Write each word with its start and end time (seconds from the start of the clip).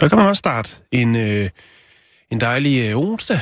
Så 0.00 0.08
kan 0.08 0.18
man 0.18 0.26
også 0.26 0.38
starte 0.40 0.70
en, 0.92 1.16
øh, 1.16 1.50
en 2.30 2.40
dejlig 2.40 2.90
øh, 2.90 2.96
onsdag. 2.96 3.40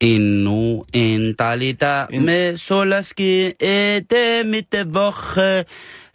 Endnu 0.00 0.84
en 0.92 1.34
dejlig 1.34 1.80
dag 1.80 2.06
En- 2.10 2.24
med 2.24 2.56
sol 2.56 2.92
og 2.92 3.04
skin, 3.04 3.52
det 4.10 4.46
mit 4.46 4.74
woche. 4.96 5.64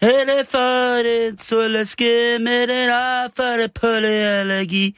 Hele 0.01 0.45
for 0.51 0.95
det 1.03 1.43
sol 1.43 1.75
og 1.75 1.87
skin 1.87 2.43
med 2.43 2.67
den 2.67 2.89
for 3.35 3.61
det 3.61 3.71
pollenallergi. 3.81 4.97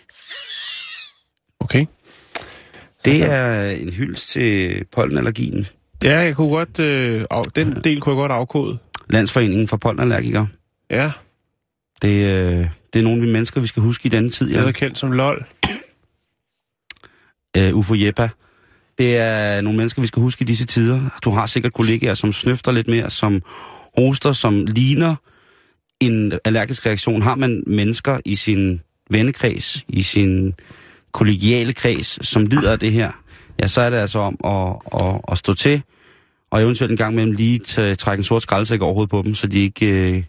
Okay. 1.60 1.86
Det 3.06 3.24
er 3.24 3.70
en 3.70 3.90
hyldest 3.94 4.30
til 4.30 4.86
pollenallergien. 4.92 5.68
Ja, 6.04 6.20
jeg 6.20 6.36
kunne 6.36 6.50
godt, 6.50 6.80
øh, 6.80 7.26
af, 7.32 7.44
den 7.56 7.82
del 7.84 8.02
kunne 8.02 8.14
jeg 8.16 8.22
godt 8.22 8.32
afkode. 8.32 8.78
Landsforeningen 9.10 9.68
for 9.68 9.78
pollenallergikere. 9.78 10.48
Ja, 10.90 11.12
Det, 12.02 12.10
øh, 12.10 12.68
det 12.94 13.00
er 13.00 13.04
nogle 13.04 13.22
af 13.22 13.28
de 13.28 13.34
mennesker, 13.34 13.62
vi 13.62 13.68
skal 13.68 13.82
huske 13.82 14.06
i 14.06 14.10
denne 14.10 14.30
tid. 14.30 14.50
jeg 14.52 14.62
Ja. 14.62 14.68
er 14.68 14.72
kendt 14.72 15.00
som 15.00 15.12
LOL. 15.12 15.46
Uh, 17.58 17.78
Ufo 17.78 17.94
Jeppa. 17.96 18.30
Det 18.98 19.18
er 19.18 19.62
nogle 19.62 19.78
mennesker, 19.78 20.02
vi 20.02 20.08
skal 20.08 20.22
huske 20.22 20.42
i 20.42 20.46
disse 20.46 20.66
tider. 20.66 21.20
Du 21.24 21.32
har 21.32 21.46
sikkert 21.46 21.74
kollegaer, 21.74 22.14
som 22.14 22.34
snøfter 22.34 22.72
lidt 22.72 22.88
mere, 22.88 23.10
som 23.10 23.42
hoster, 23.98 24.32
som 24.32 24.66
ligner 24.66 25.16
en 26.00 26.34
allergisk 26.46 26.86
reaktion. 26.86 27.22
Har 27.22 27.36
man 27.36 27.64
mennesker 27.68 28.20
i 28.26 28.36
sin 28.36 28.82
vennekreds, 29.10 29.84
i 29.88 30.04
sin 30.04 30.54
kollegiale 31.12 31.74
kreds, 31.74 32.28
som 32.28 32.46
lider 32.46 32.72
af 32.72 32.80
det 32.80 32.92
her, 32.92 33.12
ja, 33.62 33.68
så 33.68 33.82
er 33.82 33.90
det 33.90 33.98
altså 33.98 34.20
om 34.20 34.38
at, 34.46 34.76
at, 35.02 35.22
at 35.32 35.38
stå 35.38 35.54
til, 35.54 35.82
og 36.52 36.62
eventuelt 36.64 36.92
en 36.92 36.98
gang 36.98 37.14
imellem 37.14 37.32
lige 37.36 37.60
trække 37.96 38.20
en 38.20 38.24
sort 38.24 38.42
skraldesæk 38.42 38.82
over 38.82 38.94
hovedet 38.94 39.10
på 39.10 39.22
dem, 39.26 39.36
så 39.36 39.48
de 39.48 39.60
ikke 39.60 39.86
øh, 40.18 40.24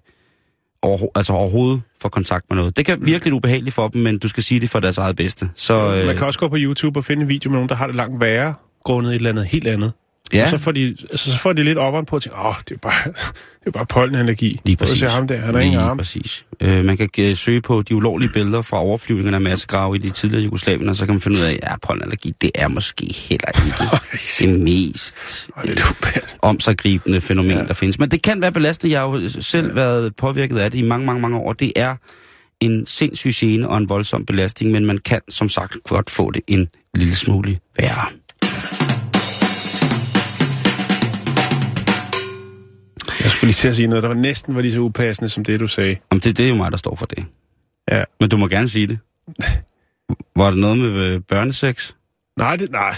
over, 0.85 0.99
altså 1.15 1.33
overhovedet 1.33 1.83
får 2.03 2.09
kontakt 2.09 2.45
med 2.51 2.57
noget. 2.57 2.77
Det 2.77 2.87
kan 2.87 2.99
virke 3.07 3.25
lidt 3.25 3.35
ubehageligt 3.35 3.75
for 3.75 3.89
dem, 3.89 4.03
men 4.03 4.19
du 4.19 4.29
skal 4.29 4.43
sige 4.43 4.61
det 4.61 4.71
for 4.71 4.81
deres 4.81 4.99
eget 4.99 5.17
bedste. 5.17 5.51
Så, 5.55 5.75
øh, 5.75 6.07
Man 6.07 6.17
kan 6.17 6.27
også 6.27 6.39
gå 6.39 6.49
på 6.49 6.57
YouTube 6.59 7.01
og 7.01 7.05
finde 7.05 7.23
en 7.23 7.29
video 7.29 7.51
med 7.51 7.57
nogen, 7.57 7.69
der 7.69 7.75
har 7.75 7.87
det 7.87 7.97
langt 7.97 8.21
værre, 8.21 8.55
grundet 8.85 9.11
et 9.11 9.15
eller 9.15 9.31
andet 9.31 9.45
helt 9.47 9.67
andet. 9.67 9.93
Ja. 10.33 10.43
Og 10.43 10.49
så 10.49 10.59
får 10.59 10.73
de, 10.73 10.97
altså, 11.11 11.31
så 11.31 11.39
får 11.39 11.53
de 11.53 11.63
lidt 11.63 11.79
op 11.79 12.07
på 12.07 12.17
at 12.17 12.23
tænke, 12.23 12.39
åh, 12.39 12.55
det 12.69 12.75
er 12.75 12.79
bare, 12.79 13.05
det 13.61 13.67
er 13.67 13.71
bare 13.71 13.87
pollenallergi. 13.87 14.61
Lige 14.65 14.77
præcis. 14.77 14.99
se 14.99 15.07
ham 15.07 15.27
der, 15.29 15.37
han 15.37 15.55
har 15.55 15.61
ingen 15.61 15.81
arm. 15.81 15.97
præcis. 15.97 16.47
Øh, 16.61 16.85
man 16.85 16.97
kan 16.97 17.09
øh, 17.19 17.37
søge 17.37 17.61
på 17.61 17.83
de 17.83 17.95
ulovlige 17.95 18.31
billeder 18.31 18.63
fra 18.63 18.79
overflyvningen 18.83 19.35
af 19.35 19.41
massegrave 19.41 19.97
i 19.97 19.99
de 19.99 20.11
tidligere 20.11 20.45
Jugoslavien, 20.45 20.89
og 20.89 20.97
så 20.97 21.07
kan 21.07 21.15
man 21.15 21.21
finde 21.21 21.39
ud 21.39 21.43
af, 21.43 21.53
at 21.53 21.71
ja, 21.71 21.77
pollenallergi, 21.77 22.35
det 22.41 22.51
er 22.55 22.69
måske 22.69 23.15
heller 23.29 23.49
ikke 23.67 23.77
det 24.53 24.61
mest 24.61 25.51
ubehageligt. 25.59 26.39
omsaggribende 26.43 27.21
fænomen, 27.21 27.57
ja. 27.57 27.65
der 27.65 27.75
findes. 27.75 27.99
Men 27.99 28.11
det 28.11 28.23
kan 28.23 28.43
være 28.43 28.53
belastende. 28.53 28.93
Jeg 28.93 29.01
har 29.01 29.09
jo 29.09 29.29
selv 29.29 29.67
ja. 29.67 29.75
været 29.75 30.17
påvirket 30.17 30.59
af 30.59 30.71
det 30.71 30.79
i 30.79 30.83
mange, 30.83 31.07
mange, 31.07 31.21
mange 31.21 31.37
år. 31.37 31.53
Det 31.53 31.73
er 31.77 31.97
en 32.61 32.87
sindssyg 32.87 33.31
gene 33.35 33.69
og 33.69 33.79
en 33.79 33.89
voldsom 33.89 34.27
belastning, 34.27 34.73
men 34.73 34.87
man 34.87 34.99
kan 34.99 35.21
som 35.29 35.49
sagt 35.49 35.77
godt 35.89 36.11
få 36.11 36.31
det 36.31 36.43
en 36.47 36.69
lille 36.95 37.15
smule 37.15 37.59
værre. 37.79 38.07
Skulle 43.45 43.51
lige 43.51 43.61
til 43.61 43.69
at 43.69 43.77
sige 43.77 43.89
noget, 43.89 44.03
der 44.03 44.09
var 44.09 44.17
næsten 44.17 44.55
var 44.55 44.61
lige 44.61 44.73
så 44.73 44.79
upassende 44.79 45.29
som 45.29 45.45
det, 45.45 45.61
du 45.61 45.67
sagde. 45.69 45.97
Jamen, 46.13 46.21
det, 46.21 46.39
det 46.39 46.45
er 46.45 46.49
jo 46.49 46.55
mig, 46.55 46.71
der 46.71 46.77
står 46.79 46.95
for 46.95 47.07
det. 47.07 47.25
Ja. 47.91 48.05
Men 48.21 48.29
du 48.31 48.37
må 48.37 48.49
gerne 48.49 48.69
sige 48.69 48.87
det. 48.87 48.99
Var 50.37 50.51
det 50.51 50.59
noget 50.59 50.79
med 50.79 50.89
øh, 50.99 51.21
børnesex? 51.21 51.93
Nej, 52.39 52.57
det, 52.57 52.71
nej, 52.71 52.95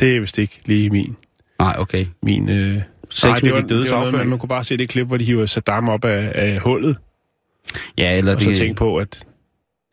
det 0.00 0.16
er 0.16 0.20
vist 0.20 0.38
ikke 0.38 0.60
lige 0.64 0.90
min. 0.90 1.16
Nej, 1.58 1.76
okay. 1.78 2.06
min 2.22 2.48
øh, 2.50 2.82
Sex 3.10 3.24
nej, 3.24 3.34
det 3.34 3.44
med 3.44 3.52
var, 3.52 3.60
de 3.60 3.68
dødes 3.68 3.84
det 3.84 3.92
var 3.96 4.10
noget, 4.10 4.28
man, 4.28 4.38
kunne 4.38 4.48
bare 4.48 4.64
se 4.64 4.76
det 4.76 4.88
klip, 4.88 5.06
hvor 5.06 5.16
de 5.16 5.24
hiver 5.24 5.46
Saddam 5.46 5.88
op 5.88 6.04
af, 6.04 6.32
af 6.34 6.58
hullet, 6.60 6.96
Ja, 7.98 8.16
eller 8.18 8.32
og 8.34 8.40
så 8.40 8.54
tænke 8.54 8.74
på, 8.74 8.96
at 8.96 9.26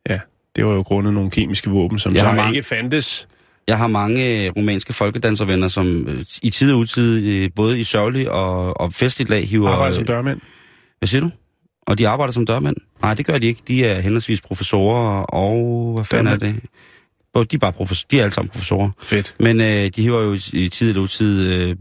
ja, 0.09 0.19
det 0.55 0.65
var 0.65 0.73
jo 0.73 0.81
grundet 0.81 1.13
nogle 1.13 1.31
kemiske 1.31 1.69
våben, 1.69 1.99
som 1.99 2.15
Jeg 2.15 2.23
så 2.23 2.31
mange- 2.31 2.55
ikke 2.55 2.67
fandtes. 2.67 3.27
Jeg 3.71 3.77
har 3.77 3.87
mange 3.87 4.45
øh, 4.45 4.51
romanske 4.57 4.93
folkedanservenner, 4.93 5.67
som 5.67 6.07
øh, 6.07 6.25
i 6.41 6.49
tid 6.49 6.73
og 6.73 6.79
utid, 6.79 7.27
øh, 7.27 7.49
både 7.55 7.79
i 7.79 7.83
sørgelig 7.83 8.31
og, 8.31 8.81
og 8.81 8.93
festligt 8.93 9.29
lag, 9.29 9.47
hiver... 9.47 9.69
Arbejder 9.69 9.95
som 9.95 10.05
dørmænd. 10.05 10.39
Hvad 10.99 11.07
siger 11.07 11.21
du? 11.21 11.31
Og 11.87 11.97
de 11.97 12.07
arbejder 12.07 12.33
som 12.33 12.45
dørmænd? 12.45 12.75
Nej, 13.01 13.13
det 13.13 13.25
gør 13.25 13.37
de 13.37 13.47
ikke. 13.47 13.61
De 13.67 13.85
er 13.85 14.01
henholdsvis 14.01 14.41
professorer 14.41 15.21
og... 15.21 15.93
Hvad 15.95 16.05
fanden 16.05 16.33
er 16.33 16.37
det? 16.37 16.55
Og 17.33 17.51
de 17.51 17.55
er 17.55 17.59
bare 17.59 17.73
professor, 17.73 18.07
de 18.11 18.19
er 18.19 18.23
alle 18.23 18.33
sammen 18.33 18.49
professorer. 18.49 18.89
Fedt. 19.03 19.35
Men 19.39 19.61
øh, 19.61 19.89
de 19.95 20.01
hiver 20.01 20.21
jo 20.21 20.33
i 20.53 20.69
tid 20.69 20.89
eller 20.89 21.01
utid 21.01 21.53
øh, 21.53 21.75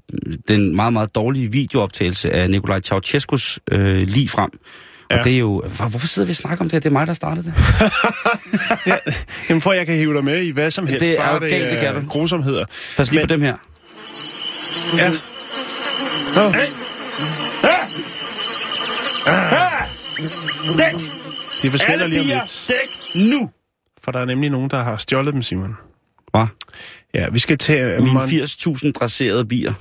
den 0.48 0.76
meget, 0.76 0.92
meget 0.92 1.14
dårlige 1.14 1.52
videooptagelse 1.52 2.30
af 2.30 2.50
Nikolaj 2.50 2.80
Ceausescus 2.80 3.60
øh, 3.70 4.08
lige 4.08 4.28
frem. 4.28 4.50
Og 5.10 5.16
Ja. 5.16 5.22
det 5.22 5.34
er 5.34 5.38
jo... 5.38 5.62
Hvor, 5.76 5.88
hvorfor 5.88 6.06
sidder 6.06 6.26
vi 6.26 6.30
og 6.30 6.36
snakker 6.36 6.64
om 6.64 6.68
det 6.68 6.72
her? 6.72 6.80
Det 6.80 6.88
er 6.88 6.92
mig, 6.92 7.06
der 7.06 7.12
startede 7.14 7.46
det. 7.46 7.54
Jamen 9.48 9.60
for 9.60 9.70
at 9.70 9.78
jeg 9.78 9.86
kan 9.86 9.96
hive 9.96 10.14
dig 10.14 10.24
med 10.24 10.42
i 10.42 10.50
hvad 10.50 10.70
som 10.70 10.86
helst. 10.86 11.00
Det 11.00 11.10
er 11.12 11.16
bare 11.22 11.32
jo 11.34 11.38
galt, 11.40 11.70
det 11.70 11.80
kan 11.80 11.94
du. 11.94 12.08
Grusomheder. 12.08 12.64
Pas 12.96 13.10
lige 13.10 13.20
Men- 13.20 13.28
på 13.28 13.32
dem 13.34 13.42
her. 13.42 13.56
Ja. 14.98 15.10
Nå. 16.34 16.52
Dæk! 20.78 20.94
De 21.62 21.70
forsvinder 21.70 22.06
lige 22.06 22.20
om 22.20 22.26
lidt. 22.26 22.64
dæk 22.68 23.22
nu! 23.30 23.50
For 24.04 24.12
der 24.12 24.18
er 24.20 24.24
nemlig 24.24 24.50
nogen, 24.50 24.70
der 24.70 24.82
har 24.82 24.96
stjålet 24.96 25.34
dem, 25.34 25.42
Simon. 25.42 25.76
Hvad? 26.30 26.46
Ja, 27.14 27.28
vi 27.28 27.38
skal 27.38 27.58
tage... 27.58 28.00
Mine 28.00 28.14
man- 28.14 28.22
80.000 28.22 28.92
dresserede 28.92 29.44
bier. 29.44 29.72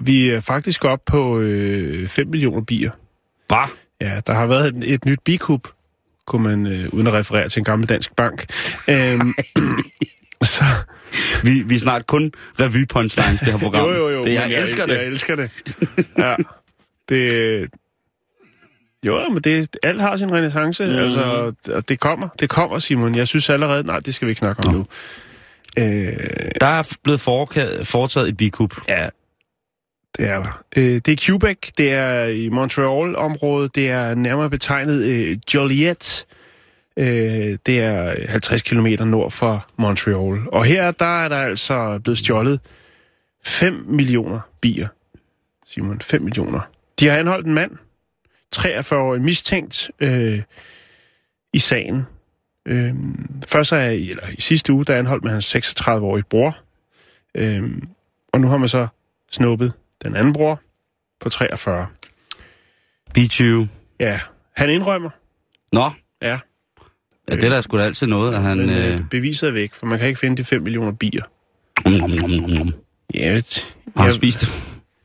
Vi 0.00 0.30
er 0.30 0.40
faktisk 0.40 0.84
oppe 0.84 1.02
på 1.06 1.38
øh, 1.38 2.08
5 2.08 2.26
millioner 2.28 2.60
bier. 2.62 2.90
Hvad? 3.48 3.68
Ja, 4.00 4.20
der 4.26 4.32
har 4.32 4.46
været 4.46 4.76
et, 4.76 4.94
et 4.94 5.04
nyt 5.04 5.18
bikup, 5.24 5.68
kunne 6.26 6.42
man, 6.42 6.66
øh, 6.66 6.88
uden 6.92 7.06
at 7.06 7.12
referere 7.12 7.48
til 7.48 7.60
en 7.60 7.64
gammel 7.64 7.88
dansk 7.88 8.16
bank. 8.16 8.46
Øhm, 8.88 9.34
så, 10.42 10.64
Vi, 11.44 11.62
vi 11.66 11.74
er 11.74 11.78
snart 11.78 12.06
kun 12.06 12.32
revy 12.60 12.86
punchlines, 12.88 13.40
det 13.40 13.52
her 13.52 13.58
program. 13.58 13.88
jo, 13.88 13.94
jo, 13.94 14.08
jo. 14.08 14.24
Det, 14.24 14.34
jeg, 14.34 14.50
jeg 14.50 14.60
elsker 14.60 14.86
det. 14.86 14.94
Jeg 14.94 15.04
elsker 15.06 15.36
det. 15.36 15.50
Ja. 16.18 16.34
Det... 17.08 17.68
Jo, 19.04 19.28
men 19.28 19.42
det, 19.42 19.76
alt 19.82 20.00
har 20.00 20.16
sin 20.16 20.32
renaissance, 20.32 20.86
mm. 20.86 20.94
altså, 20.94 21.52
og 21.72 21.88
det 21.88 22.00
kommer, 22.00 22.28
det 22.40 22.48
kommer, 22.50 22.78
Simon. 22.78 23.14
Jeg 23.14 23.28
synes 23.28 23.50
allerede, 23.50 23.82
nej, 23.86 24.00
det 24.00 24.14
skal 24.14 24.26
vi 24.26 24.30
ikke 24.30 24.38
snakke 24.38 24.62
om 24.66 24.74
Nå. 24.74 24.78
nu. 24.78 24.86
Øh, 25.78 26.16
Der 26.60 26.66
er 26.66 26.96
blevet 27.02 27.20
foretaget 27.20 28.28
et 28.28 28.36
bikup. 28.36 28.74
ja, 28.88 29.08
det 30.18 30.28
er 30.28 30.42
der. 30.42 30.64
Øh, 30.76 30.94
det 30.94 31.08
er 31.08 31.16
Quebec, 31.20 31.58
det 31.78 31.92
er 31.92 32.24
i 32.24 32.48
Montreal-området, 32.48 33.74
det 33.74 33.90
er 33.90 34.14
nærmere 34.14 34.50
betegnet 34.50 35.02
øh, 35.02 35.38
Joliet. 35.54 36.26
Øh, 36.96 37.58
det 37.66 37.80
er 37.80 38.26
50 38.28 38.62
km 38.62 38.86
nord 39.04 39.30
for 39.30 39.66
Montreal. 39.76 40.48
Og 40.52 40.64
her, 40.64 40.90
der 40.90 41.24
er 41.24 41.28
der 41.28 41.36
altså 41.36 42.00
blevet 42.04 42.18
stjålet 42.18 42.60
5 43.44 43.84
millioner 43.88 44.40
bier. 44.60 44.88
Simon, 45.66 46.00
5 46.00 46.22
millioner. 46.22 46.60
De 47.00 47.06
har 47.06 47.16
anholdt 47.16 47.46
en 47.46 47.54
mand, 47.54 47.70
43-årig 48.56 49.22
mistænkt 49.22 49.90
øh, 50.00 50.42
i 51.52 51.58
sagen. 51.58 52.02
Øh, 52.66 52.94
først 53.48 53.72
er 53.72 53.78
i, 53.78 54.10
eller 54.10 54.28
i 54.38 54.40
sidste 54.40 54.72
uge, 54.72 54.84
der 54.84 54.96
anholdt 54.96 55.24
man 55.24 55.32
hans 55.32 55.56
36-årige 55.56 56.24
bror. 56.30 56.58
Øh, 57.34 57.62
og 58.32 58.40
nu 58.40 58.48
har 58.48 58.56
man 58.56 58.68
så 58.68 58.86
snuppet 59.30 59.72
den 60.04 60.16
anden 60.16 60.32
bror 60.32 60.60
på 61.20 61.28
43. 61.28 61.86
B20. 63.18 63.66
Ja, 64.00 64.20
han 64.56 64.70
indrømmer. 64.70 65.10
Nå, 65.72 65.90
Ja, 66.22 66.38
ja, 67.30 67.34
det 67.36 67.44
er 67.44 67.48
der 67.48 67.60
sgu 67.60 67.78
da 67.78 67.82
altid 67.82 68.06
noget, 68.06 68.34
at 68.34 68.42
han... 68.42 68.58
men 68.58 68.70
Øh... 68.70 68.94
øh, 68.94 69.00
beviset 69.10 69.48
er 69.48 69.52
væk, 69.52 69.74
for 69.74 69.86
man 69.86 69.98
kan 69.98 70.08
ikke 70.08 70.20
finde 70.20 70.36
de 70.36 70.44
5 70.44 70.62
millioner 70.62 70.92
bier. 70.92 71.22
Nom, 71.84 71.92
nom, 71.92 72.10
nom, 72.10 72.30
nom, 72.30 72.50
nom. 72.50 72.72
Ja, 73.14 73.32
vet, 73.32 73.76
Har 73.96 74.02
han 74.04 74.12
spist 74.12 74.40
det? 74.40 74.48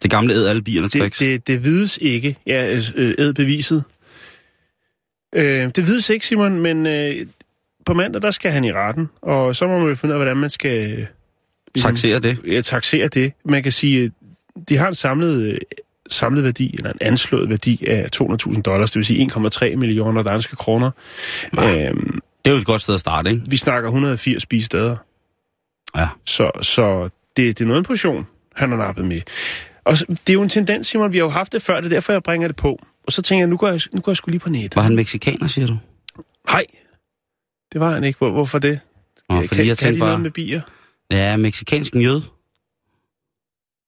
Det 0.04 0.12
gamle 0.12 0.34
æd 0.34 0.45
alle 0.45 0.62
bierne 0.62 0.88
det, 0.88 1.19
det, 1.19 1.48
det 1.48 1.63
vides 1.63 1.98
ikke. 2.01 2.36
Ja, 2.48 2.75
øh, 2.96 3.13
æd 3.18 3.34
beviset. 3.34 3.84
Øh, 5.36 5.69
det 5.75 5.88
vides 5.88 6.10
ikke, 6.10 6.25
Simon, 6.28 6.60
men 6.62 6.88
øh, 6.88 7.25
på 7.86 7.94
mandag, 7.94 8.22
der 8.22 8.31
skal 8.31 8.51
han 8.51 8.63
i 8.63 8.72
retten, 8.74 9.10
og 9.22 9.56
så 9.56 9.68
må 9.68 9.80
man 9.80 9.89
jo 9.89 9.96
finde 9.96 10.13
ud 10.16 10.19
af, 10.19 10.25
hvordan 10.25 10.38
man 10.38 10.50
skal... 10.50 10.92
øh, 10.92 11.06
ligesom- 11.75 11.92
Taxere 11.92 12.19
det. 12.19 12.39
Ja, 12.48 12.62
taxere 12.62 13.07
det. 13.07 13.34
Man 13.46 13.63
kan 13.63 13.72
sige, 13.72 14.12
de 14.69 14.77
har 14.77 14.88
en 14.88 14.95
samlet, 14.95 15.41
øh, 15.44 15.57
samlet 16.09 16.44
værdi, 16.44 16.75
eller 16.77 16.91
en 16.91 16.97
anslået 17.01 17.50
værdi 17.50 17.85
af 17.88 18.09
200.000 18.15 18.61
dollars, 18.61 18.91
det 18.91 18.95
vil 18.97 19.05
sige 19.05 19.19
1,3 19.21 19.75
millioner 19.75 20.23
danske 20.23 20.55
kroner. 20.55 20.91
Øhm, 21.59 22.19
Det 22.45 22.51
er 22.51 22.51
jo 22.51 22.57
et 22.57 22.65
godt 22.65 22.81
sted 22.81 22.94
at 22.94 23.00
starte, 23.00 23.29
ikke? 23.31 23.44
vi 23.47 23.57
snakker 23.57 23.89
180 23.89 24.44
spisesteder. 24.44 24.95
Ja. 25.97 26.07
Så, 26.25 26.51
så 26.61 27.03
det, 27.38 27.57
det 27.57 27.61
er 27.61 27.67
noget 27.67 27.79
en 27.79 27.85
portion, 27.85 28.27
han 28.55 28.69
har 28.69 28.77
nappet 28.77 29.05
med. 29.05 29.21
Og 29.85 29.97
så- 29.97 30.05
det 30.09 30.29
er 30.29 30.33
jo 30.33 30.41
en 30.41 30.50
tendens, 30.50 30.88
Simon, 30.88 31.11
vi 31.13 31.17
har 31.17 31.25
jo 31.25 31.29
haft 31.29 31.53
det 31.53 31.61
før, 31.61 31.75
det 31.75 31.85
er 31.85 31.89
derfor, 31.89 32.13
jeg 32.13 32.23
bringer 32.23 32.47
det 32.47 32.55
på. 32.57 32.79
Og 33.07 33.11
så 33.11 33.21
tænker 33.21 33.41
jeg, 33.41 33.50
nu 33.50 33.57
går 33.57 33.67
jeg, 33.67 33.81
nu 33.94 34.01
går 34.01 34.11
jeg 34.11 34.17
sgu 34.17 34.29
lige 34.31 34.39
på 34.39 34.50
nettet. 34.50 34.75
Var 34.75 34.81
han 34.81 34.95
meksikaner, 34.95 35.47
siger 35.47 35.67
du? 35.67 35.77
Nej, 36.47 36.65
det 37.73 37.81
var 37.81 37.91
han 37.94 38.03
ikke. 38.03 38.17
Hvor, 38.17 38.29
hvorfor 38.31 38.59
det? 38.59 38.79
Nå, 39.29 39.39
kan, 39.39 39.47
fordi 39.47 39.59
jeg 39.67 39.67
kan 39.67 39.75
de 39.75 39.81
tænkte 39.81 40.00
noget 40.00 40.11
bare, 40.13 40.19
med 40.19 40.31
bier? 40.31 40.61
ja, 41.11 41.38
meksikansk 41.38 41.95
jød. 41.95 42.21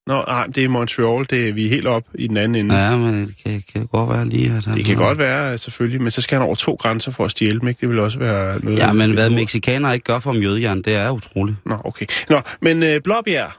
Nå, 0.07 0.24
nej, 0.28 0.48
det 0.48 0.63
er 0.63 0.68
Montreal, 0.68 1.25
det 1.30 1.50
er, 1.50 1.54
vi 1.54 1.66
er 1.66 1.69
helt 1.69 1.86
op 1.88 2.04
i 2.16 2.28
den 2.28 2.38
anden 2.38 2.56
ende. 2.56 2.75
Ja, 2.75 2.98
men 2.98 3.13
det 3.28 3.36
kan, 3.46 3.62
kan 3.74 3.88
godt 3.88 4.10
være 4.10 4.30
lige, 4.30 4.52
at 4.57 4.66
han 4.66 4.78
Det 4.78 4.86
kan 4.86 4.96
har- 4.98 5.04
godt 5.04 5.18
være, 5.18 5.57
selvfølgelig, 5.57 6.02
men 6.02 6.12
så 6.12 6.22
skal 6.22 6.36
han 6.38 6.46
over 6.46 6.56
to 6.56 6.74
grænser 6.74 7.12
for 7.12 7.25
at 7.25 7.31
stjæle 7.31 7.60
dem, 7.60 7.68
ikke? 7.68 7.81
Det 7.81 7.90
vil 7.90 8.00
også 8.00 8.19
være 8.19 8.60
noget... 8.66 8.80
Ja, 8.80 8.94
men 8.94 9.12
hvad 9.13 9.30
meksikanere 9.30 9.94
ikke 9.94 10.04
gør 10.04 10.19
for 10.19 10.30
om 10.30 10.38
jødejern, 10.38 10.81
det 10.81 10.96
er 10.96 11.10
utroligt. 11.10 11.57
Nå, 11.66 11.78
okay. 11.84 12.06
Nå, 12.30 12.42
men 12.62 12.84
øh, 12.84 13.02
Blåbjerg 13.02 13.52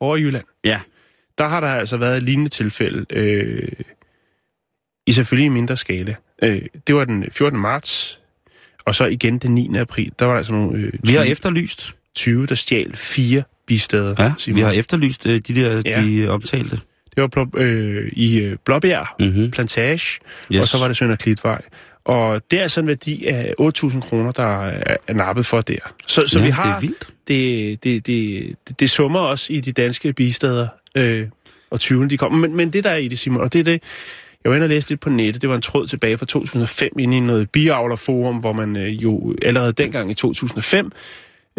over 0.00 0.16
i 0.16 0.20
Jylland, 0.20 0.44
Ja. 0.64 0.80
der 1.38 1.48
har 1.48 1.60
der 1.60 1.68
altså 1.68 1.96
været 1.96 2.16
et 2.16 2.22
lignende 2.22 2.50
tilfælde, 2.50 3.04
øh, 3.10 3.68
i 5.06 5.12
selvfølgelig 5.12 5.52
mindre 5.52 5.76
skala. 5.76 6.14
Øh, 6.42 6.62
det 6.86 6.94
var 6.94 7.04
den 7.04 7.24
14. 7.32 7.58
marts, 7.60 8.20
og 8.86 8.94
så 8.94 9.04
igen 9.06 9.38
den 9.38 9.54
9. 9.54 9.76
april, 9.76 10.12
der 10.18 10.24
var 10.26 10.36
altså 10.36 10.52
nogle 10.52 10.78
øh, 10.78 10.90
20, 10.92 11.00
Vi 11.02 11.12
har 11.12 11.24
efterlyst, 11.24 11.94
20, 12.14 12.46
der 12.46 12.54
stjal 12.54 12.96
fire 12.96 13.42
bisteder. 13.74 14.14
ja, 14.18 14.32
Simon. 14.38 14.56
vi 14.56 14.60
har 14.62 14.70
efterlyst 14.70 15.26
øh, 15.26 15.40
de 15.48 15.54
der, 15.54 15.82
Ja. 15.84 16.02
de 16.02 16.28
omtalte. 16.28 16.78
Det 17.16 17.20
var 17.22 17.26
blå, 17.26 17.46
øh, 17.56 18.12
i 18.12 18.38
øh, 18.40 18.56
Blåbjerg, 18.64 19.06
Mm-hmm. 19.20 19.50
Plantage, 19.50 20.20
Yes. 20.52 20.60
og 20.60 20.68
så 20.68 20.78
var 20.78 20.86
det 20.88 20.96
Sønder 20.96 21.16
Klitvej. 21.16 21.62
Og 22.04 22.42
det 22.50 22.60
er 22.62 22.68
sådan 22.68 22.84
en 22.84 22.88
værdi 22.88 23.26
af 23.26 23.54
8.000 23.60 24.00
kroner, 24.00 24.32
der 24.32 24.62
er, 24.64 24.96
er 25.08 25.14
nappet 25.14 25.46
for 25.46 25.60
der. 25.60 25.76
Så, 26.06 26.22
så 26.26 26.38
ja, 26.38 26.44
vi 26.44 26.50
har... 26.50 26.64
det 26.64 26.76
er 26.76 26.80
vildt. 26.80 27.06
det, 27.28 27.84
det, 27.84 28.06
det, 28.06 28.56
det, 28.68 28.80
det 28.80 28.90
summer 28.90 29.20
også 29.20 29.52
i 29.52 29.60
de 29.60 29.72
danske 29.72 30.12
bisteder, 30.12 30.68
øh, 30.96 31.26
og 31.70 31.78
20'erne 31.82 32.06
de 32.08 32.16
kommer. 32.18 32.38
Men, 32.38 32.56
men 32.56 32.70
det, 32.70 32.84
der 32.84 32.90
er 32.90 32.96
i 32.96 33.08
det, 33.08 33.18
Simon, 33.18 33.40
og 33.42 33.52
det 33.52 33.58
er 33.58 33.64
det, 33.64 33.82
jeg 34.44 34.50
var 34.50 34.56
inde 34.56 34.64
og 34.64 34.68
læse 34.68 34.88
lidt 34.88 35.00
på 35.00 35.10
nettet, 35.10 35.42
det 35.42 35.48
var 35.50 35.56
en 35.56 35.62
tråd 35.62 35.86
tilbage 35.86 36.18
fra 36.18 36.26
2005 36.26 36.90
inde 36.98 37.16
i 37.16 37.20
noget 37.20 37.50
biavlerforum, 37.50 38.36
hvor 38.36 38.52
man 38.52 38.76
øh, 38.76 39.02
jo 39.02 39.34
allerede 39.42 39.72
dengang 39.72 40.10
i 40.10 40.14
2005 40.14 40.92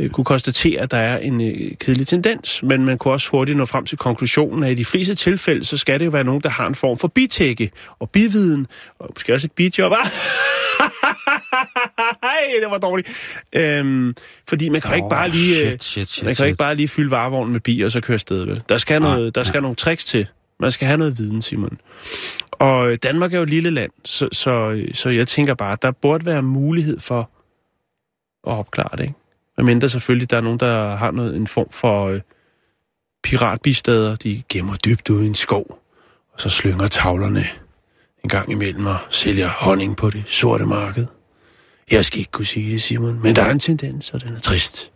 øh, 0.01 0.09
kunne 0.09 0.25
konstatere, 0.25 0.81
at 0.81 0.91
der 0.91 0.97
er 0.97 1.17
en 1.17 1.41
øh, 1.41 1.77
kedelig 1.79 2.07
tendens, 2.07 2.63
men 2.63 2.85
man 2.85 2.97
kunne 2.97 3.13
også 3.13 3.29
hurtigt 3.31 3.57
nå 3.57 3.65
frem 3.65 3.85
til 3.85 3.97
konklusionen, 3.97 4.63
at 4.63 4.71
i 4.71 4.75
de 4.75 4.85
fleste 4.85 5.15
tilfælde, 5.15 5.65
så 5.65 5.77
skal 5.77 5.99
det 5.99 6.05
jo 6.05 6.09
være 6.09 6.23
nogen, 6.23 6.41
der 6.41 6.49
har 6.49 6.67
en 6.67 6.75
form 6.75 6.97
for 6.97 7.07
bitække 7.07 7.71
og 7.99 8.09
bividen, 8.09 8.67
og 8.99 9.09
måske 9.15 9.33
også 9.33 9.47
et 9.47 9.51
bijob. 9.51 9.91
Ej, 12.23 12.37
det 12.61 12.71
var 12.71 12.77
dårligt. 12.77 13.09
Øhm, 13.53 14.15
fordi 14.49 14.69
man 14.69 14.81
kan 14.81 14.91
jo 14.91 14.95
ikke 14.95 15.09
bare 15.09 15.29
lige... 15.29 15.61
øh, 15.61 15.67
Shit, 15.67 15.83
shit, 15.83 16.09
shit, 16.09 16.23
man 16.23 16.29
kan 16.29 16.35
shit. 16.35 16.45
ikke 16.45 16.57
bare 16.57 16.75
lige 16.75 16.87
fylde 16.87 17.11
varevognen 17.11 17.51
med 17.51 17.59
bier 17.59 17.85
og 17.85 17.91
så 17.91 18.01
køre 18.01 18.13
afsted, 18.13 18.45
vel? 18.45 18.61
Der 18.69 18.77
skal, 18.77 19.01
noget, 19.01 19.35
der 19.35 19.43
skal 19.43 19.61
nogle 19.61 19.75
tricks 19.75 20.05
til. 20.05 20.27
Man 20.59 20.71
skal 20.71 20.87
have 20.87 20.97
noget 20.97 21.17
viden, 21.17 21.41
Simon. 21.41 21.77
Og 22.51 22.91
øh, 22.91 22.97
Danmark 23.03 23.33
er 23.33 23.37
jo 23.37 23.43
et 23.43 23.49
lille 23.49 23.69
land, 23.69 23.91
så, 24.05 24.29
så, 24.31 24.83
så 24.93 25.09
jeg 25.09 25.27
tænker 25.27 25.53
bare, 25.53 25.77
der 25.81 25.91
burde 25.91 26.25
være 26.25 26.41
mulighed 26.41 26.99
for 26.99 27.19
at 28.47 28.53
opklare 28.53 28.97
det, 28.97 29.03
ikke? 29.03 29.13
Medmindre 29.61 29.89
selvfølgelig, 29.89 30.31
der 30.31 30.37
er 30.37 30.41
nogen, 30.41 30.59
der 30.59 30.95
har 30.95 31.11
noget, 31.11 31.35
en 31.35 31.47
form 31.47 31.67
for 31.71 32.07
øh, 32.07 32.21
piratbistader. 33.23 34.15
De 34.15 34.43
gemmer 34.49 34.75
dybt 34.75 35.09
ude 35.09 35.23
i 35.23 35.27
en 35.27 35.35
skov, 35.35 35.79
og 36.33 36.41
så 36.41 36.49
slynger 36.49 36.87
tavlerne 36.87 37.47
en 38.23 38.29
gang 38.29 38.51
imellem 38.51 38.85
og 38.85 38.97
sælger 39.09 39.49
honning 39.49 39.97
på 39.97 40.09
det 40.09 40.23
sorte 40.27 40.65
marked. 40.65 41.05
Jeg 41.91 42.05
skal 42.05 42.19
ikke 42.19 42.31
kunne 42.31 42.45
sige 42.45 42.73
det, 42.73 42.81
Simon, 42.81 43.21
men 43.23 43.35
der 43.35 43.43
er 43.43 43.51
en 43.51 43.59
tendens, 43.59 44.11
og 44.11 44.21
den 44.23 44.33
er 44.33 44.39
trist. 44.39 44.91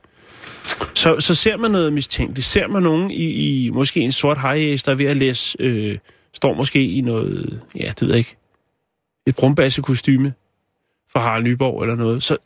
Så, 0.94 1.20
så 1.20 1.36
ser 1.36 1.58
man 1.58 1.72
noget 1.72 1.94
mistænkeligt. 1.94 2.48
Ser 2.48 2.68
man 2.68 2.84
nogen 2.84 3.12
i, 3.12 3.66
i 3.66 3.70
måske 3.70 4.00
en 4.00 4.12
sort 4.12 4.38
hajæs, 4.38 4.84
der 4.84 4.92
er 4.92 4.96
ved 4.96 5.06
at 5.06 5.18
læse, 5.18 5.58
øh, 5.60 5.98
står 6.34 6.54
måske 6.54 6.92
i 6.92 7.02
noget, 7.02 7.62
ja, 7.76 7.88
det 7.88 8.02
ved 8.02 8.10
jeg 8.10 8.18
ikke, 8.18 8.38
et 9.28 9.36
brumbassekostyme 9.36 10.34
fra 11.12 11.20
Harald 11.20 11.44
Nyborg 11.44 11.82
eller 11.82 11.96
noget, 11.96 12.24
så 12.24 12.38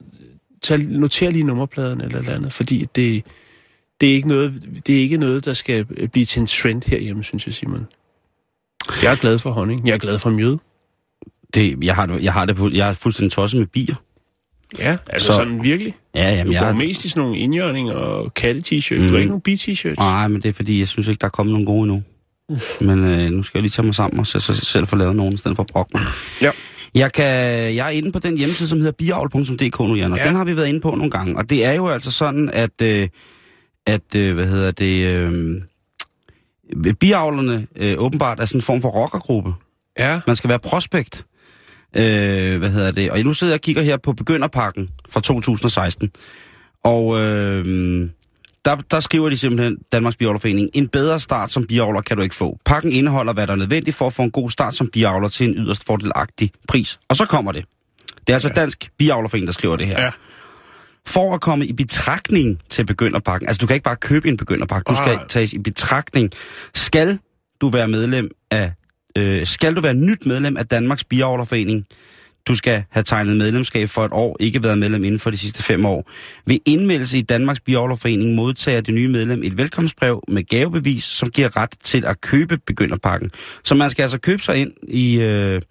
tag, 0.62 0.80
noter 0.80 1.30
lige 1.32 1.44
nummerpladen 1.44 2.02
eller 2.02 2.22
noget 2.22 2.36
andet, 2.36 2.54
fordi 2.54 2.88
det, 2.96 3.24
det, 4.02 4.10
er 4.10 4.14
ikke 4.14 4.28
noget, 4.28 4.68
det 4.88 4.96
er 4.96 5.00
ikke 5.00 5.18
noget, 5.18 5.46
der 5.46 5.54
skal 5.54 5.86
blive 6.12 6.26
til 6.26 6.40
en 6.40 6.48
trend 6.48 6.82
herhjemme, 6.88 7.24
synes 7.24 7.46
jeg, 7.48 7.54
Simon. 7.56 7.88
Jeg 9.04 9.12
er 9.12 9.16
glad 9.16 9.40
for 9.40 9.52
honning. 9.52 9.88
Jeg 9.88 9.94
er 9.94 9.98
glad 9.98 10.20
for 10.20 10.30
mjød. 10.30 10.58
Det, 11.54 11.78
jeg, 11.84 11.96
har, 11.96 12.06
det- 12.06 12.24
jeg, 12.24 12.34
har 12.34 12.46
det, 12.46 12.56
på- 12.56 12.70
jeg 12.74 12.90
er 12.90 12.94
fuldstændig 12.94 13.32
tosset 13.32 13.60
med 13.60 13.68
bier. 13.68 13.96
Ja, 14.80 14.98
altså 15.08 15.26
Så- 15.26 15.32
så, 15.34 15.38
sådan 15.38 15.64
virkelig. 15.64 15.96
Ja, 16.16 16.22
Du 16.32 16.36
jamen, 16.36 16.54
går 16.54 16.66
jeg, 16.66 16.76
mest 16.76 17.06
i 17.06 17.10
sådan 17.10 17.22
nogle 17.24 17.38
indjørning 17.38 17.92
og 17.92 18.34
katte-t-shirts. 18.34 18.94
Mm. 18.94 19.00
Du 19.00 19.04
Mm. 19.04 19.10
har 19.12 19.18
ikke 19.18 19.28
nogen 19.28 19.42
bi-t-shirts. 19.42 19.96
Nej, 19.98 20.28
men 20.28 20.42
det 20.42 20.50
er 20.50 20.54
fordi, 20.54 20.80
jeg 20.80 20.88
synes 20.88 21.08
ikke, 21.08 21.20
der 21.20 21.28
er 21.28 21.32
kommet 21.32 21.52
nogen 21.54 21.66
gode 21.66 21.82
endnu. 21.84 22.04
Men 22.88 23.00
øh, 23.06 23.30
nu 23.32 23.44
skal 23.44 23.58
jeg 23.60 23.62
lige 23.62 23.72
tage 23.72 23.86
mig 23.86 23.96
sammen 23.96 24.20
og 24.20 24.28
så, 24.28 24.40
så 24.40 24.54
selv 24.54 24.88
få 24.88 24.96
lavet 24.96 25.16
nogen, 25.16 25.34
i 25.34 25.38
stedet 25.38 25.56
for 25.56 25.64
at 25.64 25.68
brokke 25.68 25.92
mig. 25.98 26.06
Ja. 26.42 26.52
Jeg, 26.96 27.12
kan, 27.14 27.26
jeg 27.76 27.86
er 27.86 27.90
inde 27.90 28.12
på 28.12 28.20
den 28.20 28.38
hjemmeside, 28.38 28.70
som 28.70 28.78
hedder 28.78 28.92
biavl.dk 28.92 29.80
nu, 29.80 29.96
Jan, 29.96 30.12
og 30.12 30.18
Ja. 30.18 30.28
den 30.28 30.36
har 30.36 30.46
vi 30.46 30.56
været 30.58 30.68
inde 30.68 30.82
på 30.82 30.92
nogle 30.92 31.12
gange. 31.12 31.38
Og 31.38 31.50
det 31.50 31.66
er 31.66 31.74
jo 31.74 31.90
altså 31.90 32.12
sådan, 32.12 32.50
at, 32.54 32.82
øh, 32.82 33.08
at 33.88 34.16
øh, 34.16 34.34
hvad 34.36 34.48
hedder 34.48 34.72
det, 34.72 35.06
øh, 35.06 35.62
biavlerne 37.00 37.68
øh, 37.76 37.96
åbenbart 37.98 38.40
er 38.40 38.46
sådan 38.46 38.58
en 38.58 38.62
form 38.64 38.82
for 38.82 38.90
rockergruppe. 38.90 39.54
Ja. 40.00 40.20
Man 40.28 40.36
skal 40.36 40.50
være 40.50 40.60
prospekt. 40.60 41.26
Øh, 41.98 42.58
hvad 42.58 42.70
hedder 42.70 42.92
det? 42.92 43.12
Og 43.12 43.20
nu 43.20 43.34
sidder 43.34 43.54
jeg 43.54 43.58
og 43.58 43.62
kigger 43.62 43.82
her 43.82 43.98
på 43.98 44.14
begynderpakken 44.14 44.90
fra 45.10 45.20
2016. 45.22 46.12
Og 46.84 47.20
øh, 47.22 48.10
der, 48.66 48.76
der 48.76 49.00
skriver 49.00 49.30
de 49.30 49.38
simpelthen, 49.38 49.78
Danmarks 49.92 50.16
Biavlerforening, 50.16 50.70
en 50.74 50.88
bedre 50.88 51.20
start 51.20 51.52
som 51.52 51.68
biavler 51.68 52.02
kan 52.02 52.18
du 52.18 52.24
ikke 52.24 52.36
få. 52.36 52.58
Pakken 52.66 52.92
indeholder, 52.92 53.34
hvad 53.34 53.48
der 53.48 53.54
er 53.54 53.58
nødvendigt 53.58 53.98
for 53.98 54.08
at 54.08 54.14
få 54.14 54.22
en 54.22 54.32
god 54.32 54.50
start 54.50 54.76
som 54.76 54.90
biavler 54.94 55.28
til 55.28 55.48
en 55.50 55.54
yderst 55.56 55.86
fordelagtig 55.86 56.52
pris. 56.68 57.00
Og 57.10 57.16
så 57.16 57.26
kommer 57.26 57.52
det. 57.52 57.66
Det 58.20 58.30
er 58.30 58.34
altså 58.34 58.48
Ja. 58.48 58.54
Dansk 58.54 58.92
Biavlerforening, 58.98 59.48
der 59.48 59.54
skriver 59.54 59.76
det 59.76 59.88
her. 59.88 60.02
Ja. 60.04 60.10
For 61.08 61.34
at 61.34 61.42
komme 61.42 61.66
i 61.66 61.74
betragtning 61.74 62.60
til 62.70 62.86
begynderpakken, 62.86 63.48
altså 63.48 63.60
du 63.60 63.68
kan 63.68 63.74
ikke 63.74 63.84
bare 63.84 63.96
købe 63.96 64.28
en 64.28 64.38
begynderpakke, 64.38 64.90
du 64.90 64.96
skal 64.96 65.16
Nej. 65.16 65.28
tages 65.28 65.54
i 65.54 65.60
betragtning, 65.60 66.32
skal 66.74 67.20
du 67.62 67.70
være 67.70 67.88
medlem 67.88 68.32
af, 68.52 68.72
øh, 69.18 69.48
skal 69.48 69.76
du 69.76 69.82
være 69.82 69.94
nyt 69.94 70.26
medlem 70.26 70.58
af 70.58 70.68
Danmarks 70.68 71.04
Biavlerforening, 71.04 71.86
du 72.48 72.56
skal 72.56 72.84
have 72.90 73.04
tegnet 73.04 73.38
medlemskab 73.38 73.90
for 73.90 74.06
et 74.06 74.12
år, 74.14 74.38
ikke 74.40 74.64
været 74.64 74.78
medlem 74.78 75.04
inden 75.04 75.20
for 75.20 75.30
de 75.30 75.38
sidste 75.38 75.64
fem 75.64 75.86
år. 75.86 76.10
Ved 76.46 76.60
indmeldelse 76.66 77.18
i 77.18 77.22
Danmarks 77.22 77.60
Biologforening 77.60 78.36
modtager 78.36 78.82
det 78.82 78.94
nye 78.94 79.08
medlem 79.08 79.44
et 79.44 79.58
velkomstbrev 79.58 80.24
med 80.28 80.44
gavebevis, 80.44 81.04
som 81.04 81.30
giver 81.30 81.58
ret 81.58 81.74
til 81.84 82.06
at 82.06 82.22
købe 82.22 82.58
begynderpakken. 82.58 83.32
Så 83.64 83.76
man 83.76 83.90
skal 83.90 84.04
altså 84.04 84.20
købe 84.20 84.42
sig 84.42 84.58
ind 84.58 84.72
i, 84.88 85.22
øh, 85.22 85.62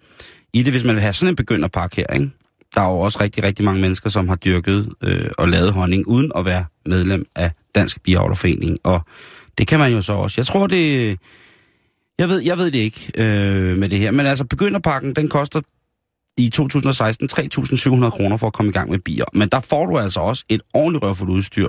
i 0.53 0.63
det, 0.63 0.73
hvis 0.73 0.83
man 0.83 0.95
vil 0.95 1.01
have 1.01 1.13
sådan 1.13 1.29
en 1.29 1.35
begynderpakke 1.35 1.95
her, 1.95 2.13
ikke? 2.13 2.29
Der 2.75 2.81
er 2.81 2.91
jo 2.91 2.99
også 2.99 3.21
rigtig, 3.21 3.43
rigtig 3.43 3.65
mange 3.65 3.81
mennesker, 3.81 4.09
som 4.09 4.29
har 4.29 4.35
dyrket 4.35 4.89
øh, 5.03 5.29
og 5.37 5.49
lavet 5.49 5.73
honning, 5.73 6.07
uden 6.07 6.31
at 6.35 6.45
være 6.45 6.65
medlem 6.85 7.25
af 7.35 7.51
Dansk 7.75 8.03
Biavlerforening. 8.03 8.77
Og 8.83 9.01
det 9.57 9.67
kan 9.67 9.79
man 9.79 9.91
jo 9.91 10.01
så 10.01 10.13
også. 10.13 10.41
Jeg 10.41 10.45
tror, 10.45 10.67
det... 10.67 11.17
Jeg 12.19 12.29
ved, 12.29 12.41
jeg 12.41 12.57
ved 12.57 12.71
det 12.71 12.79
ikke 12.79 13.11
øh, 13.15 13.77
med 13.77 13.89
det 13.89 13.99
her. 13.99 14.11
Men 14.11 14.25
altså, 14.25 14.45
begynderpakken, 14.45 15.13
den 15.13 15.29
koster 15.29 15.61
i 16.37 16.49
2016 16.49 17.29
3.700 17.31 18.09
kroner 18.09 18.37
for 18.37 18.47
at 18.47 18.53
komme 18.53 18.69
i 18.69 18.73
gang 18.73 18.89
med 18.89 18.99
bier. 18.99 19.25
Men 19.33 19.49
der 19.49 19.59
får 19.59 19.85
du 19.85 19.97
altså 19.97 20.19
også 20.19 20.45
et 20.49 20.61
ordentligt 20.73 21.03
røvfuldt 21.03 21.31
udstyr. 21.31 21.67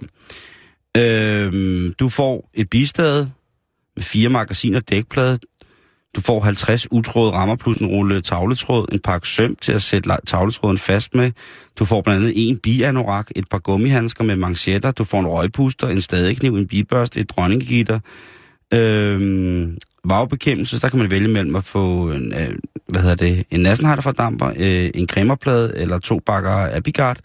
Øh, 0.97 1.93
du 1.99 2.09
får 2.09 2.51
et 2.55 2.71
bistade 2.71 3.31
med 3.97 4.03
fire 4.03 4.29
magasiner 4.29 4.81
dækplade. 4.81 5.39
Du 6.17 6.21
får 6.21 6.41
50 6.41 6.93
utråde 6.93 7.33
rammer 7.33 7.57
plus 7.57 7.77
en 7.77 7.87
rulle 7.87 8.21
tavletråd, 8.21 8.87
en 8.93 8.99
pakke 8.99 9.29
søm 9.29 9.57
til 9.57 9.73
at 9.73 9.83
sætte 9.83 10.11
tavletråden 10.27 10.79
fast 10.79 11.15
med. 11.15 11.33
Du 11.79 11.85
får 11.85 12.01
blandt 12.01 12.23
andet 12.23 12.49
en 12.49 12.59
bianorak, 12.59 13.31
et 13.37 13.49
par 13.51 13.59
gummihandsker 13.59 14.25
med 14.25 14.37
manchetter. 14.37 14.91
Du 14.91 15.05
får 15.05 15.21
en 15.21 15.27
røgpuster, 15.27 15.89
en 15.89 16.01
stadekniv, 16.01 16.55
en 16.55 16.69
bibørste, 16.69 17.21
et 17.21 17.31
dronninggitter. 17.31 18.01
Øhm, 18.75 19.79
vagbekæmpelse, 20.05 20.81
der 20.81 20.89
kan 20.89 20.99
man 20.99 21.11
vælge 21.11 21.29
mellem 21.29 21.57
at 21.57 21.65
få 21.65 22.11
en, 22.11 22.35
øh, 22.35 22.55
hvad 22.89 23.03
hedder 23.03 23.17
det, 23.17 23.45
en 23.51 23.61
Nassenheider 23.61 24.03
fordamper, 24.03 24.53
øh, 24.57 24.91
en 24.95 25.09
cremerplade 25.09 25.73
eller 25.77 25.99
to 25.99 26.21
bakker 26.27 26.77
Abigard. 26.77 27.19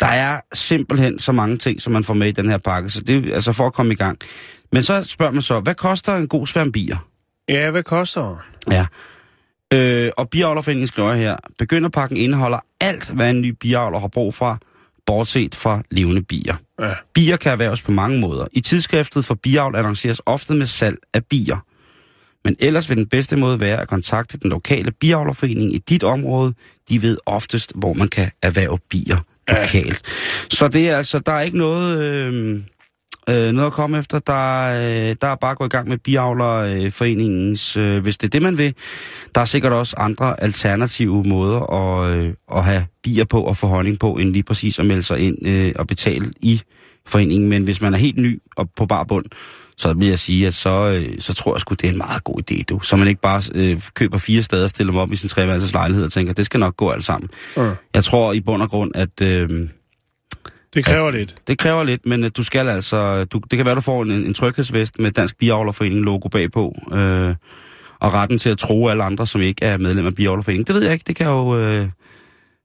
Der 0.00 0.06
er 0.06 0.40
simpelthen 0.54 1.18
så 1.18 1.32
mange 1.32 1.56
ting, 1.56 1.80
som 1.80 1.92
man 1.92 2.04
får 2.04 2.14
med 2.14 2.28
i 2.28 2.32
den 2.32 2.48
her 2.48 2.58
pakke, 2.58 2.90
så 2.90 3.00
det 3.00 3.28
er 3.28 3.34
altså 3.34 3.52
for 3.52 3.66
at 3.66 3.72
komme 3.72 3.92
i 3.92 3.96
gang. 3.96 4.18
Men 4.72 4.82
så 4.82 5.02
spørger 5.02 5.32
man 5.32 5.42
så, 5.42 5.60
hvad 5.60 5.74
koster 5.74 6.14
en 6.14 6.28
god 6.28 6.46
sværm 6.46 6.72
bier? 6.72 6.96
Ja, 7.48 7.70
hvad 7.70 7.82
koster? 7.82 8.44
Ja. 8.70 8.86
Øh, 9.72 10.10
og 10.16 10.28
Biavlerforeningen 10.30 10.88
skriver 10.88 11.14
her, 11.14 11.36
begynderpakken 11.58 12.16
indeholder 12.16 12.58
alt, 12.80 13.10
hvad 13.10 13.30
en 13.30 13.40
ny 13.40 13.50
biavler 13.60 13.98
har 13.98 14.08
brug 14.08 14.34
for. 14.34 14.58
bortset 15.06 15.54
fra 15.54 15.82
levende 15.90 16.22
bier. 16.22 16.54
Ja. 16.80 16.94
Bier 17.14 17.36
kan 17.36 17.52
erhverves 17.52 17.82
på 17.82 17.92
mange 17.92 18.20
måder. 18.20 18.46
I 18.52 18.60
tidsskriftet 18.60 19.24
for 19.24 19.34
biavl 19.34 19.76
annonceres 19.76 20.20
ofte 20.26 20.54
med 20.54 20.66
salg 20.66 20.96
af 21.14 21.24
bier. 21.24 21.56
Men 22.46 22.56
ellers 22.58 22.88
vil 22.88 22.96
den 22.96 23.06
bedste 23.06 23.36
måde 23.36 23.60
være 23.60 23.80
at 23.80 23.88
kontakte 23.88 24.38
den 24.38 24.50
lokale 24.50 24.90
biavlerforening 24.90 25.74
i 25.74 25.78
dit 25.78 26.04
område. 26.04 26.54
De 26.88 27.02
ved 27.02 27.18
oftest, 27.26 27.72
hvor 27.74 27.92
man 27.92 28.08
kan 28.08 28.30
erhverve 28.42 28.78
bier 28.90 29.16
lokalt. 29.48 30.02
Så 30.50 30.68
det 30.68 30.88
er 30.88 30.96
altså, 30.96 31.18
der 31.18 31.32
er 31.32 31.40
ikke 31.40 31.58
noget, 31.58 32.02
øh, 32.02 32.60
øh, 33.30 33.52
noget 33.52 33.66
at 33.66 33.72
komme 33.72 33.98
efter. 33.98 34.18
Der, 34.18 34.62
øh, 34.62 35.16
der 35.20 35.28
er 35.28 35.34
bare 35.34 35.54
gået 35.54 35.68
i 35.68 35.76
gang 35.76 35.88
med 35.88 35.98
biavlerforeningens, 35.98 37.76
øh, 37.76 38.02
hvis 38.02 38.16
det 38.16 38.26
er 38.26 38.30
det, 38.30 38.42
man 38.42 38.58
vil. 38.58 38.74
Der 39.34 39.40
er 39.40 39.44
sikkert 39.44 39.72
også 39.72 39.96
andre 39.98 40.42
alternative 40.42 41.24
måder 41.24 41.60
at, 41.60 42.16
øh, 42.16 42.34
at 42.52 42.64
have 42.64 42.86
bier 43.02 43.24
på 43.24 43.42
og 43.42 43.56
få 43.56 43.66
honning 43.66 43.98
på, 43.98 44.14
end 44.14 44.30
lige 44.32 44.42
præcis 44.42 44.78
at 44.78 44.86
melde 44.86 45.02
sig 45.02 45.18
ind 45.18 45.46
øh, 45.46 45.72
og 45.76 45.86
betale 45.86 46.30
i 46.40 46.62
foreningen. 47.06 47.48
Men 47.48 47.64
hvis 47.64 47.80
man 47.80 47.94
er 47.94 47.98
helt 47.98 48.18
ny 48.18 48.42
og 48.56 48.70
på 48.76 48.86
bar 48.86 49.04
bund, 49.04 49.26
så 49.78 49.92
vil 49.92 50.08
jeg 50.08 50.18
sige, 50.18 50.46
at 50.46 50.54
så, 50.54 50.88
øh, 50.88 51.20
så 51.20 51.34
tror 51.34 51.54
jeg 51.54 51.60
sgu, 51.60 51.74
det 51.74 51.84
er 51.84 51.92
en 51.92 51.98
meget 51.98 52.24
god 52.24 52.40
idé, 52.50 52.62
du. 52.68 52.80
Så 52.80 52.96
man 52.96 53.08
ikke 53.08 53.20
bare 53.20 53.42
øh, 53.54 53.80
køber 53.94 54.18
fire 54.18 54.42
steder 54.42 54.64
og 54.64 54.70
stiller 54.70 54.92
dem 54.92 54.98
op 54.98 55.12
i 55.12 55.16
sin 55.16 55.28
treværelses 55.28 55.72
lejlighed 55.72 56.04
og 56.04 56.12
tænker, 56.12 56.32
det 56.32 56.44
skal 56.46 56.60
nok 56.60 56.76
gå 56.76 56.90
alt 56.90 57.04
sammen. 57.04 57.30
Ja. 57.56 57.70
Jeg 57.94 58.04
tror 58.04 58.32
i 58.32 58.40
bund 58.40 58.62
og 58.62 58.70
grund, 58.70 58.90
at 58.94 59.20
øh, 59.22 59.68
Det 60.74 60.84
kræver 60.84 61.10
lidt. 61.10 61.34
det 61.46 61.58
kræver 61.58 61.84
lidt, 61.84 62.06
men 62.06 62.24
øh, 62.24 62.30
du 62.36 62.42
skal 62.42 62.68
altså... 62.68 63.24
Du, 63.24 63.40
det 63.50 63.56
kan 63.56 63.66
være, 63.66 63.74
du 63.74 63.80
får 63.80 64.02
en, 64.02 64.10
en 64.10 64.34
tryghedsvest 64.34 64.98
med 64.98 65.10
Dansk 65.10 65.38
Biavlerforening 65.38 66.00
logo 66.00 66.28
bagpå, 66.28 66.74
øh, 66.92 67.34
og 68.00 68.12
retten 68.12 68.38
til 68.38 68.50
at 68.50 68.58
tro 68.58 68.88
alle 68.88 69.04
andre, 69.04 69.26
som 69.26 69.40
ikke 69.40 69.64
er 69.64 69.78
medlem 69.78 70.06
af 70.06 70.14
Biavlerforeningen. 70.14 70.66
Det 70.66 70.74
ved 70.74 70.82
jeg 70.82 70.92
ikke, 70.92 71.04
det 71.06 71.16
kan 71.16 71.26
jo, 71.26 71.58
øh, 71.58 71.88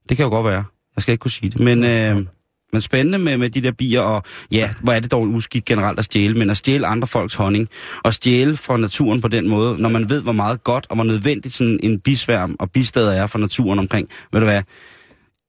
det 0.09 0.17
kan 0.17 0.23
jo 0.23 0.29
godt 0.29 0.45
være. 0.45 0.63
Jeg 0.95 1.01
skal 1.01 1.11
ikke 1.11 1.21
kunne 1.21 1.31
sige 1.31 1.49
det, 1.49 1.59
men... 1.59 1.83
Øh, 1.83 2.25
men 2.73 2.81
spændende 2.81 3.17
med, 3.17 3.37
med 3.37 3.49
de 3.49 3.61
der 3.61 3.71
bier, 3.71 4.01
og 4.01 4.23
ja, 4.51 4.69
hvor 4.83 4.93
er 4.93 4.99
det 4.99 5.11
dog 5.11 5.23
en 5.23 5.35
uskik 5.35 5.65
generelt 5.65 5.99
at 5.99 6.05
stjæle, 6.05 6.33
men 6.37 6.49
at 6.49 6.57
stjæle 6.57 6.87
andre 6.87 7.07
folks 7.07 7.35
honning, 7.35 7.69
og 8.03 8.13
stjæle 8.13 8.57
fra 8.57 8.77
naturen 8.77 9.21
på 9.21 9.27
den 9.27 9.49
måde, 9.49 9.77
når 9.81 9.89
man 9.89 10.09
ved, 10.09 10.21
hvor 10.21 10.31
meget 10.31 10.63
godt 10.63 10.87
og 10.89 10.95
hvor 10.95 11.03
nødvendigt 11.03 11.53
sådan 11.55 11.79
en 11.83 11.99
bisværm 11.99 12.55
og 12.59 12.71
bistader 12.71 13.11
er 13.11 13.27
for 13.27 13.39
naturen 13.39 13.79
omkring, 13.79 14.09
ved 14.33 14.39
du 14.39 14.45
hvad, 14.45 14.61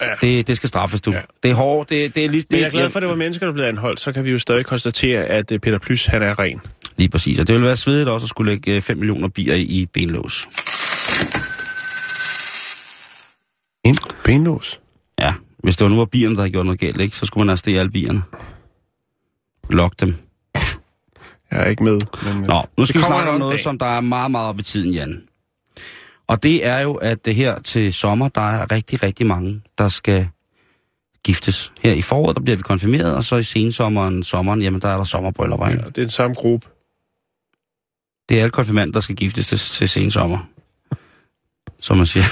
Ja. 0.02 0.06
det, 0.20 0.46
det 0.46 0.56
skal 0.56 0.68
straffes, 0.68 1.00
du. 1.00 1.12
Ja. 1.12 1.20
Det 1.42 1.50
er 1.50 1.54
hårdt, 1.54 1.90
det, 1.90 2.14
det 2.14 2.24
er 2.24 2.28
lige... 2.28 2.44
Men 2.50 2.58
jeg 2.60 2.64
er 2.66 2.70
det, 2.70 2.72
glad 2.72 2.90
for, 2.90 2.98
at 2.98 3.02
det 3.02 3.08
var 3.10 3.16
mennesker, 3.16 3.46
der 3.46 3.52
blev 3.52 3.64
anholdt. 3.64 4.00
Så 4.00 4.12
kan 4.12 4.24
vi 4.24 4.30
jo 4.30 4.38
stadig 4.38 4.66
konstatere, 4.66 5.24
at 5.24 5.52
øh, 5.52 5.58
Peter 5.58 5.78
Plys, 5.78 6.06
han 6.06 6.22
er 6.22 6.38
ren. 6.38 6.60
Lige 6.96 7.08
præcis, 7.08 7.38
og 7.40 7.46
det 7.48 7.54
ville 7.54 7.66
være 7.66 7.76
svedigt 7.76 8.08
også 8.08 8.24
at 8.24 8.28
skulle 8.28 8.52
lægge 8.52 8.74
øh, 8.76 8.82
5 8.82 8.96
millioner 8.98 9.28
bier 9.28 9.54
i, 9.54 9.62
i 9.62 9.86
benlås. 9.92 10.48
En 13.84 13.96
benlås. 14.24 14.80
Ja, 15.20 15.32
hvis 15.62 15.76
det 15.76 15.84
var 15.84 15.90
nu 15.90 15.96
var 15.96 16.04
bierne, 16.04 16.34
der 16.34 16.40
havde 16.40 16.52
gjort 16.52 16.66
noget 16.66 16.80
galt, 16.80 17.00
ikke, 17.00 17.16
så 17.16 17.26
skulle 17.26 17.44
man 17.44 17.50
arrestere 17.50 17.80
alle 17.80 17.90
bierne. 17.90 18.22
Lok 19.70 20.00
dem. 20.00 20.14
Jeg 21.50 21.60
er 21.60 21.64
ikke 21.64 21.84
med. 21.84 22.00
Men, 22.24 22.42
øh, 22.42 22.48
Nå, 22.48 22.62
nu 22.78 22.86
skal 22.86 23.00
vi 23.00 23.04
snakke 23.04 23.30
om 23.30 23.38
noget, 23.38 23.52
dag. 23.52 23.60
som 23.60 23.78
der 23.78 23.86
er 23.86 24.00
meget, 24.00 24.30
meget 24.30 24.48
op 24.48 24.60
i 24.60 24.62
tiden, 24.62 24.92
Jan. 24.92 25.22
Og 26.26 26.42
det 26.42 26.66
er 26.66 26.80
jo, 26.80 26.94
at 26.94 27.24
det 27.24 27.34
her 27.34 27.60
til 27.60 27.92
sommer, 27.92 28.28
der 28.28 28.40
er 28.40 28.72
rigtig, 28.72 29.02
rigtig 29.02 29.26
mange, 29.26 29.62
der 29.78 29.88
skal 29.88 30.28
giftes. 31.24 31.72
Her 31.80 31.92
i 31.92 32.02
foråret, 32.02 32.36
der 32.36 32.42
bliver 32.42 32.56
vi 32.56 32.62
konfirmeret, 32.62 33.14
og 33.14 33.24
så 33.24 33.36
i 33.36 33.42
sensommeren, 33.42 34.22
sommeren, 34.22 34.62
jamen 34.62 34.80
der 34.80 34.88
er 34.88 34.96
der 34.96 35.04
sommerbryllupper? 35.04 35.68
Ja, 35.68 35.76
det 35.76 35.84
er 35.86 35.90
den 35.90 36.10
samme 36.10 36.34
gruppe. 36.34 36.68
Det 38.28 38.38
er 38.38 38.42
alle 38.42 38.50
konfirmander, 38.50 38.92
der 38.92 39.00
skal 39.00 39.16
giftes 39.16 39.46
til, 39.48 39.58
til 39.58 39.88
sensommer. 39.88 40.38
Som 41.78 41.96
man 41.96 42.06
siger. 42.06 42.24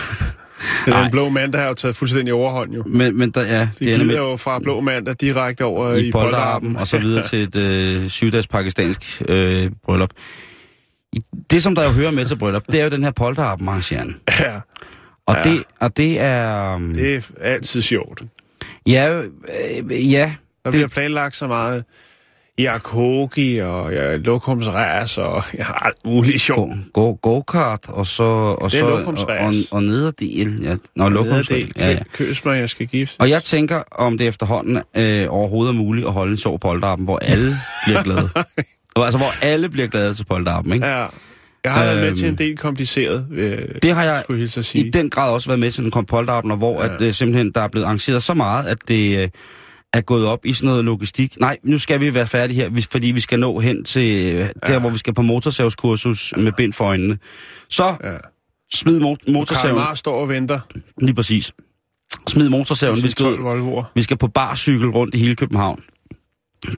Den, 0.85 0.91
Nej. 0.95 1.11
blå 1.11 1.29
mand, 1.29 1.53
der 1.53 1.59
har 1.59 1.69
jo 1.69 1.75
taget 1.75 1.97
fuldstændig 1.97 2.35
overhånd 2.35 2.73
jo. 2.75 2.83
Men, 2.87 3.19
men 3.19 3.31
der, 3.31 3.43
ja, 3.45 3.61
Det 3.61 3.71
det 3.79 3.87
glider 3.95 4.05
med 4.07 4.15
jo 4.17 4.37
fra 4.37 4.59
blå 4.59 4.81
mandag 4.81 5.15
direkte 5.21 5.65
over 5.65 5.93
i, 5.93 6.07
i, 6.09 6.13
polterappen, 6.13 6.77
og 6.77 6.87
så 6.89 6.99
videre 6.99 7.29
til 7.29 7.43
et 7.43 7.57
øh, 7.57 8.09
syvdags 8.09 8.47
pakistansk 8.49 9.23
øh, 9.29 9.71
bryllup. 9.85 10.11
Det, 11.51 11.63
som 11.63 11.75
der 11.75 11.85
jo 11.85 11.91
hører 11.91 12.11
med 12.11 12.27
til 12.27 12.37
bryllup, 12.37 12.63
det 12.73 12.81
er 12.81 12.85
jo 12.85 12.91
den 12.91 13.05
her 13.05 13.11
polterappen, 13.11 13.69
arrangeren. 13.69 14.17
Ja, 14.41 14.61
Og, 15.27 15.37
Ja. 15.45 15.51
det, 15.51 15.63
og 15.81 15.97
det 15.97 16.21
er... 16.21 16.75
um, 16.75 16.95
det 16.95 17.15
er 17.17 17.21
altid 17.41 17.83
sjovt. 17.83 18.23
Ja, 18.87 19.21
øh, 19.21 20.13
ja. 20.13 20.33
Der 20.65 20.71
Det- 20.71 20.79
bliver 20.79 20.89
planlagt 20.89 21.37
så 21.37 21.47
meget 21.47 21.85
Yakogi 22.59 23.59
og 23.59 23.93
ja, 23.93 24.17
lokumsræs 24.17 25.19
og 25.19 25.43
ja, 25.59 25.87
alt 25.87 25.97
muligt 26.05 26.41
sjovt. 26.41 26.73
Go, 26.93 27.03
go, 27.11 27.17
go-kart, 27.23 27.81
og 27.89 28.07
så... 28.07 28.23
Og, 28.23 28.71
Det 28.73 28.81
er 28.81 28.85
så, 29.17 29.25
og, 29.27 29.39
og, 29.41 29.53
og 29.71 29.83
nederdel. 29.83 30.59
Ja, 30.63 30.77
nå, 30.97 31.09
lokumsræs. 31.09 31.49
Nederdel, 31.51 31.73
Ja, 31.77 31.91
ja. 31.91 31.99
kø, 32.13 32.25
køs 32.27 32.45
mig, 32.45 32.59
jeg 32.61 32.71
skal 32.71 32.87
gifte. 32.87 33.21
Og 33.21 33.31
jeg 33.31 33.43
tænker, 33.43 33.83
om 33.93 34.19
det 34.19 34.27
efterhånden 34.27 34.83
øh, 34.97 35.27
overhovedet 35.31 35.73
er 35.73 35.77
muligt 35.77 36.07
at 36.07 36.13
holde 36.13 36.33
en 36.33 36.39
sjov 36.39 36.59
polterappen, 36.61 37.05
hvor 37.05 37.19
alle 37.19 37.57
bliver 37.87 38.03
glade. 38.03 38.31
Og 38.97 39.05
altså, 39.05 39.19
hvor 39.19 39.45
alle 39.47 39.69
bliver 39.69 39.89
glade 39.89 40.15
til 40.15 40.25
polterappen, 40.25 40.73
ikke? 40.73 40.87
Ja. 40.87 41.07
Jeg 41.65 41.73
har 41.73 41.85
været 41.85 41.97
med 41.99 42.07
Øhm, 42.07 42.17
til 42.17 42.29
en 42.29 42.39
del 42.39 42.57
kompliceret, 42.57 43.27
øh, 43.33 43.59
Det 43.83 43.95
har 43.95 44.05
jeg 44.05 44.25
jeg 44.31 44.51
sige. 44.51 44.87
i 44.87 44.91
den 44.91 45.11
grad 45.11 45.33
også 45.33 45.49
været 45.49 45.61
med 45.61 45.71
til 45.71 45.83
den 45.83 45.91
kom 45.91 46.05
polterappen, 46.07 46.59
hvor 46.59 46.85
Ja. 46.85 46.95
at, 46.95 47.03
øh, 47.03 47.15
simpelthen 47.15 47.53
der 47.55 47.61
er 47.61 47.69
blevet 47.69 47.85
arrangeret 47.85 48.23
så 48.23 48.35
meget, 48.35 48.67
at 48.67 48.79
det 48.89 49.19
øh, 49.23 49.29
er 49.93 50.01
gået 50.01 50.27
op 50.27 50.47
i 50.47 50.53
sådan 50.53 50.67
noget 50.69 50.85
logistik. 50.85 51.41
Nej, 51.41 51.57
nu 51.63 51.79
skal 51.79 52.01
vi 52.01 52.15
være 52.15 52.27
færdige 52.27 52.57
her, 52.71 52.87
fordi 52.93 53.07
vi 53.07 53.21
skal 53.21 53.39
nå 53.39 53.59
hen 53.61 53.85
til 53.85 54.35
øh, 54.35 54.49
der, 54.67 54.79
hvor 54.79 54.91
vi 54.91 54.99
skal 54.99 55.15
på 55.15 55.23
motorsavskursus 55.23 56.35
med 56.37 56.53
bind 56.53 56.73
for 56.73 56.85
øjnene. 56.85 57.19
Så 57.69 57.97
Ja. 58.05 58.17
smid 58.75 58.97
mo- 59.01 59.03
Karl 59.25 59.33
motorsaven. 59.33 59.77
Marr 59.77 59.95
står 59.95 60.21
og 60.21 60.29
venter. 60.29 60.61
Lige 61.01 61.15
præcis. 61.15 61.53
Smid 62.29 62.49
motorsaven. 62.49 63.03
Vi 63.03 63.11
skal, 63.11 63.25
12 63.25 63.39
ud- 63.39 63.43
Volvoer. 63.45 63.85
vi 63.95 64.03
skal 64.03 64.17
på 64.17 64.29
barcykel 64.29 64.89
rundt 64.89 65.15
i 65.15 65.19
hele 65.19 65.37
København. 65.37 65.83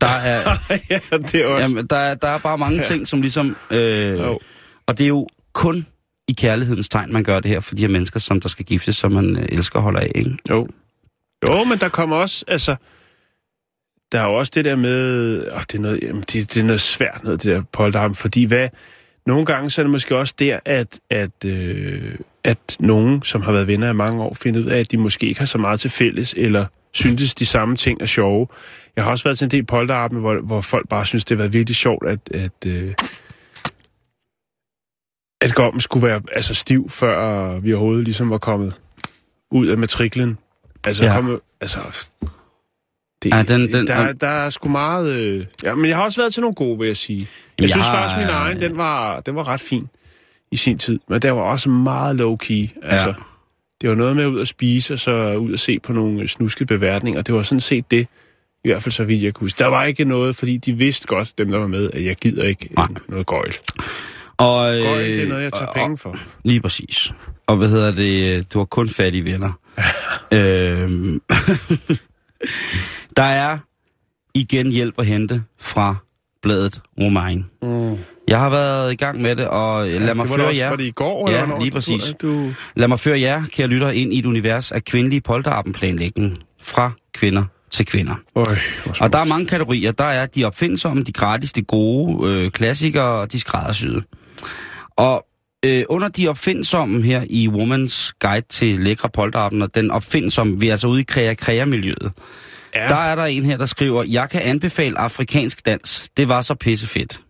Der 0.00 0.06
er, 0.06 0.56
ja, 0.90 0.98
det 1.10 1.34
er 1.34 1.46
også... 1.46 1.68
jamen, 1.68 1.86
der, 1.86 1.96
er, 1.96 2.14
der 2.14 2.28
er 2.28 2.38
bare 2.38 2.58
mange 2.58 2.82
ting, 2.82 3.08
som 3.08 3.20
ligesom... 3.20 3.56
Øh, 3.70 4.18
Jo. 4.18 4.38
og 4.86 4.98
det 4.98 5.04
er 5.04 5.08
jo 5.08 5.26
kun 5.52 5.86
i 6.28 6.32
kærlighedens 6.32 6.88
tegn, 6.88 7.12
man 7.12 7.24
gør 7.24 7.40
det 7.40 7.50
her 7.50 7.60
for 7.60 7.74
de 7.74 7.82
her 7.82 7.88
mennesker, 7.88 8.20
som 8.20 8.40
der 8.40 8.48
skal 8.48 8.64
giftes, 8.64 8.96
som 8.96 9.12
man 9.12 9.36
øh, 9.36 9.44
elsker 9.48 9.76
og 9.78 9.82
holder 9.82 10.00
af. 10.00 10.12
Ikke? 10.14 10.36
Jo. 10.50 10.68
Jo, 11.48 11.64
men 11.64 11.78
der 11.78 11.88
kommer 11.88 12.16
også, 12.16 12.44
altså... 12.48 12.76
Der 14.12 14.20
er 14.20 14.24
jo 14.24 14.34
også 14.34 14.52
det 14.54 14.64
der 14.64 14.76
med... 14.76 15.38
Åh, 15.52 15.60
det, 15.60 15.74
er 15.74 15.78
noget, 15.80 16.00
jamen, 16.02 16.22
det, 16.22 16.54
det 16.54 16.56
er 16.60 16.64
noget 16.64 16.80
svært 16.80 17.24
noget, 17.24 17.42
det 17.42 17.54
der 17.54 17.62
polterarm, 17.72 18.14
fordi 18.14 18.44
hvad... 18.44 18.68
Nogle 19.26 19.46
gange 19.46 19.70
så 19.70 19.80
er 19.80 19.82
det 19.82 19.90
måske 19.90 20.16
også 20.16 20.34
der, 20.38 20.60
at, 20.64 21.00
at, 21.10 21.44
øh, 21.46 22.14
at 22.44 22.76
nogen, 22.80 23.22
som 23.22 23.42
har 23.42 23.52
været 23.52 23.66
venner 23.66 23.90
i 23.90 23.92
mange 23.92 24.22
år, 24.22 24.34
finder 24.34 24.60
ud 24.60 24.66
af, 24.66 24.78
at 24.78 24.90
de 24.90 24.96
måske 24.96 25.26
ikke 25.26 25.40
har 25.40 25.46
så 25.46 25.58
meget 25.58 25.80
til 25.80 25.90
fælles, 25.90 26.34
eller 26.36 26.66
synes, 26.92 27.34
de 27.34 27.46
samme 27.46 27.76
ting 27.76 28.02
er 28.02 28.06
sjove. 28.06 28.48
Jeg 28.96 29.04
har 29.04 29.10
også 29.10 29.24
været 29.24 29.38
til 29.38 29.44
en 29.44 29.50
del 29.50 29.64
polterarben, 29.64 30.18
hvor, 30.20 30.40
hvor 30.40 30.60
folk 30.60 30.88
bare 30.88 31.06
synes, 31.06 31.24
det 31.24 31.36
har 31.36 31.42
været 31.42 31.52
virkelig 31.52 31.76
sjovt, 31.76 32.06
at, 32.08 32.18
at, 32.34 32.66
øh, 32.66 32.94
at 35.40 35.54
gommen 35.54 35.80
skulle 35.80 36.06
være 36.06 36.20
altså, 36.32 36.54
stiv, 36.54 36.90
før 36.90 37.58
vi 37.60 37.72
overhovedet 37.72 38.04
ligesom 38.04 38.30
var 38.30 38.38
kommet 38.38 38.74
ud 39.50 39.66
af 39.66 39.78
matriklen. 39.78 40.38
Altså, 40.86 41.04
Ja. 41.04 41.14
komme, 41.14 41.38
altså 41.60 41.78
det, 43.22 43.34
Ja, 43.34 43.42
den- 43.42 43.72
den- 43.72 43.86
der, 43.86 44.12
der 44.12 44.26
er 44.28 44.50
sgu 44.50 44.68
meget... 44.68 45.12
Øh, 45.16 45.46
ja, 45.64 45.74
men 45.74 45.86
jeg 45.88 45.96
har 45.96 46.04
også 46.04 46.20
været 46.20 46.34
til 46.34 46.40
nogle 46.40 46.54
gode, 46.54 46.78
vil 46.78 46.86
jeg 46.86 46.96
sige. 46.96 47.18
Jeg, 47.18 47.26
Jamen, 47.58 47.68
synes 47.70 47.76
jeg 47.84 47.90
har- 47.90 48.08
faktisk, 48.08 48.26
min 48.26 48.34
egen, 48.36 48.60
den 48.60 48.76
var, 48.76 49.20
den 49.20 49.34
var 49.34 49.48
ret 49.48 49.60
fin 49.60 49.88
i 50.50 50.56
sin 50.56 50.78
tid. 50.78 50.98
Men 51.08 51.22
den 51.22 51.34
var 51.34 51.42
også 51.42 51.68
meget 51.68 52.16
low-key. 52.20 52.78
Altså, 52.82 53.08
Ja. 53.08 53.14
Det 53.80 53.88
var 53.90 53.94
noget 53.96 54.16
med 54.16 54.26
ud 54.26 54.40
at 54.40 54.48
spise, 54.48 54.94
og 54.94 54.98
så 54.98 55.34
ud 55.34 55.52
at 55.52 55.60
se 55.60 55.78
på 55.78 55.92
nogle 55.92 56.28
snuskede 56.28 56.66
beværtninger. 56.66 57.22
Det 57.22 57.34
var 57.34 57.42
sådan 57.42 57.60
set 57.60 57.90
det, 57.90 58.06
i 58.64 58.68
hvert 58.68 58.82
fald 58.82 58.92
så 58.92 59.04
vidt 59.04 59.22
jeg 59.22 59.34
kunne 59.34 59.44
huske. 59.44 59.58
Der 59.58 59.66
var 59.66 59.84
ikke 59.84 60.04
noget, 60.04 60.36
fordi 60.36 60.56
de 60.56 60.72
vidste 60.72 61.06
godt, 61.06 61.38
dem 61.38 61.50
der 61.50 61.58
var 61.58 61.66
med, 61.66 61.90
at 61.92 62.04
jeg 62.04 62.16
gider 62.16 62.44
ikke 62.44 62.68
Nej. 62.76 62.86
Nej. 62.90 63.00
noget 63.08 63.26
gøjl. 63.26 63.54
Og, 64.36 64.76
øh, 64.78 64.82
Gøjl, 64.84 65.04
det 65.04 65.22
er 65.22 65.28
noget, 65.28 65.42
jeg 65.42 65.52
tager 65.52 65.66
og- 65.66 65.74
penge 65.74 65.98
for. 65.98 66.16
Lige 66.44 66.60
præcis. 66.60 67.12
Og 67.46 67.56
hvad 67.56 67.68
hedder 67.68 67.92
det? 67.92 68.52
Du 68.52 68.58
har 68.58 68.64
kun 68.64 68.88
fattige 68.88 69.24
venner. 69.24 69.52
øhm, 70.32 71.20
der 73.16 73.22
er 73.22 73.58
igen 74.34 74.72
hjælp 74.72 74.94
at 74.98 75.06
hente 75.06 75.42
fra 75.60 75.96
bladet 76.42 76.80
Romain. 77.00 77.46
Mm. 77.62 77.98
Jeg 78.28 78.38
har 78.38 78.50
været 78.50 78.92
i 78.92 78.96
gang 78.96 79.22
med 79.22 79.36
det, 79.36 79.48
og 79.48 79.86
lad 79.86 80.14
mig 80.14 80.22
det 80.22 80.30
var, 80.30 80.36
føre 80.36 80.46
også, 80.46 80.60
jer... 80.60 80.68
var 80.68 80.76
det 80.76 80.84
i 80.84 80.90
går? 80.90 81.30
Ja, 81.30 81.42
eller 81.42 81.60
lige 81.60 81.70
præcis. 81.70 82.14
Du, 82.22 82.50
Lad 82.76 82.88
mig 82.88 83.00
føre 83.00 83.20
jer, 83.20 83.42
kære 83.52 83.66
lytter, 83.66 83.90
ind 83.90 84.12
i 84.12 84.18
et 84.18 84.26
univers 84.26 84.72
af 84.72 84.84
kvindelige 84.84 85.20
polterappenplanlægning 85.20 86.38
fra 86.62 86.90
kvinder 87.14 87.44
til 87.70 87.86
kvinder. 87.86 88.14
Øj, 88.34 88.56
Og 89.00 89.12
der 89.12 89.18
er 89.18 89.24
mange 89.24 89.46
kategorier. 89.46 89.92
Der 89.92 90.04
er 90.04 90.26
de 90.26 90.44
opfindsomme, 90.44 91.02
de 91.02 91.12
gratis, 91.12 91.52
de 91.52 91.62
gode, 91.62 92.30
øh, 92.30 92.50
klassikere 92.50 93.20
og 93.20 93.32
de 93.32 93.40
skræddersyde. 93.40 94.02
Og 94.96 95.26
øh, 95.64 95.84
under 95.88 96.08
de 96.08 96.28
opfindsomme 96.28 97.02
her 97.02 97.24
i 97.30 97.48
Woman's 97.48 98.12
Guide 98.20 98.46
til 98.48 98.78
lækre 98.78 99.08
polterappen, 99.08 99.62
og 99.62 99.74
den 99.74 99.90
opfindsomme, 99.90 100.60
vi 100.60 100.68
er 100.68 100.72
altså 100.72 100.86
ude 100.86 101.00
i 101.00 101.04
krea-krea-miljøet, 101.04 102.12
ja. 102.74 102.88
der 102.88 102.96
er 102.96 103.14
der 103.14 103.24
en 103.24 103.44
her, 103.44 103.56
der 103.56 103.66
skriver, 103.66 104.04
jeg 104.04 104.30
kan 104.30 104.42
anbefale 104.42 104.98
afrikansk 104.98 105.66
dans. 105.66 106.08
Det 106.16 106.28
var 106.28 106.40
så 106.40 106.54
pissefedt. 106.54 107.20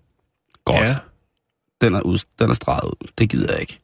Godt. 0.64 0.80
Ja. 0.80 0.96
Den 1.80 1.94
er, 1.94 2.00
ud, 2.00 2.18
den 2.38 2.50
er 2.50 2.54
streget 2.54 2.94
ud. 3.02 3.08
Det 3.18 3.30
gider 3.30 3.52
jeg 3.52 3.60
ikke. 3.60 3.78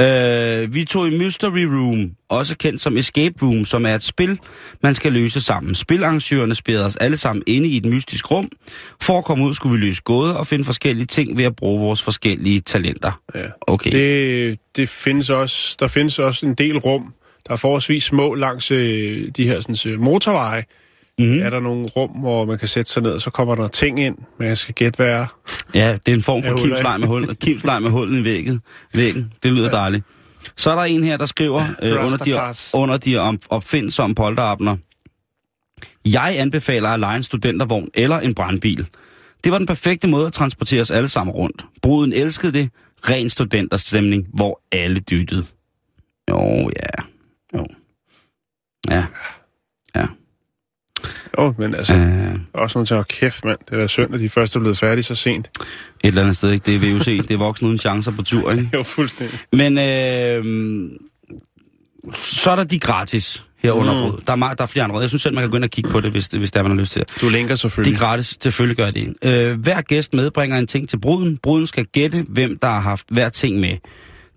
Øh, 0.00 0.74
vi 0.74 0.84
tog 0.84 1.08
i 1.08 1.18
Mystery 1.18 1.64
Room, 1.64 2.10
også 2.28 2.56
kendt 2.56 2.80
som 2.80 2.96
Escape 2.96 3.34
Room, 3.42 3.64
som 3.64 3.86
er 3.86 3.94
et 3.94 4.02
spil, 4.02 4.38
man 4.82 4.94
skal 4.94 5.12
løse 5.12 5.40
sammen. 5.40 5.74
Spilarrangørerne 5.74 6.54
spiller 6.54 6.84
os 6.84 6.96
alle 6.96 7.16
sammen 7.16 7.42
inde 7.46 7.68
i 7.68 7.76
et 7.76 7.84
mystisk 7.84 8.30
rum. 8.30 8.48
For 9.02 9.18
at 9.18 9.24
komme 9.24 9.44
ud 9.44 9.54
skulle 9.54 9.80
vi 9.80 9.86
løse 9.86 10.02
gåder 10.02 10.34
og 10.34 10.46
finde 10.46 10.64
forskellige 10.64 11.06
ting 11.06 11.38
ved 11.38 11.44
at 11.44 11.56
bruge 11.56 11.80
vores 11.80 12.02
forskellige 12.02 12.60
talenter. 12.60 13.20
Ja. 13.34 13.46
Okay. 13.60 13.90
Det, 13.90 14.58
det 14.76 14.88
findes 14.88 15.30
også, 15.30 15.76
der 15.80 15.88
findes 15.88 16.18
også 16.18 16.46
en 16.46 16.54
del 16.54 16.78
rum, 16.78 17.14
der 17.46 17.52
er 17.52 17.56
forholdsvis 17.56 18.04
små 18.04 18.34
langs 18.34 18.70
øh, 18.70 19.28
de 19.36 19.44
her 19.44 19.60
sådan, 19.60 19.92
øh, 19.92 20.00
motorveje. 20.00 20.64
Mm. 21.18 21.38
Er 21.38 21.50
der 21.50 21.60
nogle 21.60 21.86
rum, 21.86 22.10
hvor 22.10 22.44
man 22.44 22.58
kan 22.58 22.68
sætte 22.68 22.92
sig 22.92 23.02
ned, 23.02 23.12
og 23.12 23.20
så 23.20 23.30
kommer 23.30 23.54
der 23.54 23.68
ting 23.68 24.00
ind, 24.00 24.18
man 24.38 24.56
skal 24.56 24.74
gætte, 24.74 24.96
hvad 24.96 25.08
er. 25.08 25.26
Ja, 25.74 25.92
det 26.06 26.12
er 26.12 26.16
en 26.16 26.22
form 26.22 26.42
for 26.42 26.50
Ja, 26.50 26.56
kimsleg 26.56 27.00
med, 27.00 27.08
hul, 27.08 27.36
kimsleg 27.36 27.82
med 27.82 27.90
hullet 27.90 28.20
i 28.20 28.24
væggen. 28.24 28.60
væggen. 28.94 29.32
Det 29.42 29.52
lyder 29.52 29.66
ja. 29.66 29.76
dejligt. 29.76 30.04
Så 30.56 30.70
er 30.70 30.74
der 30.74 30.82
en 30.82 31.04
her, 31.04 31.16
der 31.16 31.26
skriver 31.26 31.60
øh, 31.82 32.04
under, 32.04 32.16
de, 32.16 32.54
under 32.78 32.96
de 32.96 33.16
om, 33.16 33.40
opfindsomme 33.48 34.14
polterabner. 34.14 34.76
Jeg 36.04 36.34
anbefaler 36.38 36.88
at 36.88 37.00
lege 37.00 37.16
en 37.16 37.22
studentervogn 37.22 37.88
eller 37.94 38.20
en 38.20 38.34
brandbil. 38.34 38.86
Det 39.44 39.52
var 39.52 39.58
den 39.58 39.66
perfekte 39.66 40.08
måde 40.08 40.26
at 40.26 40.32
transportere 40.32 40.80
os 40.80 40.90
alle 40.90 41.08
sammen 41.08 41.34
rundt. 41.34 41.64
Bruden 41.82 42.12
elskede 42.12 42.52
det. 42.52 42.70
Ren 43.10 43.30
studenterstemning, 43.30 44.26
hvor 44.34 44.60
alle 44.72 45.00
dyttede. 45.00 45.44
Jo, 46.30 46.70
ja. 46.76 47.02
Jo. 47.54 47.66
Ja. 48.90 49.04
Ja. 49.96 50.06
Jo, 51.38 51.54
men 51.58 51.74
altså, 51.74 51.94
Øh, 51.94 52.34
også 52.52 52.78
nogen 52.78 52.86
til 52.86 52.94
at 52.94 53.08
kæft, 53.08 53.44
mand. 53.44 53.58
Det 53.70 53.76
er 53.76 53.80
da 53.80 53.86
synd, 53.88 54.14
at 54.14 54.20
de 54.20 54.28
først 54.28 54.56
er 54.56 54.60
blevet 54.60 54.78
færdige 54.78 55.04
så 55.04 55.14
sent. 55.14 55.46
et 56.04 56.08
eller 56.08 56.22
andet 56.22 56.36
sted, 56.36 56.50
ikke? 56.52 56.66
Det 56.66 56.74
er 56.88 56.92
VUC. 56.94 57.04
Det 57.04 57.30
er 57.30 57.36
voksne 57.38 57.68
uden 57.68 57.78
chancer 57.78 58.10
på 58.12 58.22
tur, 58.22 58.50
ikke? 58.52 58.70
Jo, 58.74 58.82
fuldstændig. 58.82 59.38
Men 59.52 59.78
øh, 59.78 60.44
så 62.14 62.50
er 62.50 62.56
der 62.56 62.64
de 62.64 62.78
gratis 62.78 63.44
her 63.58 63.72
under 63.72 64.06
mm. 64.12 64.20
der, 64.26 64.32
er, 64.32 64.54
der 64.54 64.62
er 64.62 64.66
flere 64.66 64.84
andre. 64.84 65.00
Jeg 65.00 65.08
synes 65.08 65.22
selv, 65.22 65.34
man 65.34 65.42
kan 65.42 65.50
gå 65.50 65.56
ind 65.56 65.64
og 65.64 65.70
kigge 65.70 65.90
på 65.90 66.00
det, 66.00 66.10
hvis, 66.10 66.28
det- 66.28 66.40
hvis 66.40 66.50
det 66.50 66.58
er, 66.58 66.62
man 66.62 66.72
har 66.72 66.78
lyst 66.78 66.92
til 66.92 67.00
det. 67.02 67.20
Du 67.20 67.28
linker 67.28 67.54
selvfølgelig. 67.56 67.94
er 67.94 67.98
gratis, 67.98 68.38
selvfølgelig 68.40 68.76
gør 68.76 68.90
det. 68.90 69.14
Øh, 69.24 69.60
hver 69.60 69.80
gæst 69.80 70.14
medbringer 70.14 70.58
en 70.58 70.66
ting 70.66 70.88
til 70.88 71.00
bruden. 71.00 71.38
Bruden 71.38 71.66
skal 71.66 71.86
gætte, 71.86 72.24
hvem 72.28 72.58
der 72.58 72.66
har 72.68 72.80
haft 72.80 73.06
hver 73.10 73.28
ting 73.28 73.60
med. 73.60 73.76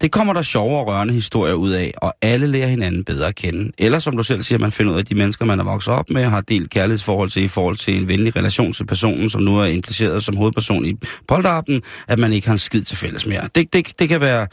Det 0.02 0.12
kommer 0.12 0.34
der 0.34 0.42
sjove 0.42 0.78
og 0.78 0.88
rørende 0.88 1.14
historier 1.14 1.54
ud 1.54 1.72
af, 1.72 1.94
og 1.98 2.14
alle 2.22 2.48
lærer 2.48 2.68
hinanden 2.68 3.04
bedre 3.04 3.28
at 3.28 3.36
kende. 3.36 3.72
Eller 3.78 4.00
som 4.00 4.18
du 4.18 4.24
selv 4.24 4.42
siger, 4.42 4.60
man 4.60 4.72
finder 4.72 4.92
ud 4.92 4.98
af, 4.98 5.02
at 5.02 5.10
de 5.10 5.16
mennesker, 5.16 5.46
man 5.46 5.60
er 5.60 5.64
vokset 5.64 5.94
op 5.94 6.10
med, 6.10 6.24
har 6.24 6.42
delt 6.42 6.70
kærlighedsforhold 6.70 7.30
til 7.30 7.44
i 7.44 7.48
forhold 7.48 7.76
til 7.76 8.02
en 8.02 8.08
venlig 8.08 8.36
relation 8.36 8.74
til 8.74 8.86
personen, 8.86 9.30
som 9.30 9.42
nu 9.42 9.58
er 9.60 9.66
impliceret 9.66 10.24
som 10.24 10.38
hovedperson 10.38 10.86
i 10.86 10.94
polterappen, 11.28 11.82
at 12.08 12.20
man 12.20 12.34
ikke 12.34 12.48
har 12.48 12.54
en 12.54 12.60
skid 12.60 12.82
til 12.82 12.98
fælles 12.98 13.26
mere. 13.26 13.50
Det, 13.56 13.74
det, 13.74 14.00
det 14.00 14.10
kan 14.10 14.22
være 14.22 14.48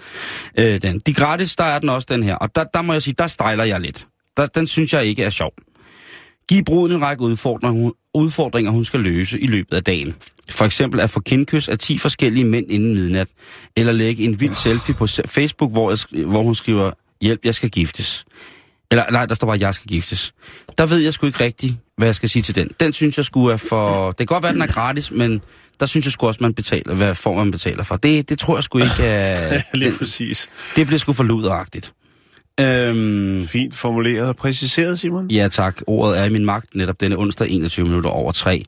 øh, 0.58 0.82
den. 0.82 0.98
De 0.98 1.14
gratis, 1.14 1.56
der 1.56 1.64
er 1.64 1.78
den 1.78 1.88
også 1.88 2.06
den 2.10 2.22
her. 2.22 2.34
Og 2.34 2.54
der, 2.54 2.64
der 2.64 2.82
må 2.82 2.92
jeg 2.92 3.02
sige, 3.02 3.14
der 3.18 3.26
stejler 3.26 3.64
jeg 3.64 3.80
lidt. 3.80 4.06
Der, 4.36 4.46
den 4.46 4.66
synes 4.66 4.92
jeg 4.92 5.04
ikke 5.04 5.22
er 5.24 5.30
sjov. 5.30 5.52
Giv 6.48 6.64
bruden 6.64 6.92
en 6.92 7.02
række 7.02 7.22
udfordringer, 7.22 7.82
hun, 7.82 7.92
udfordringer, 8.14 8.70
hun 8.70 8.84
skal 8.84 9.00
løse 9.00 9.40
i 9.40 9.46
løbet 9.46 9.76
af 9.76 9.84
dagen. 9.84 10.14
For 10.50 10.64
eksempel 10.64 11.00
at 11.00 11.10
få 11.10 11.20
kindkys 11.20 11.68
af 11.68 11.78
10 11.78 11.98
forskellige 11.98 12.44
mænd 12.44 12.70
inden 12.70 12.94
midnat. 12.94 13.28
Eller 13.76 13.92
lægge 13.92 14.24
en 14.24 14.40
vild 14.40 14.54
selfie 14.54 14.94
på 14.94 15.06
Facebook, 15.06 15.72
hvor, 15.72 15.90
jeg, 15.90 16.24
hvor 16.26 16.42
hun 16.42 16.54
skriver, 16.54 16.90
hjælp, 17.20 17.44
jeg 17.44 17.54
skal 17.54 17.70
giftes. 17.70 18.24
Eller 18.90 19.10
nej, 19.10 19.26
der 19.26 19.34
står 19.34 19.46
bare, 19.46 19.58
jeg 19.60 19.74
skal 19.74 19.88
giftes. 19.88 20.34
Der 20.78 20.86
ved 20.86 20.98
jeg 20.98 21.14
sgu 21.14 21.26
ikke 21.26 21.44
rigtigt, 21.44 21.74
hvad 21.96 22.08
jeg 22.08 22.14
skal 22.14 22.28
sige 22.28 22.42
til 22.42 22.56
den. 22.56 22.70
Den 22.80 22.92
synes 22.92 23.16
jeg 23.16 23.24
skulle 23.24 23.52
er 23.52 23.56
for... 23.56 24.08
Det 24.08 24.18
kan 24.18 24.26
godt 24.26 24.42
være, 24.42 24.52
den 24.52 24.62
er 24.62 24.66
gratis, 24.66 25.10
men 25.10 25.40
der 25.80 25.86
synes 25.86 26.06
jeg 26.06 26.12
sgu 26.12 26.26
også, 26.26 26.38
man 26.42 26.54
betaler, 26.54 26.94
hvad 26.94 27.14
form 27.14 27.36
man 27.36 27.50
betaler 27.50 27.82
for. 27.82 27.96
Det, 27.96 28.28
det 28.28 28.38
tror 28.38 28.56
jeg 28.56 28.64
sgu 28.64 28.78
ikke 28.78 29.02
er... 29.02 29.62
Lige 29.74 29.98
præcis. 29.98 30.50
det 30.76 30.86
bliver 30.86 30.98
sgu 30.98 31.12
for 31.12 31.24
luderagtigt. 31.24 31.92
Øhm, 32.60 33.48
Fint 33.48 33.74
formuleret 33.74 34.28
og 34.28 34.36
præciseret, 34.36 34.98
Simon. 34.98 35.30
Ja 35.30 35.48
tak, 35.48 35.80
ordet 35.86 36.18
er 36.18 36.24
i 36.24 36.30
min 36.30 36.44
magt 36.44 36.74
netop 36.74 37.00
denne 37.00 37.18
onsdag 37.18 37.50
21 37.50 37.86
minutter 37.86 38.10
over 38.10 38.32
3. 38.32 38.64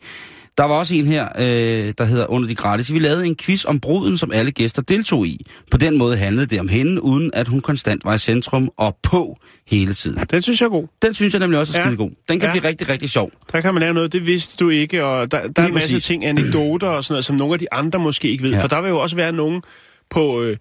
Der 0.58 0.64
var 0.64 0.74
også 0.74 0.94
en 0.94 1.06
her, 1.06 1.28
øh, 1.38 1.94
der 1.98 2.04
hedder 2.04 2.30
Under 2.30 2.48
de 2.48 2.54
gratis. 2.54 2.92
Vi 2.92 2.98
lavede 2.98 3.26
en 3.26 3.36
quiz 3.36 3.64
om 3.64 3.80
bruden, 3.80 4.16
som 4.18 4.32
alle 4.32 4.50
gæster 4.50 4.82
deltog 4.82 5.26
i. 5.26 5.46
På 5.70 5.76
den 5.76 5.98
måde 5.98 6.16
handlede 6.16 6.46
det 6.46 6.60
om 6.60 6.68
hende, 6.68 7.02
uden 7.02 7.30
at 7.34 7.48
hun 7.48 7.60
konstant 7.60 8.04
var 8.04 8.14
i 8.14 8.18
centrum 8.18 8.70
og 8.76 8.96
på 9.02 9.36
hele 9.66 9.94
tiden. 9.94 10.24
Den 10.30 10.42
synes 10.42 10.60
jeg 10.60 10.66
er 10.66 10.70
god. 10.70 10.86
Den 11.02 11.14
synes 11.14 11.32
jeg 11.34 11.40
nemlig 11.40 11.60
også 11.60 11.78
er 11.78 11.80
Ja. 11.80 11.86
skide 11.86 11.96
god. 11.96 12.10
Den 12.28 12.40
kan 12.40 12.48
Ja. 12.48 12.52
blive 12.52 12.68
rigtig, 12.68 12.88
rigtig 12.88 13.10
sjov. 13.10 13.30
Der 13.52 13.60
kan 13.60 13.74
man 13.74 13.80
lave 13.80 13.94
noget, 13.94 14.12
det 14.12 14.26
vidste 14.26 14.56
du 14.64 14.70
ikke, 14.70 15.04
og 15.04 15.30
der, 15.30 15.48
der 15.48 15.62
er 15.62 15.66
en 15.66 15.74
masse 15.74 16.00
ting, 16.00 16.24
anekdoter 16.26 16.86
og 16.88 17.04
sådan 17.04 17.12
noget, 17.12 17.24
som 17.24 17.36
nogle 17.36 17.52
af 17.54 17.58
de 17.58 17.72
andre 17.72 17.98
måske 17.98 18.28
ikke 18.28 18.42
ved. 18.44 18.50
Ja. 18.50 18.62
For 18.62 18.68
der 18.68 18.80
vil 18.80 18.88
jo 18.88 18.98
også 18.98 19.16
være 19.16 19.32
nogen 19.32 19.62
på, 20.10 20.42
øh, 20.42 20.56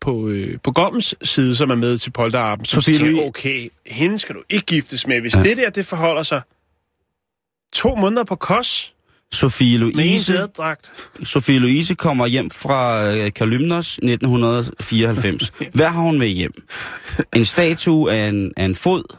på, 0.00 0.28
øh, 0.28 0.58
på 0.64 0.70
Gommens 0.72 1.14
side, 1.22 1.56
som 1.56 1.70
er 1.70 1.74
med 1.74 1.98
til 1.98 2.10
polterappen, 2.10 2.64
som 2.64 2.82
Sofie 2.82 2.94
siger, 2.98 3.10
Louis- 3.22 3.28
okay, 3.28 3.68
hende 3.86 4.18
skal 4.18 4.34
du 4.34 4.42
ikke 4.50 4.66
giftes 4.66 5.06
med. 5.06 5.20
Hvis 5.20 5.36
Ja. 5.36 5.42
det 5.42 5.56
der, 5.56 5.70
det 5.70 5.86
forholder 5.86 6.22
sig 6.22 6.40
to 7.72 7.94
måneder 7.94 8.24
på 8.24 8.36
kos 8.36 8.92
Sofie 9.32 9.78
Louise. 9.78 10.48
Sofie 11.24 11.58
Louise 11.58 11.94
kommer 11.94 12.26
hjem 12.26 12.50
fra 12.50 13.06
øh, 13.14 13.32
Kalymnos 13.32 13.98
1994. 14.02 15.52
Hvad 15.72 15.86
har 15.88 16.00
hun 16.00 16.18
med 16.18 16.28
hjem? 16.28 16.52
En 17.36 17.44
statue 17.44 18.12
af 18.12 18.28
en, 18.28 18.52
af 18.56 18.64
en 18.64 18.74
fod? 18.74 19.16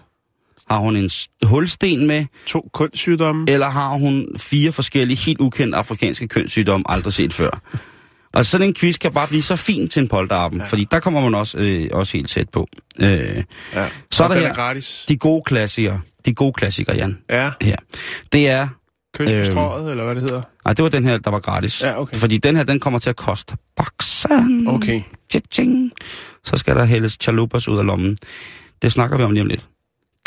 Har 0.69 0.79
hun 0.79 0.95
en 0.95 1.09
hulsten 1.43 2.07
med? 2.07 2.25
To 2.45 2.69
kønssygdomme. 2.73 3.45
Eller 3.51 3.69
har 3.69 3.89
hun 3.89 4.27
fire 4.37 4.71
forskellige, 4.71 5.17
helt 5.17 5.39
ukendte 5.41 5.77
afrikanske 5.77 6.27
kønssygdomme, 6.27 6.83
aldrig 6.91 7.13
set 7.13 7.33
før? 7.33 7.61
Og 8.37 8.45
sådan 8.45 8.67
en 8.67 8.73
quiz 8.73 8.97
kan 8.97 9.11
bare 9.13 9.27
blive 9.27 9.41
så 9.43 9.55
fin 9.55 9.87
til 9.87 10.01
en 10.01 10.07
polterappen, 10.07 10.59
ja. 10.59 10.65
fordi 10.65 10.87
der 10.91 10.99
kommer 10.99 11.21
man 11.21 11.35
også, 11.35 11.57
øh, 11.57 11.89
også 11.93 12.17
helt 12.17 12.29
tæt 12.29 12.49
på. 12.49 12.67
Øh, 12.99 13.43
Ja. 13.73 13.87
så 14.11 14.23
er 14.23 14.27
der 14.27 14.39
her 14.39 14.53
gratis. 14.53 15.05
de 15.07 15.17
gode 15.17 15.41
klassikere. 15.45 16.01
De 16.25 16.33
gode 16.33 16.53
klassikere, 16.53 16.95
Jan. 16.95 17.17
Ja, 17.29 17.51
Her. 17.61 17.75
Det 18.31 18.47
er... 18.49 18.67
kys 19.17 19.25
på 19.29 19.33
Øhm. 19.35 19.45
strået, 19.51 19.91
eller 19.91 20.03
hvad 20.03 20.15
det 20.15 20.21
hedder. 20.23 20.41
Nej, 20.65 20.73
det 20.73 20.83
var 20.83 20.89
den 20.89 21.05
her, 21.05 21.17
der 21.17 21.31
var 21.31 21.39
gratis. 21.39 21.81
Ja, 21.83 22.01
okay. 22.01 22.17
Fordi 22.17 22.37
den 22.37 22.55
her, 22.55 22.63
den 22.63 22.79
kommer 22.79 22.99
til 22.99 23.09
at 23.09 23.15
koste 23.15 23.57
baksen. 23.77 24.67
Okay. 24.67 25.01
Cha-ching. 25.33 25.91
Så 26.45 26.57
skal 26.57 26.75
der 26.75 26.85
hældes 26.85 27.17
chalupas 27.21 27.67
ud 27.67 27.77
af 27.79 27.85
lommen. 27.85 28.17
Det 28.81 28.91
snakker 28.91 29.17
vi 29.17 29.23
om 29.23 29.31
lige 29.31 29.41
om 29.41 29.47
lidt. 29.47 29.67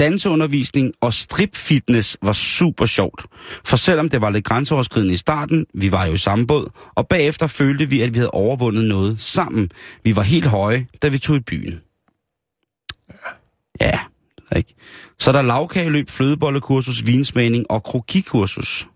Danseundervisning 0.01 0.93
og 1.01 1.15
stripfitness 1.15 2.17
var 2.23 2.33
super 2.33 2.87
sjovt. 2.87 3.25
For 3.65 3.77
selvom 3.77 4.09
det 4.09 4.21
var 4.21 4.31
lidt 4.31 4.45
grænseoverskridende 4.45 5.15
i 5.15 5.17
starten, 5.17 5.67
vi 5.75 5.93
var 5.93 6.05
jo 6.05 6.13
i 6.13 6.17
samme 6.17 6.47
båd, 6.47 6.71
og 6.95 7.09
bagefter 7.09 7.47
følte 7.47 7.89
vi, 7.89 8.01
at 8.01 8.15
vi 8.15 8.19
havde 8.19 8.31
overvundet 8.31 8.85
noget 8.85 9.21
sammen. 9.21 9.71
Vi 10.05 10.17
var 10.17 10.23
helt 10.23 10.47
høje, 10.47 10.87
da 11.03 11.09
vi 11.09 11.19
tog 11.19 11.37
i 11.37 11.41
byen. 11.41 11.81
Ja, 13.81 13.99
ikke? 14.57 14.75
Så 15.19 15.31
er 15.31 15.33
der 15.33 15.43
lavkageløb, 15.43 16.11
flødebollekursus, 16.11 17.07
vinsmagning 17.07 17.71
og 17.71 17.83
krokikursus. 17.83 18.89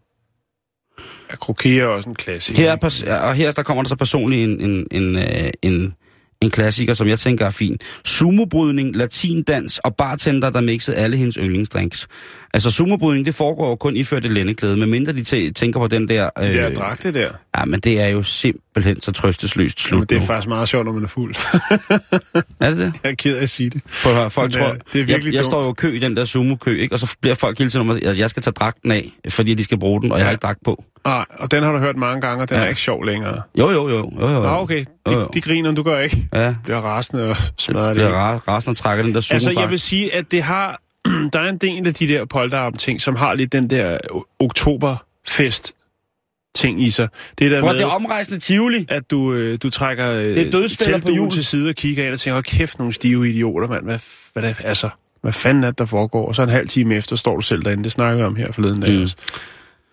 Ja, 1.31 1.37
kroki 1.37 1.79
er 1.79 1.87
også 1.87 2.09
en 2.09 2.15
klassiker. 2.15 2.63
Her, 2.63 2.73
er 2.73 2.77
pers- 2.77 3.03
og 3.03 3.35
her 3.35 3.53
der 3.53 3.63
kommer 3.63 3.83
der 3.83 3.89
så 3.89 3.97
personligt 3.97 4.51
en, 4.51 4.61
en, 4.61 4.87
en, 4.91 5.17
øh, 5.17 5.51
en, 5.63 5.95
en 6.45 6.51
klassiker, 6.51 6.95
som 6.95 7.09
jeg 7.09 7.19
tænker 7.19 7.47
er 7.47 7.51
fin. 7.51 7.79
Sumobrydning, 8.05 8.97
latindans 8.97 9.79
og 9.79 9.97
bartender, 9.97 10.51
der 10.51 10.61
mixede 10.61 10.97
alle 10.97 11.17
hendes 11.17 11.35
yndlingsdrinks. 11.35 12.09
Altså 12.55 12.71
sumobrydning, 12.71 13.27
det 13.27 13.35
foregår 13.35 13.69
jo 13.69 13.75
kun 13.77 13.97
iført 13.97 14.25
et 14.25 14.31
lændeklæde, 14.31 14.77
medmindre 14.77 15.13
de 15.13 15.21
tæ- 15.21 15.53
tænker 15.53 15.81
på 15.81 15.87
den 15.89 16.09
der... 16.09 16.31
Det 16.41 16.55
der 16.55 16.75
dragte 16.75 17.13
der. 17.13 17.29
Ja, 17.59 17.65
men 17.65 17.81
det 17.81 18.01
er 18.01 18.09
jo 18.09 18.23
simpelthen 18.23 19.01
så 19.01 19.13
trøstesløst 19.13 19.81
Jamen, 19.91 20.01
slut 20.01 20.11
det 20.11 20.17
er 20.17 20.21
nu. 20.21 20.27
faktisk 20.27 20.49
meget 20.49 20.69
sjovt, 20.69 20.85
når 20.87 20.93
man 20.93 21.03
er 21.05 21.09
fuld. 21.09 21.35
Er 22.61 22.71
det 22.71 22.79
det? 22.79 22.93
jeg 23.05 23.11
er 23.11 23.15
ked 23.15 23.37
af 23.37 23.43
at 23.43 23.51
sige 23.51 23.71
det. 23.71 23.83
Prøv 24.03 24.13
at 24.13 24.19
høre, 24.19 24.31
folk 24.31 24.55
Men, 24.55 24.63
øh, 24.63 24.67
tror, 24.69 24.77
det 24.93 25.01
er 25.01 25.05
virkelig 25.05 25.25
jeg, 25.27 25.33
jeg 25.35 25.41
dumt. 25.45 25.53
står 25.53 25.65
jo 25.65 25.71
i 25.71 25.75
kø 25.79 25.93
i 25.93 25.99
den 25.99 26.17
der 26.17 26.25
sumo-kø, 26.25 26.81
ikke? 26.81 26.95
og 26.95 26.99
så 26.99 27.15
bliver 27.21 27.35
folk 27.35 27.59
hele 27.59 27.71
tiden 27.71 27.91
om, 27.91 27.97
at 28.03 28.19
jeg 28.19 28.31
skal 28.31 28.43
tage 28.43 28.53
dragten 28.53 28.91
af, 28.93 29.11
fordi 29.29 29.55
de 29.55 29.65
skal 29.65 29.79
bruge 29.79 30.03
den, 30.03 30.13
og 30.13 30.19
jeg 30.19 30.23
Ja. 30.23 30.27
har 30.27 30.31
ikke 30.33 30.43
dragt 30.43 30.59
på. 30.65 30.85
Nej, 31.07 31.25
og 31.39 31.51
den 31.51 31.63
har 31.63 31.73
du 31.73 31.79
hørt 31.79 31.97
mange 31.97 32.21
gange, 32.21 32.43
og 32.43 32.49
den 32.49 32.57
Ja. 32.57 32.63
er 32.65 32.69
ikke 32.69 32.81
sjov 32.81 33.05
længere. 33.05 33.43
Jo, 33.59 33.71
jo, 33.71 33.89
jo. 33.89 33.97
jo, 34.21 34.29
jo. 34.31 34.43
Nå, 34.43 34.49
okay. 34.49 34.85
De, 35.09 35.13
Jo, 35.13 35.21
jo. 35.21 35.29
de 35.35 35.41
griner, 35.41 35.73
du 35.73 35.83
gør 35.83 35.99
ikke. 35.99 36.29
Ja, 36.35 36.55
Bliver 36.65 36.79
rasende 36.81 37.29
og 37.31 37.37
smadrer 37.59 37.87
det 37.87 37.97
det. 37.97 38.05
bliver 38.05 38.37
ra- 38.39 38.43
resten 38.49 38.71
og 38.71 38.77
trækker 38.77 39.05
den 39.05 39.15
der 39.15 39.21
sumo 39.21 39.35
Altså, 39.35 39.61
jeg 39.61 39.71
vil 39.71 39.81
sige, 39.81 40.15
at 40.15 40.25
det 40.31 40.43
har... 40.43 40.81
der 41.33 41.41
er 41.41 41.49
en 41.49 41.59
del 41.59 41.87
af 41.87 41.95
de 41.95 42.09
der 42.09 42.25
polterarm-ting, 42.25 43.01
som 43.01 43.17
har 43.17 43.35
lidt 43.35 43.53
den 43.53 43.71
der 43.71 43.99
o- 44.13 44.37
oktoberfest-ting 44.39 46.83
i 46.83 46.91
sig. 46.91 47.09
Det 47.39 47.51
der 47.51 47.61
Prøv, 47.61 47.69
med, 47.73 47.79
det 47.79 47.85
er 47.85 47.89
omrejsende 47.91 48.41
Tivoli. 48.41 48.87
at 48.89 49.11
du, 49.11 49.33
øh, 49.35 49.59
du 49.63 49.71
trækker 49.71 50.11
øh, 50.13 50.25
Det 50.25 50.55
er 50.55 50.99
på 50.99 51.11
hjul. 51.11 51.31
til 51.31 51.45
side 51.45 51.69
og 51.69 51.75
kigger 51.75 52.05
ind 52.05 52.13
og 52.13 52.21
tænker, 52.21 52.35
hold 52.35 52.45
kæft, 52.45 52.79
nogle 52.79 52.93
stive 52.95 53.31
idioter, 53.31 53.69
mand. 53.69 53.85
Hvad, 53.85 53.99
hvad, 54.33 54.43
det, 54.43 54.57
altså, 54.65 54.89
hvad 55.23 55.33
fanden 55.33 55.65
er 55.65 55.71
det, 55.71 55.79
der 55.79 55.87
foregår? 55.87 56.29
Og 56.29 56.35
så 56.35 56.43
en 56.43 56.49
halv 56.49 56.69
time 56.69 56.95
efter 56.95 57.17
står 57.17 57.37
du 57.37 57.43
selv 57.43 57.63
derinde. 57.63 57.85
Det 57.85 57.93
snakker 57.93 58.17
vi 58.17 58.23
om 58.23 58.37
her 58.37 58.53
forleden 58.53 58.81
dag 58.81 58.97
Mm. 58.97 59.03
også. 59.03 59.17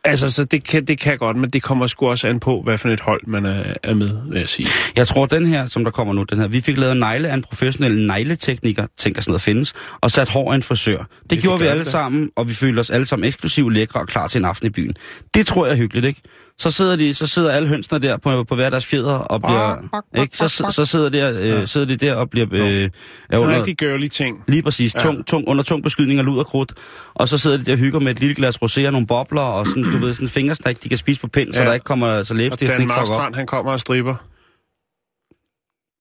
Altså, 0.03 0.29
så 0.29 0.43
det 0.43 0.63
kan, 0.63 0.85
det 0.85 0.99
kan 0.99 1.17
godt, 1.17 1.37
men 1.37 1.49
det 1.49 1.63
kommer 1.63 1.87
sgu 1.87 2.09
også 2.09 2.27
an 2.27 2.39
på, 2.39 2.61
hvad 2.61 2.77
for 2.77 2.89
et 2.89 2.99
hold 2.99 3.21
man 3.27 3.45
er, 3.45 3.73
er 3.83 3.93
med, 3.93 4.09
vil 4.29 4.39
jeg 4.39 4.49
sige. 4.49 4.67
Jeg 4.95 5.07
tror, 5.07 5.25
den 5.25 5.45
her, 5.45 5.65
som 5.65 5.83
der 5.83 5.91
kommer 5.91 6.13
nu, 6.13 6.23
den 6.23 6.39
her, 6.39 6.47
vi 6.47 6.61
fik 6.61 6.77
lavet 6.77 6.97
negle 6.97 7.29
af 7.29 7.33
en 7.33 7.41
professionel 7.41 8.07
negletekniker, 8.07 8.87
tænker 8.97 9.21
sådan 9.21 9.31
noget 9.31 9.41
findes, 9.41 9.73
og 10.01 10.11
sat 10.11 10.29
hår 10.29 10.51
af 10.51 10.55
en 10.55 10.63
frisør. 10.63 10.97
Det, 10.97 11.29
det 11.29 11.41
gjorde 11.41 11.59
vi 11.59 11.65
gør 11.65 11.71
alle 11.71 11.83
det 11.83 11.91
sammen, 11.91 12.29
og 12.35 12.49
vi 12.49 12.53
følte 12.53 12.79
os 12.79 12.89
alle 12.89 13.05
sammen 13.05 13.27
eksklusivt 13.27 13.73
lækre 13.73 13.99
og 13.99 14.07
klar 14.07 14.27
til 14.27 14.39
en 14.39 14.45
aften 14.45 14.67
i 14.67 14.69
byen. 14.69 14.95
Det 15.33 15.47
tror 15.47 15.65
jeg 15.65 15.73
er 15.73 15.77
hyggeligt, 15.77 16.05
ikke? 16.05 16.21
Så 16.61 16.71
sidder, 16.71 16.95
de, 16.95 17.13
så 17.13 17.27
sidder 17.27 17.51
alle 17.51 17.67
hønsene 17.67 17.99
der 17.99 18.17
på, 18.17 18.43
på 18.43 18.55
hver 18.55 18.69
deres 18.69 18.85
fjeder 18.85 19.13
og 19.13 19.41
bliver... 19.41 19.77
Ikke? 20.21 20.37
Så, 20.37 20.47
så, 20.47 20.67
så 20.71 20.85
sidder, 20.85 21.09
der, 21.09 21.31
øh, 21.31 21.47
Ja. 21.47 21.65
sidder 21.65 21.87
de 21.87 21.95
der 21.95 22.15
og 22.15 22.29
bliver... 22.29 22.47
Øh, 22.51 22.83
er 22.83 22.89
er 23.29 23.37
under, 23.37 23.57
rigtig 23.57 23.77
girly 23.77 24.07
ting. 24.07 24.43
Lige 24.47 24.61
præcis, 24.63 24.95
Ja. 24.95 24.99
tung, 24.99 25.25
tung, 25.27 25.47
under 25.47 25.63
tung 25.63 25.83
beskydning 25.83 26.19
af 26.19 26.25
lud 26.25 26.37
og 26.39 26.45
krudt. 26.45 26.73
Og 27.13 27.29
så 27.29 27.37
sidder 27.37 27.57
de 27.57 27.63
der 27.65 27.71
og 27.71 27.77
hygger 27.77 27.99
med 27.99 28.11
et 28.11 28.19
lille 28.19 28.35
glas 28.35 28.55
rosé 28.57 28.85
og 28.85 28.91
nogle 28.91 29.07
bobler 29.07 29.41
og 29.41 29.67
sådan, 29.67 29.83
du 29.83 29.97
ved, 29.97 30.13
sådan 30.13 30.25
en 30.25 30.29
fingersnak, 30.29 30.83
de 30.83 30.89
kan 30.89 30.97
spise 30.97 31.21
på 31.21 31.27
pind, 31.27 31.53
så 31.53 31.61
Ja. 31.61 31.67
der 31.67 31.73
ikke 31.73 31.83
kommer 31.83 32.23
så 32.23 32.33
læbestiften 32.33 32.81
ikke 32.81 32.93
fucker 32.93 33.01
op. 33.01 33.07
Marstrand, 33.09 33.35
han 33.35 33.45
kommer 33.45 33.71
og 33.71 33.79
striber. 33.79 34.15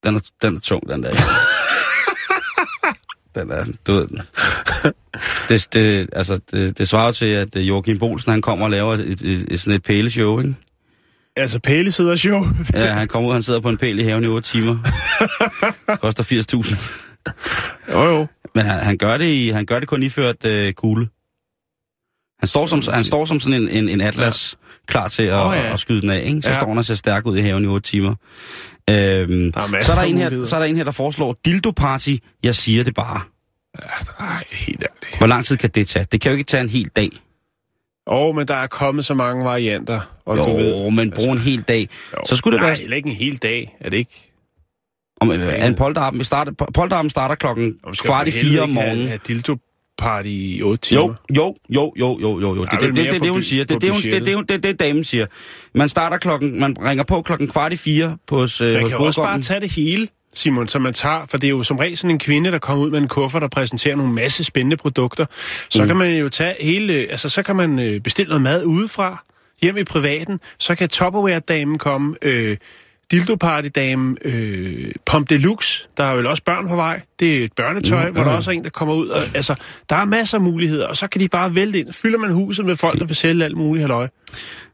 Den 0.04 0.16
er, 0.16 0.20
den 0.42 0.56
er 0.56 0.60
tung, 0.60 0.88
den 0.88 1.02
der. 1.02 1.14
Den 3.34 3.50
er, 3.50 3.64
du 3.86 3.92
ved. 3.92 4.08
Det, 5.48 5.68
det, 5.72 6.08
altså, 6.12 6.40
det, 6.52 6.78
det 6.78 6.88
svarer 6.88 7.12
til, 7.12 7.26
at 7.26 7.56
øh, 7.56 7.68
Joachim 7.68 7.98
Bolsen, 7.98 8.30
han 8.32 8.42
kommer 8.42 8.64
og 8.64 8.70
laver 8.70 8.94
et, 8.94 9.00
et, 9.00 9.22
et, 9.22 9.46
et 9.50 9.60
sådan 9.60 9.76
et 9.76 9.82
pæleshow, 9.82 10.38
ikke? 10.40 10.54
Altså, 11.36 11.58
Pæle 11.58 11.92
sidder 11.92 12.16
show. 12.16 12.44
Ja, 12.74 12.92
han 12.92 13.08
kommer 13.08 13.28
ud, 13.28 13.34
han 13.34 13.42
sidder 13.42 13.60
på 13.60 13.68
en 13.68 13.76
pæl 13.76 13.98
i 13.98 14.02
haven 14.02 14.24
i 14.24 14.26
8 14.26 14.48
timer. 14.48 14.78
Koster 16.02 16.24
80.000. 16.24 17.92
jo, 17.92 18.02
jo. 18.02 18.26
Men 18.54 18.66
han, 18.66 18.80
han, 18.84 18.98
gør 18.98 19.16
det 19.16 19.26
i, 19.26 19.48
han 19.48 19.66
gør 19.66 19.78
det 19.78 19.88
kun 19.88 20.02
iført 20.02 20.44
øh, 20.44 20.72
kugle. 20.72 21.08
Han 22.38 22.48
står, 22.48 22.66
som, 22.66 22.82
han 22.94 23.04
står 23.04 23.24
som 23.24 23.40
sådan 23.40 23.62
en, 23.62 23.68
en, 23.68 23.88
en 23.88 24.00
atlas, 24.00 24.56
ja. 24.62 24.66
klar 24.92 25.08
til 25.08 25.22
at, 25.22 25.46
oh, 25.46 25.56
ja. 25.56 25.72
at 25.72 25.80
skyde 25.80 26.00
den 26.00 26.10
af. 26.10 26.22
Ikke? 26.26 26.42
Så 26.42 26.48
ja. 26.48 26.54
står 26.54 26.68
han 26.68 26.78
og 26.78 26.84
ser 26.84 26.94
stærk 26.94 27.26
ud 27.26 27.36
i 27.36 27.40
haven 27.40 27.64
i 27.64 27.66
8 27.66 27.90
timer. 27.90 28.14
Øhm, 28.90 29.52
Der 29.52 29.60
er 29.60 29.82
så, 29.82 29.92
er 29.92 29.96
der 29.96 30.02
en 30.02 30.18
her, 30.18 30.44
så 30.44 30.56
er 30.56 30.60
der 30.60 30.66
en 30.66 30.76
her, 30.76 30.84
der 30.84 30.90
foreslår 30.90 31.36
dildo 31.44 31.70
party. 31.70 32.14
Jeg 32.42 32.54
siger 32.54 32.84
det 32.84 32.94
bare. 32.94 33.20
Nej, 34.20 34.44
helt 34.52 34.82
ærligt. 34.82 35.18
Hvor 35.18 35.26
lang 35.26 35.44
tid 35.44 35.56
kan 35.56 35.70
det 35.70 35.88
tage? 35.88 36.06
Det 36.12 36.20
kan 36.20 36.32
jo 36.32 36.38
ikke 36.38 36.48
tage 36.48 36.60
en 36.60 36.68
hel 36.68 36.88
dag. 36.96 37.10
Åh, 38.06 38.18
oh, 38.28 38.36
men 38.36 38.48
der 38.48 38.54
er 38.54 38.66
kommet 38.66 39.06
så 39.06 39.14
mange 39.14 39.44
varianter. 39.44 40.00
Og 40.26 40.36
Jo, 40.36 40.44
du 40.44 40.56
ved, 40.56 40.90
men 40.90 41.10
brug 41.10 41.32
en 41.32 41.38
hel 41.38 41.62
dag. 41.62 41.88
jo. 42.12 42.18
Så 42.26 42.36
skulle 42.36 42.52
det 42.56 42.60
Nej, 42.62 42.70
være... 42.70 42.78
heller 42.78 42.96
ikke 42.96 43.08
en 43.08 43.16
hel 43.16 43.36
dag. 43.36 43.76
Er 43.80 43.90
det 43.90 43.96
ikke? 43.96 44.32
Om, 45.20 45.30
øh, 45.32 45.40
er 45.40 45.66
en 45.66 45.74
polterappen 45.74 46.24
starter, 46.24 46.52
polterappen 46.52 47.10
starter 47.10 47.34
klokken 47.34 47.74
kvart 48.04 48.28
i 48.28 48.30
fire 48.30 48.60
om 48.60 48.68
ikke 48.70 48.80
have- 48.80 48.88
morgenen. 48.88 49.08
Have 49.08 49.20
dildo 49.28 49.56
party 50.00 50.28
i 50.28 50.62
8 50.62 50.80
timer. 50.80 51.02
Jo, 51.02 51.14
jo, 51.36 51.56
jo, 51.70 51.94
jo, 52.00 52.18
jo, 52.20 52.40
jo, 52.40 52.54
jo. 52.54 52.64
Det 52.64 52.80
det, 52.80 52.96
det, 52.96 52.96
det, 52.96 53.18
på 53.20 53.24
det, 53.24 53.32
hun 53.32 53.42
siger. 53.42 53.64
Det 53.64 53.74
er 53.74 53.78
det, 53.78 53.92
hun- 53.92 54.02
det, 54.02 54.12
det, 54.12 54.26
det, 54.26 54.48
det, 54.48 54.62
det, 54.62 54.80
damen 54.80 55.04
siger. 55.04 55.26
Man 55.74 55.88
starter 55.88 56.18
klokken, 56.18 56.60
man 56.60 56.76
ringer 56.84 57.04
på 57.04 57.22
klokken 57.22 57.48
kvart 57.48 57.72
i 57.72 57.76
fire 57.76 58.16
på 58.26 58.36
hos, 58.36 58.60
øh, 58.60 58.72
Man 58.72 58.82
hos 58.82 58.90
kan 58.90 58.98
også 58.98 59.22
bare 59.22 59.40
tage 59.40 59.60
det 59.60 59.72
hele, 59.72 60.08
Simon, 60.34 60.68
som 60.68 60.82
man 60.82 60.92
tager, 60.92 61.26
for 61.30 61.38
det 61.38 61.46
er 61.46 61.50
jo 61.50 61.62
som 61.62 61.76
regel 61.76 61.96
sådan 61.96 62.10
en 62.10 62.18
kvinde, 62.18 62.52
der 62.52 62.58
kommer 62.58 62.84
ud 62.84 62.90
med 62.90 62.98
en 62.98 63.08
kuffert 63.08 63.42
og 63.42 63.50
præsenterer 63.50 63.96
nogle 63.96 64.12
masse 64.12 64.44
spændende 64.44 64.76
produkter. 64.76 65.26
Så 65.68 65.82
mm. 65.82 65.88
kan 65.88 65.96
man 65.96 66.16
jo 66.16 66.28
tage 66.28 66.54
hele, 66.60 66.94
altså 66.94 67.28
så 67.28 67.42
kan 67.42 67.56
man 67.56 67.78
øh, 67.78 68.00
bestille 68.00 68.28
noget 68.28 68.42
mad 68.42 68.64
udefra, 68.64 69.24
hjem 69.62 69.76
i 69.76 69.84
privaten, 69.84 70.40
så 70.58 70.74
kan 70.74 70.88
Tupperware-damen 70.88 71.78
komme, 71.78 72.14
øh, 72.22 72.56
Dildo-party-damen, 73.12 74.16
øh, 74.24 74.92
Pom 75.06 75.26
Deluxe, 75.26 75.86
der 75.96 76.04
er 76.04 76.14
vel 76.14 76.26
også 76.26 76.42
børn 76.42 76.68
på 76.68 76.76
vej, 76.76 77.00
det 77.20 77.36
er 77.40 77.44
et 77.44 77.52
børnetøj, 77.52 78.06
Mm, 78.08 78.12
hvor 78.14 78.24
der 78.24 78.30
også 78.30 78.50
er 78.50 78.54
en, 78.54 78.64
der 78.64 78.70
kommer 78.70 78.94
ud, 78.94 79.08
og, 79.08 79.20
altså, 79.34 79.54
der 79.90 79.96
er 79.96 80.04
masser 80.04 80.38
af 80.38 80.42
muligheder, 80.42 80.86
og 80.86 80.96
så 80.96 81.06
kan 81.06 81.20
de 81.20 81.28
bare 81.28 81.54
vælte 81.54 81.78
ind. 81.78 81.92
Fylder 81.92 82.18
man 82.18 82.30
huset 82.30 82.64
med 82.66 82.76
folk, 82.76 82.98
der 82.98 83.04
vil 83.06 83.16
sælge 83.16 83.44
alt 83.44 83.56
muligt 83.56 83.82
halløj. 83.82 84.08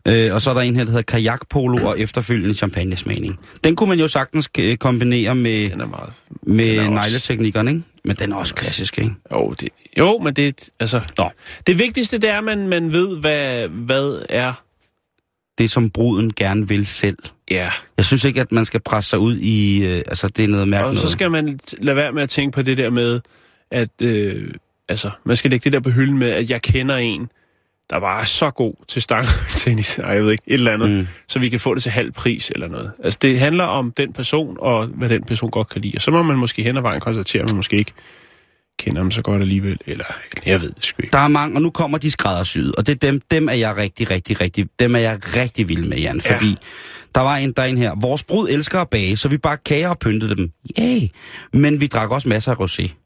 Øh, 0.08 0.34
og 0.34 0.42
så 0.42 0.50
er 0.50 0.54
der 0.54 0.60
en 0.60 0.76
her, 0.76 0.84
der 0.84 0.90
hedder 0.90 1.02
kajakpolo 1.02 1.86
og 1.88 2.00
efterfølgende 2.00 2.54
champagnesmagning. 2.54 3.38
Den 3.64 3.76
kunne 3.76 3.88
man 3.88 3.98
jo 3.98 4.08
sagtens 4.08 4.48
øh, 4.58 4.76
kombinere 4.76 5.34
med, 5.34 5.70
Den 5.70 5.80
er 5.80 5.86
meget... 5.86 6.12
med 6.42 6.78
også- 6.78 6.90
negleteknikkerne, 6.90 7.70
ikke? 7.70 7.82
Men 8.04 8.16
den 8.16 8.32
er 8.32 8.36
også 8.36 8.54
klassisk, 8.54 8.98
ikke? 8.98 9.14
Jo, 9.32 9.54
det, 9.60 9.68
jo 9.98 10.18
men 10.18 10.34
det, 10.34 10.68
altså, 10.80 11.00
Nå. 11.18 11.30
det 11.66 11.78
vigtigste 11.78 12.18
det 12.18 12.30
er, 12.30 12.38
at 12.38 12.44
man, 12.44 12.68
man 12.68 12.92
ved, 12.92 13.18
hvad, 13.18 13.68
hvad 13.68 14.24
er. 14.28 14.52
Det, 15.58 15.70
som 15.70 15.90
bruden 15.90 16.32
gerne 16.32 16.68
vil 16.68 16.86
selv. 16.86 17.18
Ja, 17.50 17.70
Jeg 17.96 18.04
synes 18.04 18.24
ikke, 18.24 18.40
at 18.40 18.52
man 18.52 18.64
skal 18.64 18.80
presse 18.80 19.10
sig 19.10 19.18
ud 19.18 19.36
i... 19.36 19.86
Øh, 19.86 19.98
altså, 19.98 20.28
det 20.28 20.44
er 20.44 20.48
noget 20.48 20.68
mærkeligt 20.68 21.02
og 21.02 21.08
så 21.08 21.12
skal 21.12 21.30
man 21.30 21.60
lade 21.78 21.96
være 21.96 22.12
med 22.12 22.22
at 22.22 22.28
tænke 22.28 22.54
på 22.54 22.62
det 22.62 22.76
der 22.76 22.90
med, 22.90 23.20
at 23.70 24.02
øh, 24.02 24.50
altså, 24.88 25.10
man 25.24 25.36
skal 25.36 25.50
lægge 25.50 25.64
det 25.64 25.72
der 25.72 25.80
på 25.80 25.90
hylden 25.90 26.18
med, 26.18 26.30
at 26.30 26.50
jeg 26.50 26.62
kender 26.62 26.96
en, 26.96 27.28
der 27.90 27.96
var 27.96 28.24
så 28.24 28.50
god 28.50 28.74
til 28.88 29.02
stangtennis, 29.02 29.98
nej, 29.98 30.10
jeg 30.10 30.22
ved 30.22 30.30
ikke, 30.30 30.44
et 30.46 30.54
eller 30.54 30.72
andet, 30.72 30.90
mm. 30.90 31.08
så 31.28 31.38
vi 31.38 31.48
kan 31.48 31.60
få 31.60 31.74
det 31.74 31.82
til 31.82 31.92
halv 31.92 32.12
pris 32.12 32.50
eller 32.50 32.68
noget. 32.68 32.92
Altså, 33.04 33.18
det 33.22 33.38
handler 33.38 33.64
om 33.64 33.92
den 33.92 34.12
person, 34.12 34.56
og 34.60 34.86
hvad 34.86 35.08
den 35.08 35.22
person 35.22 35.50
godt 35.50 35.68
kan 35.68 35.82
lide. 35.82 35.92
Og 35.96 36.02
så 36.02 36.10
må 36.10 36.22
man 36.22 36.36
måske 36.36 36.62
hen 36.62 36.76
ad 36.76 36.82
vejen 36.82 37.00
konstatere, 37.00 37.42
at 37.42 37.50
man 37.50 37.56
måske 37.56 37.76
ikke 37.76 37.92
kender 38.78 39.02
ham 39.02 39.10
så 39.10 39.22
godt 39.22 39.42
alligevel, 39.42 39.78
eller 39.86 40.04
jeg 40.46 40.62
ved 40.62 40.72
det 40.72 40.84
sgu 40.84 41.02
ikke. 41.02 41.12
Der 41.12 41.18
er 41.18 41.28
mange, 41.28 41.56
og 41.56 41.62
nu 41.62 41.70
kommer 41.70 41.98
de 41.98 42.10
skræddersyede, 42.10 42.72
og 42.78 42.86
det 42.86 42.92
er 42.92 43.10
dem, 43.10 43.20
dem 43.30 43.48
er 43.48 43.52
jeg 43.52 43.76
rigtig, 43.76 44.10
rigtig, 44.10 44.40
rigtig, 44.40 44.66
dem 44.78 44.94
er 44.94 44.98
jeg 44.98 45.18
rigtig 45.36 45.68
vild 45.68 45.88
med, 45.88 45.98
Jan, 45.98 46.20
Ja. 46.24 46.34
fordi 46.34 46.56
der 47.14 47.20
var 47.20 47.36
en, 47.36 47.52
der 47.52 47.62
er 47.62 47.66
en 47.66 47.78
her, 47.78 47.92
vores 48.00 48.24
brud 48.24 48.48
elsker 48.48 48.80
at 48.80 48.88
bage, 48.90 49.16
så 49.16 49.28
vi 49.28 49.38
bare 49.38 49.56
kager 49.56 49.88
og 49.88 49.98
pyntede 49.98 50.36
dem. 50.36 50.50
Yay! 50.80 51.00
Men 51.52 51.80
vi 51.80 51.86
drak 51.86 52.10
også 52.10 52.28
masser 52.28 52.52
af 52.52 52.56
rosé. 52.60 53.02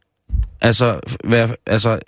Altså, 0.62 1.00
være, 1.24 1.48
altså, 1.66 1.98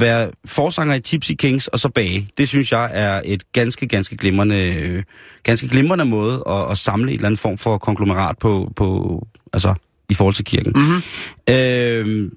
være 0.00 0.30
forsanger 0.46 0.94
i 0.94 1.00
Tipsy 1.00 1.32
Kings 1.38 1.66
og 1.68 1.78
så 1.78 1.88
bage, 1.88 2.28
det 2.38 2.48
synes 2.48 2.72
jeg 2.72 2.90
er 2.92 3.22
et 3.24 3.52
ganske, 3.52 3.86
ganske 3.88 4.16
glimrende, 4.16 4.74
øh, 4.74 5.02
ganske 5.42 5.68
glimrende 5.68 6.04
måde 6.04 6.42
at, 6.46 6.70
at 6.70 6.78
samle 6.78 7.10
en 7.10 7.14
eller 7.14 7.26
anden 7.26 7.38
form 7.38 7.58
for 7.58 7.78
konglomerat 7.78 8.38
på, 8.38 8.72
på 8.76 9.26
altså, 9.52 9.74
i 10.10 10.14
forhold 10.14 10.34
til 10.34 10.44
kirken. 10.44 10.72
Mm-hmm. 10.76 11.02
Øh, 11.50 12.30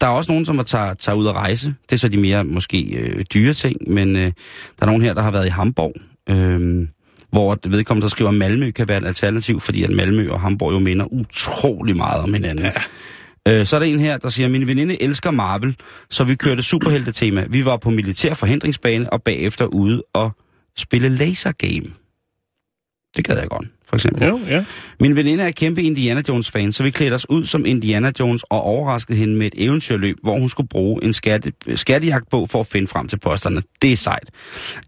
der 0.00 0.06
er 0.06 0.10
også 0.10 0.32
nogen, 0.32 0.46
som 0.46 0.64
tager, 0.64 0.94
tager 0.94 1.16
ud 1.16 1.26
at 1.26 1.34
rejse. 1.34 1.74
Det 1.90 1.92
er 1.92 1.96
så 1.96 2.08
de 2.08 2.16
mere 2.16 2.44
måske 2.44 2.82
øh, 2.82 3.24
dyre 3.34 3.54
ting, 3.54 3.76
men 3.86 4.16
øh, 4.16 4.22
der 4.22 4.32
er 4.80 4.86
nogen 4.86 5.02
her, 5.02 5.14
der 5.14 5.22
har 5.22 5.30
været 5.30 5.46
i 5.46 5.50
Hamburg, 5.50 5.94
øh, 6.28 6.86
hvor 7.30 7.58
vedkommende, 7.68 8.04
der 8.04 8.08
skriver, 8.08 8.30
at 8.30 8.36
Malmø 8.36 8.70
kan 8.70 8.88
være 8.88 8.98
et 8.98 9.06
alternativ, 9.06 9.60
fordi 9.60 9.82
at 9.82 9.90
Malmø 9.90 10.30
og 10.30 10.40
Hamburg 10.40 10.72
jo 10.72 10.78
minder 10.78 11.12
utrolig 11.12 11.96
meget 11.96 12.22
om 12.22 12.34
hinanden. 12.34 12.64
Ja. 12.64 12.72
Øh, 13.48 13.66
så 13.66 13.76
er 13.76 13.80
der 13.80 13.86
en 13.86 14.00
her, 14.00 14.18
der 14.18 14.28
siger, 14.28 14.48
min 14.48 14.66
veninde 14.66 15.02
elsker 15.02 15.30
Marvel, 15.30 15.76
så 16.10 16.24
vi 16.24 16.34
kørte 16.34 16.62
superhelte-tema. 16.62 17.46
Vi 17.50 17.64
var 17.64 17.76
på 17.76 17.90
militær 17.90 18.34
forhindringsbane 18.34 19.12
og 19.12 19.22
bagefter 19.22 19.66
ude 19.66 20.02
og 20.14 20.30
spille 20.76 21.08
laser 21.08 21.52
game. 21.52 21.99
Det 23.16 23.24
gad 23.24 23.38
jeg 23.38 23.48
godt, 23.48 23.66
for 23.88 23.96
eksempel. 23.96 24.28
Jo, 24.28 24.40
ja. 24.48 24.64
Min 25.00 25.16
veninde 25.16 25.44
er 25.44 25.50
kæmpe 25.50 25.82
Indiana 25.82 26.22
Jones-fan, 26.28 26.72
så 26.72 26.82
vi 26.82 26.90
klædte 26.90 27.14
os 27.14 27.30
ud 27.30 27.44
som 27.44 27.66
Indiana 27.66 28.12
Jones 28.20 28.42
og 28.42 28.62
overraskede 28.62 29.18
hende 29.18 29.36
med 29.36 29.46
et 29.46 29.52
eventyrløb, 29.56 30.16
hvor 30.22 30.38
hun 30.38 30.48
skulle 30.48 30.68
bruge 30.68 31.04
en 31.04 31.12
skatte, 31.12 31.52
skattejagtbog 31.74 32.50
for 32.50 32.60
at 32.60 32.66
finde 32.66 32.86
frem 32.86 33.08
til 33.08 33.18
posterne. 33.18 33.62
Det 33.82 33.92
er 33.92 33.96
sejt. 33.96 34.30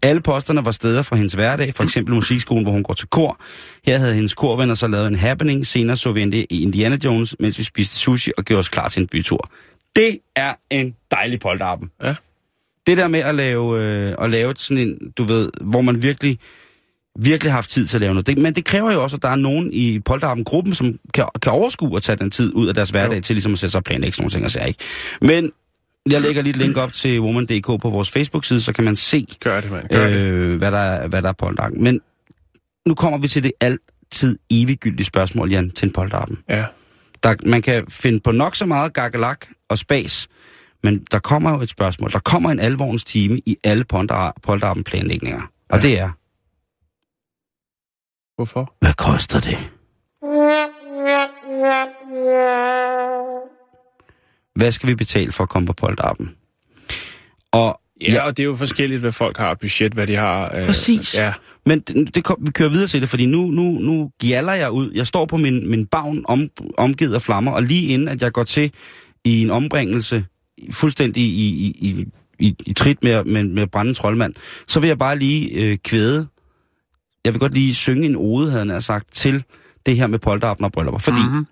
Alle 0.01 0.21
posterne 0.21 0.65
var 0.65 0.71
steder 0.71 1.01
fra 1.01 1.15
hendes 1.15 1.33
hverdag, 1.33 1.73
for 1.75 1.83
eksempel 1.83 2.15
musikskolen, 2.15 2.63
hvor 2.63 2.71
hun 2.71 2.83
går 2.83 2.93
til 2.93 3.07
kor. 3.07 3.39
Her 3.85 3.97
havde 3.97 4.13
hendes 4.13 4.33
korvenner 4.33 4.75
så 4.75 4.87
lavet 4.87 5.07
en 5.07 5.15
happening. 5.15 5.67
Senere 5.67 5.97
så 5.97 6.11
vi 6.11 6.45
i 6.49 6.61
Indiana 6.63 6.97
Jones, 7.05 7.35
mens 7.39 7.57
vi 7.57 7.63
spiste 7.63 7.95
sushi 7.95 8.31
og 8.37 8.43
gjorde 8.43 8.59
os 8.59 8.69
klar 8.69 8.87
til 8.87 9.01
en 9.01 9.07
bytur. 9.07 9.49
Det 9.95 10.19
er 10.35 10.53
en 10.69 10.95
dejlig 11.11 11.39
polterappen. 11.39 11.89
Ja. 12.03 12.15
Det 12.87 12.97
der 12.97 13.07
med 13.07 13.19
at 13.19 13.35
lave, 13.35 13.81
øh, 13.81 14.15
at 14.19 14.29
lave 14.29 14.53
sådan 14.57 14.87
en, 14.87 15.11
du 15.17 15.23
ved, 15.23 15.49
hvor 15.61 15.81
man 15.81 16.03
virkelig 16.03 16.39
virkelig 17.19 17.53
haft 17.53 17.69
tid 17.69 17.85
til 17.85 17.97
at 17.97 18.01
lave 18.01 18.13
noget. 18.13 18.27
Det, 18.27 18.37
men 18.37 18.55
det 18.55 18.65
kræver 18.65 18.91
jo 18.91 19.03
også, 19.03 19.15
at 19.15 19.21
der 19.21 19.29
er 19.29 19.35
nogen 19.35 19.69
i 19.73 19.99
Polterappen-gruppen, 19.99 20.75
som 20.75 20.99
kan, 21.13 21.25
kan 21.41 21.51
overskue 21.51 21.95
at 21.95 22.03
tage 22.03 22.15
den 22.15 22.31
tid 22.31 22.53
ud 22.55 22.67
af 22.67 22.73
deres 22.75 22.89
hverdag 22.89 23.15
Jo. 23.15 23.21
til 23.21 23.35
ligesom 23.35 23.53
at 23.53 23.59
sætte 23.59 23.71
sig 23.71 23.79
og 23.79 23.83
planlægge 23.83 24.15
sådan 24.15 24.23
nogle 24.23 24.31
ting 24.31 24.45
og 24.45 24.51
sager, 24.51 24.65
ikke? 24.65 24.79
Men 25.21 25.51
jeg 26.09 26.21
lægger 26.21 26.41
lige 26.41 26.49
et 26.49 26.55
link 26.55 26.77
op 26.77 26.93
til 26.93 27.21
woman.dk 27.21 27.65
på 27.81 27.89
vores 27.89 28.09
Facebook-side, 28.11 28.61
så 28.61 28.73
kan 28.73 28.83
man 28.83 28.95
se, 28.95 29.27
Gør 29.39 29.61
det, 29.61 29.71
mand. 29.71 29.87
Gør 29.89 30.07
øh, 30.07 30.13
det. 30.13 30.57
hvad, 30.57 30.71
der 30.71 30.77
er, 30.79 31.07
hvad 31.07 31.21
der 31.21 31.29
er 31.29 31.33
polterappen. 31.33 31.83
Men 31.83 31.99
nu 32.87 32.95
kommer 32.95 33.17
vi 33.17 33.27
til 33.27 33.43
det 33.43 33.51
altid 33.61 34.37
eviggyldige 34.51 35.05
spørgsmål, 35.05 35.51
Jan, 35.51 35.69
til 35.71 35.85
en 35.85 35.93
polterappen. 35.93 36.37
Ja. 36.49 36.65
Der, 37.23 37.35
man 37.45 37.61
kan 37.61 37.83
finde 37.89 38.19
på 38.19 38.31
nok 38.31 38.55
så 38.55 38.65
meget 38.65 38.93
gakkelak 38.93 39.45
og 39.69 39.77
spas, 39.77 40.27
men 40.83 41.05
der 41.11 41.19
kommer 41.19 41.51
jo 41.51 41.61
et 41.61 41.69
spørgsmål. 41.69 42.11
Der 42.11 42.19
kommer 42.19 42.51
en 42.51 42.59
alvorens 42.59 43.03
time 43.03 43.39
i 43.45 43.55
alle 43.63 43.83
polterappen 44.43 44.83
planlægninger. 44.83 45.41
Og 45.69 45.77
Ja. 45.77 45.81
det 45.89 45.99
er, 45.99 46.09
Hvorfor? 48.43 48.75
hvad 48.81 48.93
koster 48.93 49.39
det? 49.39 49.57
Hvad 54.55 54.71
skal 54.71 54.89
vi 54.89 54.95
betale 54.95 55.31
for 55.31 55.43
at 55.43 55.49
komme 55.49 55.65
på 55.65 55.73
polterappen? 55.73 56.35
Og 57.51 57.79
Ja, 58.01 58.25
og 58.25 58.37
det 58.37 58.43
er 58.43 58.47
jo 58.47 58.55
forskelligt, 58.55 59.01
hvad 59.01 59.11
folk 59.11 59.37
har 59.37 59.53
budget, 59.53 59.93
hvad 59.93 60.07
de 60.07 60.15
har. 60.15 60.55
Øh, 60.55 60.65
Præcis. 60.65 61.15
Ja, 61.15 61.33
Men 61.65 61.79
det, 61.79 62.15
det 62.15 62.23
kom, 62.23 62.37
vi 62.41 62.51
kører 62.51 62.69
videre 62.69 62.87
til 62.87 63.01
det, 63.01 63.09
fordi 63.09 63.25
nu, 63.25 63.47
nu, 63.47 63.71
nu 63.71 64.11
gjaller 64.21 64.53
jeg 64.53 64.71
ud. 64.71 64.91
Jeg 64.91 65.07
står 65.07 65.25
på 65.25 65.37
min, 65.37 65.69
min 65.69 65.85
bagn 65.85 66.25
om, 66.27 66.49
omgivet 66.77 67.13
af 67.15 67.21
flammer, 67.21 67.51
og 67.51 67.63
lige 67.63 67.87
inden 67.87 68.07
at 68.07 68.21
jeg 68.21 68.31
går 68.31 68.43
til 68.43 68.71
i 69.25 69.41
en 69.41 69.51
ombringelse, 69.51 70.25
fuldstændig 70.71 71.23
i, 71.23 71.49
i, 71.49 71.75
i, 71.79 72.05
i, 72.39 72.55
i 72.65 72.73
trit 72.73 73.03
med, 73.03 73.23
med, 73.23 73.43
med 73.43 73.67
brændende 73.67 73.99
troldmand, 73.99 74.33
så 74.67 74.79
vil 74.79 74.87
jeg 74.87 74.97
bare 74.97 75.19
lige 75.19 75.49
øh, 75.61 75.77
kvæde. 75.77 76.27
Jeg 77.25 77.33
vil 77.33 77.39
godt 77.39 77.53
lige 77.53 77.75
synge 77.75 78.05
en 78.05 78.15
ode, 78.15 78.51
havde 78.51 78.65
nær 78.65 78.79
sagt, 78.79 79.13
til 79.13 79.43
det 79.85 79.97
her 79.97 80.07
med 80.07 80.19
polterappen 80.19 80.63
og 80.65 80.71
bryllupper. 80.71 80.99
Fordi 80.99 81.19
Mhm. 81.21 81.29
mm-hmm. 81.29 81.45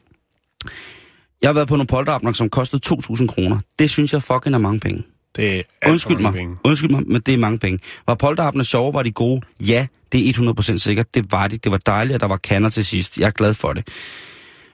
jeg 1.41 1.47
har 1.47 1.53
været 1.53 1.67
på 1.67 1.75
nogle 1.75 1.87
polterabner, 1.87 2.31
som 2.31 2.49
kostede 2.49 2.81
2.000 2.85 3.27
kroner. 3.27 3.59
Det 3.79 3.89
synes 3.89 4.13
jeg 4.13 4.23
fucking 4.23 4.55
er 4.55 4.59
mange 4.59 4.79
penge. 4.79 5.03
Det 5.35 5.63
er 5.81 5.89
Undskyld 5.89 6.17
mig, 6.19 6.33
Penge. 6.33 6.55
undskyld 6.63 6.89
mig, 6.89 7.03
men 7.07 7.21
det 7.21 7.33
er 7.33 7.37
mange 7.37 7.59
penge. 7.59 7.79
Var 8.07 8.15
polterappene 8.15 8.63
sjove, 8.63 8.93
var 8.93 9.03
de 9.03 9.11
gode? 9.11 9.41
Ja, 9.59 9.87
det 10.11 10.29
er 10.29 10.33
100% 10.33 10.77
sikkert. 10.77 11.15
Det 11.15 11.31
var 11.31 11.47
de. 11.47 11.57
Det 11.57 11.71
var 11.71 11.77
dejligt, 11.77 12.15
at 12.15 12.21
der 12.21 12.27
var 12.27 12.37
kander 12.37 12.69
til 12.69 12.85
sidst. 12.85 13.17
Jeg 13.17 13.25
er 13.27 13.31
glad 13.31 13.53
for 13.53 13.73
det. 13.73 13.87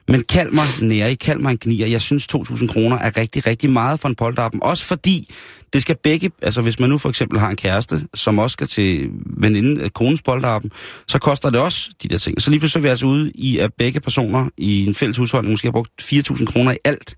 Men 0.08 0.24
kald 0.24 0.50
mig 0.50 0.64
nære, 0.82 1.16
kald 1.16 1.38
mig 1.38 1.50
en 1.50 1.58
gnier. 1.60 1.86
Jeg 1.86 2.00
synes 2.00 2.26
2.000 2.34 2.66
kroner 2.66 2.98
er 2.98 3.16
rigtig, 3.16 3.46
rigtig 3.46 3.70
meget 3.70 4.00
for 4.00 4.08
en 4.08 4.14
polterappen. 4.14 4.62
Også 4.62 4.84
fordi 4.84 5.34
det 5.72 5.82
skal 5.82 5.96
begge, 6.02 6.30
altså 6.42 6.62
hvis 6.62 6.80
man 6.80 6.88
nu 6.90 6.98
for 6.98 7.08
eksempel 7.08 7.38
har 7.38 7.50
en 7.50 7.56
kæreste, 7.56 8.08
som 8.14 8.38
også 8.38 8.52
skal 8.52 8.66
til 8.66 9.10
veninde, 9.26 9.82
øh, 9.82 9.90
konens 9.90 10.22
polterappen, 10.22 10.70
så 11.08 11.18
koster 11.18 11.50
det 11.50 11.60
også 11.60 11.90
de 12.02 12.08
der 12.08 12.18
ting. 12.18 12.40
Så 12.40 12.50
lige 12.50 12.60
pludselig 12.60 12.80
er 12.80 12.82
vi 12.82 12.88
altså 12.88 13.06
ude 13.06 13.32
i, 13.34 13.58
at 13.58 13.70
begge 13.78 14.00
personer 14.00 14.48
i 14.56 14.86
en 14.86 14.94
fælles 14.94 15.16
husholdning 15.16 15.50
måske 15.52 15.66
har 15.66 15.72
brugt 15.72 15.90
4.000 16.02 16.46
kroner 16.46 16.72
i 16.72 16.76
alt. 16.84 17.14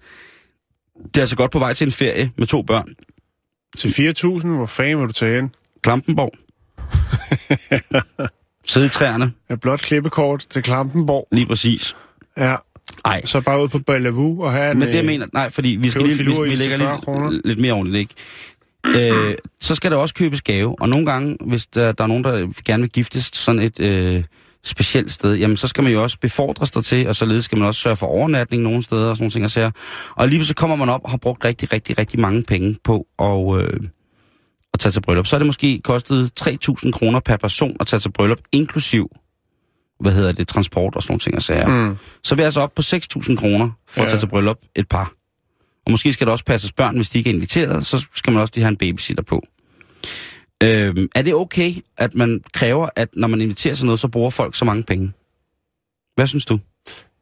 Det 1.05 1.17
er 1.17 1.21
altså 1.21 1.37
godt 1.37 1.51
på 1.51 1.59
vej 1.59 1.73
til 1.73 1.85
en 1.85 1.93
ferie 1.93 2.33
med 2.37 2.47
to 2.47 2.63
børn. 2.63 2.95
Til 3.77 3.89
4.000, 4.41 4.47
hvor 4.49 4.67
fanden 4.67 4.99
vil 4.99 5.09
du 5.09 5.13
tage 5.13 5.35
hen? 5.37 5.51
Klampenborg. 5.83 6.33
Sidde 8.71 8.87
i 8.87 8.89
træerne, 8.89 9.33
Et 9.51 9.61
blot 9.61 9.81
klippekort 9.81 10.47
til 10.51 10.63
Klampenborg. 10.63 11.29
lige 11.33 11.47
præcis. 11.47 11.97
Ja, 12.37 12.57
Ej, 13.05 13.23
så 13.25 13.41
bare 13.41 13.63
ud 13.63 13.69
på 13.69 13.79
Bellevue 13.79 14.45
og 14.45 14.53
have 14.53 14.71
en... 14.71 14.79
men 14.79 14.89
det 14.89 14.95
jeg 14.95 15.03
øh, 15.03 15.07
mener, 15.07 15.27
nej, 15.33 15.51
fordi 15.51 15.69
vi 15.69 15.91
skal 15.91 16.03
lige, 16.03 16.19
vi, 16.19 16.49
vi 16.49 16.55
lægger 16.57 16.77
40 16.77 16.99
kroner. 16.99 17.31
lidt, 17.31 17.47
lidt 17.47 17.59
mere 17.59 17.73
ordentligt, 17.73 18.01
ikke? 18.01 18.15
Øh, 18.87 19.35
så 19.61 19.75
skal 19.75 19.91
der 19.91 19.97
også 19.97 20.15
købes 20.15 20.43
gave, 20.43 20.77
og 20.81 20.89
nogle 20.89 21.07
gange, 21.07 21.37
hvis 21.47 21.67
der, 21.67 21.93
der 21.93 22.05
er 22.05 22.09
nogen, 22.09 22.25
der 22.25 22.63
gerne 22.65 22.81
vil 22.81 22.91
giftes 22.91 23.31
sådan 23.35 23.61
et 23.61 23.81
øh, 23.81 24.25
specielt 24.65 25.13
sted, 25.13 25.35
jamen 25.35 25.57
så 25.57 25.67
skal 25.67 25.85
man 25.85 25.93
jo 25.93 26.03
også 26.03 26.19
befordres 26.19 26.71
der 26.71 26.81
til, 26.81 27.09
og 27.09 27.17
således 27.17 27.45
skal 27.45 27.59
man 27.59 27.67
også 27.67 27.81
sørge 27.81 27.97
for 27.97 28.07
overnatning 28.07 28.63
nogle 28.63 28.83
steder 28.83 29.09
og 29.09 29.17
sådan 29.17 29.23
nogle 29.23 29.31
ting 29.31 29.45
og 29.45 29.51
sager. 29.51 29.71
Og 30.17 30.29
lige 30.29 30.45
så 30.45 30.55
kommer 30.55 30.77
man 30.77 30.89
op 30.89 31.01
og 31.05 31.11
har 31.11 31.17
brugt 31.17 31.45
rigtig, 31.45 31.73
rigtig, 31.73 31.99
rigtig 31.99 32.21
mange 32.21 32.43
penge 32.43 32.77
på 32.85 33.07
at, 33.19 33.63
øh, 33.63 33.81
at 34.75 34.81
tage 34.81 34.93
til 34.93 35.01
bryllup. 35.01 35.27
Så 35.27 35.37
er 35.37 35.39
det 35.39 35.47
måske 35.47 35.81
kostet 35.85 36.31
3.000 36.41 36.91
kroner 36.91 37.21
per 37.21 37.37
person 37.37 37.77
at 37.81 37.87
tage 37.87 38.01
til 38.01 38.13
bryllup, 38.13 38.41
inklusiv 38.53 39.11
hvad 40.01 40.13
hedder 40.13 40.33
det, 40.33 40.49
transport 40.49 40.97
og 40.97 41.03
sådan 41.03 41.13
nogle 41.13 41.21
ting 41.21 41.37
og 41.37 41.43
sager. 41.43 41.89
Mm. 41.89 41.97
Så 42.25 42.35
er 42.35 42.37
vi 42.37 42.43
altså 42.43 42.61
op 42.61 42.75
på 42.75 42.83
6.000 42.83 43.37
kroner 43.37 43.71
for 43.89 44.01
ja. 44.01 44.05
at 44.05 44.11
tage 44.11 44.21
til 44.21 44.27
bryllup 44.27 44.59
et 44.77 44.89
par. 44.89 45.13
Og 45.87 45.91
måske 45.91 46.13
skal 46.13 46.27
der 46.27 46.33
også 46.33 46.45
passes 46.45 46.73
børn, 46.73 46.97
hvis 46.97 47.11
de 47.11 47.19
ikke 47.19 47.31
er 47.31 47.35
inviteret, 47.35 47.87
så 47.87 48.07
skal 48.15 48.33
man 48.33 48.43
også 48.43 48.53
lige 48.55 48.65
have 48.65 48.71
en 48.71 48.77
babysitter 48.77 49.23
på. 49.23 49.43
Øhm, 50.63 51.09
er 51.15 51.23
det 51.23 51.35
okay, 51.35 51.73
at 51.97 52.15
man 52.15 52.41
kræver, 52.55 52.89
at 52.97 53.09
når 53.17 53.29
man 53.29 53.41
inviterer 53.41 53.75
til 53.75 53.87
noget, 53.87 54.01
så 54.01 54.09
bruger 54.09 54.31
folk 54.31 54.55
så 54.55 54.65
mange 54.65 54.83
penge? 54.83 55.13
Hvad 56.15 56.27
synes 56.27 56.45
du? 56.45 56.59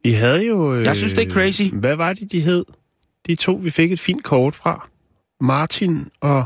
I 0.03 0.11
havde 0.11 0.45
jo... 0.45 0.75
Øh, 0.75 0.83
Jeg 0.83 0.97
synes, 0.97 1.13
det 1.13 1.27
er 1.27 1.33
crazy. 1.33 1.61
Hvad 1.73 1.95
var 1.95 2.13
det, 2.13 2.31
de 2.31 2.39
hed? 2.39 2.65
De 3.27 3.35
to, 3.35 3.53
vi 3.63 3.69
fik 3.69 3.91
et 3.91 3.99
fint 3.99 4.23
kort 4.23 4.55
fra. 4.55 4.87
Martin 5.41 6.09
og... 6.21 6.43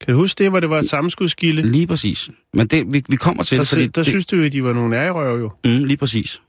Kan 0.00 0.14
du 0.14 0.20
huske 0.20 0.38
det, 0.44 0.50
hvor 0.50 0.60
det 0.60 0.70
var 0.70 0.78
et 0.78 0.88
sammenskudskilde? 0.88 1.62
Lige 1.62 1.86
præcis. 1.86 2.30
Men 2.54 2.66
det, 2.66 2.92
vi, 2.92 3.02
vi 3.08 3.16
kommer 3.16 3.42
til 3.42 3.58
Der, 3.58 3.64
fordi... 3.64 3.82
der 3.86 3.90
det, 4.02 4.06
synes 4.06 4.26
du, 4.26 4.42
at 4.42 4.52
de 4.52 4.64
var 4.64 4.72
nogle 4.72 4.96
ærgerøv 4.96 5.38
jo. 5.40 5.50
mm, 5.64 5.84
lige 5.84 5.96
præcis. 5.96 6.42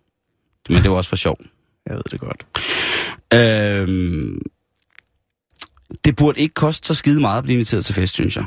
Men 0.69 0.81
det 0.81 0.91
var 0.91 0.97
også 0.97 1.09
for 1.09 1.15
sjov. 1.15 1.39
Jeg 1.85 1.95
ved 1.95 2.03
det 2.11 2.19
godt. 2.19 2.45
Øhm, 3.33 4.41
det 6.05 6.15
burde 6.15 6.39
ikke 6.39 6.53
koste 6.53 6.87
så 6.87 6.93
skide 6.93 7.21
meget 7.21 7.37
at 7.37 7.43
blive 7.43 7.53
inviteret 7.53 7.85
til 7.85 7.95
fest, 7.95 8.13
synes 8.13 8.35
jeg. 8.35 8.45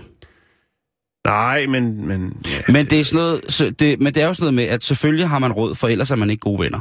Nej, 1.25 1.67
men... 1.67 2.07
men 2.07 2.33
ja. 2.47 2.73
Men 2.73 2.87
det 2.87 3.01
er, 3.01 3.05
sådan 3.05 3.17
noget, 3.17 3.41
så 3.49 3.71
det, 3.71 4.01
men 4.01 4.15
det 4.15 4.23
er 4.23 4.27
jo 4.27 4.35
sådan 4.35 4.43
noget 4.45 4.55
med, 4.55 4.65
at 4.65 4.85
selvfølgelig 4.85 5.29
har 5.29 5.39
man 5.39 5.53
råd, 5.53 5.75
for 5.75 5.89
ellers 5.89 6.11
er 6.11 6.17
man 6.17 6.31
ikke 6.31 6.41
gode 6.41 6.61
venner. 6.61 6.81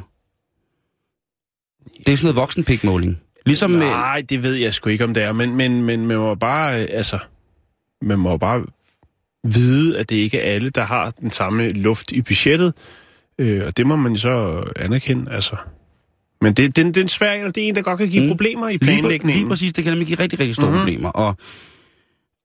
Det 1.99 2.07
er 2.07 2.11
jo 2.11 2.17
sådan 2.17 2.25
noget 2.25 2.35
voksenpikmåling. 2.35 3.17
Ligesom 3.45 3.71
med... 3.71 3.79
Nej, 3.79 4.21
det 4.29 4.43
ved 4.43 4.53
jeg 4.53 4.73
sgu 4.73 4.89
ikke, 4.89 5.03
om 5.03 5.13
det 5.13 5.23
er. 5.23 5.31
Men, 5.31 5.55
men, 5.55 5.83
men 5.83 6.07
man 6.07 6.17
må 6.17 6.35
bare... 6.35 6.81
øh, 6.81 6.87
Altså, 6.91 7.19
man 8.01 8.19
må 8.19 8.37
bare 8.37 8.65
vide, 9.43 9.99
at 9.99 10.09
det 10.09 10.15
ikke 10.15 10.39
er 10.39 10.53
alle, 10.53 10.69
der 10.69 10.85
har 10.85 11.09
den 11.09 11.31
samme 11.31 11.69
luft 11.71 12.11
i 12.11 12.21
budgettet. 12.21 12.73
Øh, 13.39 13.65
og 13.65 13.77
det 13.77 13.87
må 13.87 13.95
man 13.95 14.17
så 14.17 14.63
anerkende, 14.75 15.31
altså. 15.31 15.55
Men 16.41 16.53
det, 16.53 16.75
det, 16.75 16.85
det 16.85 16.97
er 16.97 17.01
en 17.01 17.07
svær 17.09 17.49
det 17.49 17.63
er 17.63 17.67
en, 17.67 17.75
der 17.75 17.81
godt 17.81 17.97
kan 17.97 18.09
give 18.09 18.21
Mm. 18.21 18.25
mm. 18.25 18.31
problemer 18.31 18.67
i 18.67 18.71
Lige, 18.71 18.79
planlægningen. 18.79 19.39
lige 19.41 19.49
præcis, 19.49 19.73
det 19.73 19.83
kan 19.83 19.93
nemlig 19.93 20.07
give 20.07 20.19
rigtig, 20.19 20.39
rigtig 20.39 20.55
store 20.55 20.67
mm-hmm. 20.69 20.79
Mhm. 20.79 20.85
problemer. 20.85 21.09
Og, 21.09 21.35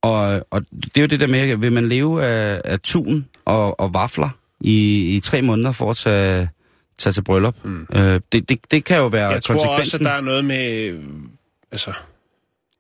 og, 0.03 0.47
og 0.51 0.63
det 0.71 0.97
er 0.97 1.01
jo 1.01 1.07
det 1.07 1.21
der 1.21 1.27
med, 1.27 1.57
vil 1.57 1.73
man 1.73 1.89
leve 1.89 2.25
af, 2.25 2.61
af 2.65 2.81
tun 2.81 3.27
og, 3.45 3.81
og 3.81 3.95
vafler 3.95 4.29
i, 4.61 5.03
i 5.17 5.21
tre 5.21 5.43
måneder 5.43 5.73
for 5.73 5.91
at 5.91 5.97
tage, 5.97 6.49
tage 6.99 7.13
til 7.13 7.23
bryllup? 7.25 7.57
Mm. 7.65 7.87
Øh, 7.95 8.21
det, 8.33 8.49
det, 8.49 8.59
det 8.71 8.85
kan 8.85 8.97
jo 8.97 9.07
være 9.07 9.29
Jeg 9.29 9.43
tror 9.43 9.55
også, 9.55 9.67
konsekvensen 9.67 10.07
at 10.07 10.13
der 10.13 10.17
er 10.17 10.21
noget 10.21 10.45
med... 10.45 10.95
Altså, 11.73 11.93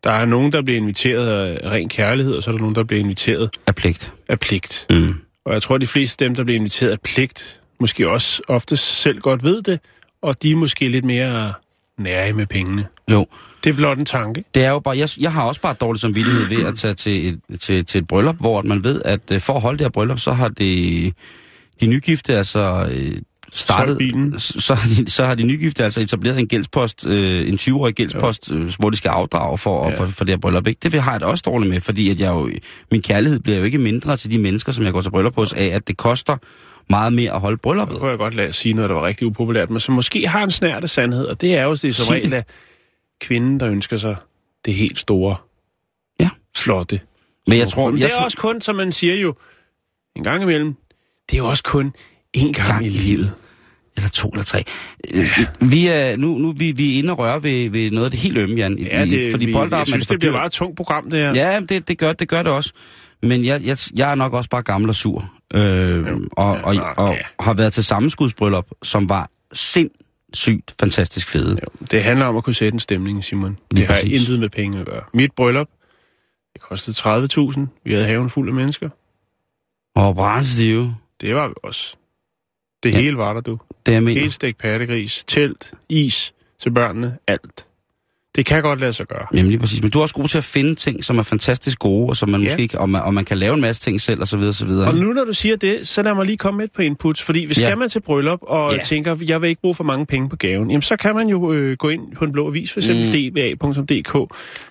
der 0.04 0.10
er 0.12 0.24
nogen, 0.24 0.52
der 0.52 0.62
bliver 0.62 0.80
inviteret 0.80 1.28
af 1.28 1.70
ren 1.70 1.88
kærlighed, 1.88 2.34
og 2.34 2.42
så 2.42 2.50
er 2.50 2.52
der 2.52 2.60
nogen, 2.60 2.74
der 2.74 2.84
bliver 2.84 3.00
inviteret 3.00 3.50
af 3.66 3.74
pligt. 3.74 4.12
af 4.28 4.40
pligt. 4.40 4.86
Mm. 4.90 5.14
Og 5.44 5.52
jeg 5.52 5.62
tror, 5.62 5.74
at 5.74 5.80
de 5.80 5.86
fleste 5.86 6.24
af 6.24 6.28
dem, 6.28 6.34
der 6.36 6.44
bliver 6.44 6.58
inviteret 6.58 6.90
af 6.90 7.00
pligt, 7.00 7.60
måske 7.80 8.08
også 8.10 8.42
ofte 8.48 8.76
selv 8.76 9.20
godt 9.20 9.44
ved 9.44 9.62
det, 9.62 9.80
og 10.22 10.42
de 10.42 10.50
er 10.50 10.56
måske 10.56 10.88
lidt 10.88 11.04
mere 11.04 11.52
nære 11.98 12.32
med 12.32 12.46
pengene. 12.46 12.86
Jo, 13.10 13.26
Det 13.64 13.70
er 13.70 13.74
blot 13.74 13.98
en 13.98 14.04
tanke. 14.04 14.44
det 14.54 14.64
er 14.64 14.68
jo 14.70 14.78
bare, 14.78 14.98
jeg, 14.98 15.08
jeg 15.20 15.32
har 15.32 15.42
også 15.42 15.60
bare 15.60 15.74
dårlig 15.80 16.00
samvittighed 16.00 16.46
ved 16.48 16.64
at 16.66 16.78
tage 16.78 16.94
til 16.94 17.28
et, 17.28 17.60
til, 17.60 17.84
til 17.84 17.98
et 17.98 18.06
bryllup, 18.06 18.36
hvor 18.40 18.62
man 18.62 18.84
ved, 18.84 19.02
at 19.04 19.20
øh, 19.32 19.40
for 19.40 19.54
at 19.54 19.60
holde 19.60 19.78
det 19.78 19.84
her 19.84 19.90
bryllup, 19.90 20.18
så 20.18 20.32
har 20.32 20.48
det, 20.48 21.12
de 21.80 21.86
nygifte 21.86 22.36
altså 22.36 22.88
øh, 22.90 23.16
startet, 23.54 23.98
bilen. 23.98 24.38
så, 24.40 24.74
har 24.74 24.88
de, 24.88 25.10
så 25.10 25.26
har 25.26 25.34
de 25.34 25.42
nygifte 25.42 25.84
altså 25.84 26.00
etableret 26.00 26.38
en 26.38 26.48
gældspost, 26.48 27.06
øh, 27.06 27.48
en 27.48 27.54
20-årig 27.54 27.94
gældspost, 27.94 28.52
øh, 28.52 28.72
hvor 28.78 28.90
de 28.90 28.96
skal 28.96 29.08
afdrage 29.08 29.58
for, 29.58 29.88
Ja. 29.90 29.94
for, 29.98 30.06
for 30.06 30.24
det 30.24 30.32
her 30.32 30.38
bryllup. 30.40 30.66
Ikke? 30.66 30.78
Det 30.82 30.92
vil- 30.92 31.00
har 31.00 31.10
jeg 31.12 31.20
da 31.20 31.26
også 31.26 31.42
dårligt 31.46 31.70
med, 31.72 31.80
fordi 31.80 32.10
at 32.10 32.20
jeg 32.20 32.30
jo, 32.32 32.50
min 32.90 33.02
kærlighed 33.02 33.40
bliver 33.40 33.58
jo 33.58 33.64
ikke 33.64 33.78
mindre 33.78 34.16
til 34.16 34.30
de 34.30 34.38
mennesker, 34.38 34.72
som 34.72 34.84
jeg 34.84 34.92
går 34.92 35.00
til 35.02 35.10
bryllup 35.10 35.34
hos, 35.34 35.52
af 35.52 35.64
at 35.66 35.88
det 35.88 35.96
koster 35.96 36.36
meget 36.90 37.12
mere 37.12 37.32
at 37.32 37.40
holde 37.40 37.54
Nu 37.54 37.58
brylluppet. 37.62 37.98
kunne 37.98 38.10
jeg 38.10 38.18
godt 38.18 38.34
lade 38.34 38.52
sige 38.52 38.72
noget, 38.74 38.88
der 38.88 38.94
var 38.96 39.06
rigtig 39.06 39.26
upopulært, 39.26 39.70
men 39.70 39.80
som 39.80 39.94
måske 39.94 40.28
har 40.28 40.44
en 40.44 40.50
snært 40.50 40.82
af 40.82 40.90
sandhed, 40.90 41.24
og 41.26 41.40
det 41.40 41.54
er 41.58 41.64
jo 41.64 41.70
det 41.74 41.80
som 41.96 42.04
Sig 42.04 42.12
regel 42.14 42.30
det. 42.30 42.36
af 42.36 42.44
kvinden, 43.20 43.60
der 43.60 43.68
ønsker 43.68 43.96
sig 43.96 44.16
det 44.64 44.74
helt 44.74 44.98
store, 44.98 45.36
Ja. 46.20 46.28
flotte. 46.56 47.00
Men 47.46 47.58
jeg 47.58 47.68
tror, 47.68 47.90
Men 47.90 47.98
jeg 47.98 48.06
det 48.08 48.12
er 48.14 48.16
tror, 48.18 48.24
også 48.24 48.36
kun, 48.36 48.60
som 48.60 48.76
man 48.76 48.92
siger 48.92 49.14
jo, 49.14 49.34
en 50.16 50.24
gang 50.24 50.42
imellem, 50.42 50.74
det 51.30 51.36
er 51.36 51.38
jo 51.38 51.46
også 51.46 51.62
kun 51.62 51.92
én 52.36 52.40
gang, 52.52 52.54
Gang 52.54 52.86
i 52.86 52.88
livet. 52.88 53.32
Eller 53.96 54.10
to 54.10 54.28
eller 54.28 54.44
tre. 54.44 54.64
Øh, 55.14 55.38
Vi 55.60 55.86
er, 55.86 56.16
nu, 56.16 56.38
nu 56.38 56.52
vi, 56.52 56.72
vi 56.72 56.94
er 56.94 56.98
inde 56.98 57.12
og 57.12 57.18
røre 57.18 57.42
ved, 57.42 57.70
ved 57.70 57.90
noget 57.90 58.04
af 58.04 58.10
det 58.10 58.20
helt 58.20 58.38
ømme, 58.38 58.54
Jan. 58.56 58.78
Ja, 58.78 59.04
det, 59.04 59.30
fordi 59.30 59.46
vi, 59.46 59.52
polterappen 59.52 59.78
jeg 59.78 59.86
synes, 59.86 60.06
det 60.06 60.18
bliver 60.18 60.32
meget 60.32 60.52
tungt 60.52 60.76
program, 60.76 61.10
det 61.10 61.18
her. 61.18 61.34
Ja, 61.34 61.60
det, 61.68 61.88
det, 61.88 61.98
gør, 61.98 62.12
det 62.12 62.28
gør 62.28 62.42
det 62.42 62.52
også. 62.52 62.72
Men 63.22 63.44
jeg, 63.44 63.62
jeg, 63.64 63.78
jeg 63.96 64.10
er 64.10 64.14
nok 64.14 64.32
også 64.32 64.50
bare 64.50 64.62
gammel 64.62 64.88
og 64.88 64.94
sur. 64.94 65.32
Øh, 65.54 66.06
og, 66.32 66.46
og, 66.46 66.76
og 66.96 67.14
ja. 67.14 67.20
har 67.40 67.54
været 67.54 67.72
til 67.72 67.84
sammenskudsbryllup, 67.84 68.66
som 68.82 69.08
var 69.08 69.30
sindssygt 69.52 70.74
fantastisk 70.80 71.28
fede. 71.28 71.50
Jo, 71.50 71.86
det 71.90 72.02
handler 72.04 72.26
om 72.26 72.36
at 72.36 72.44
kunne 72.44 72.54
sætte 72.54 72.74
en 72.74 72.80
stemning, 72.80 73.24
Simon. 73.24 73.58
Lige 73.70 73.80
det 73.80 73.86
har 73.86 73.94
præcis. 73.94 74.20
intet 74.20 74.40
med 74.40 74.48
penge 74.48 74.80
at 74.80 74.86
gøre. 74.86 75.02
Mit 75.14 75.32
bryllup, 75.36 75.68
det 76.52 76.62
kostede 76.62 76.96
30.000. 76.96 77.60
Vi 77.84 77.92
havde 77.92 78.06
haven 78.06 78.30
fuld 78.30 78.48
af 78.48 78.54
mennesker. 78.54 78.88
Og 79.96 80.14
brændstive. 80.14 80.96
Det 81.20 81.34
var 81.34 81.48
vi 81.48 81.54
også. 81.62 81.96
Det 82.84 82.90
Ja. 82.92 83.00
hele 83.00 83.16
var 83.16 83.32
der, 83.32 83.40
du. 83.40 83.58
Det 83.86 83.92
jeg 83.92 84.02
mener. 84.02 84.20
Helt 84.20 84.32
stegt 84.34 84.58
pattegris, 84.58 85.24
telt, 85.26 85.72
is 85.88 86.34
til 86.58 86.70
børnene, 86.70 87.18
alt. 87.26 87.66
Det 88.36 88.46
kan 88.46 88.62
godt 88.62 88.80
lade 88.80 88.92
sig 88.92 89.06
gøre. 89.06 89.26
Jamen 89.34 89.48
lige 89.50 89.58
præcis. 89.58 89.82
Men 89.82 89.90
du 89.90 89.98
er 89.98 90.02
også 90.02 90.14
god 90.14 90.28
til 90.28 90.38
at 90.38 90.44
finde 90.44 90.74
ting, 90.74 91.04
som 91.04 91.18
er 91.18 91.22
fantastisk 91.22 91.78
gode, 91.78 92.08
og 92.08 92.16
som 92.16 92.28
man 92.28 92.40
Ja. 92.40 92.46
måske 92.46 92.62
ikke, 92.62 92.78
og 92.80 92.90
man, 92.90 93.02
og 93.02 93.14
man 93.14 93.24
kan 93.24 93.38
lave 93.38 93.54
en 93.54 93.60
masse 93.60 93.82
ting 93.82 94.00
selv, 94.00 94.20
og 94.20 94.28
så 94.28 94.36
videre, 94.36 94.50
og 94.50 94.54
så 94.54 94.66
videre. 94.66 94.88
Og 94.88 94.94
nu 94.94 95.12
når 95.12 95.24
du 95.24 95.32
siger 95.32 95.56
det, 95.56 95.88
så 95.88 96.02
lad 96.02 96.14
mig 96.14 96.26
lige 96.26 96.36
komme 96.36 96.58
med 96.58 96.64
et 96.64 96.72
par 96.72 96.82
inputs, 96.82 97.22
fordi 97.22 97.44
hvis 97.44 97.60
Ja. 97.60 97.66
skal 97.66 97.78
man 97.78 97.88
til 97.88 98.00
bryllup 98.00 98.38
og 98.42 98.74
Ja. 98.74 98.82
tænker, 98.82 99.16
jeg 99.26 99.42
vil 99.42 99.48
ikke 99.48 99.60
bruge 99.60 99.74
for 99.74 99.84
mange 99.84 100.06
penge 100.06 100.28
på 100.28 100.36
gaven, 100.36 100.70
jamen 100.70 100.82
så 100.82 100.96
kan 100.96 101.14
man 101.14 101.28
jo 101.28 101.52
øh, 101.52 101.76
gå 101.76 101.88
ind 101.88 102.02
på 102.16 102.24
en 102.24 102.32
blå 102.32 102.46
avis, 102.48 102.72
for 102.72 102.80
eksempel 102.80 103.06
Mm. 103.06 103.12
dba.dk. 103.12 104.12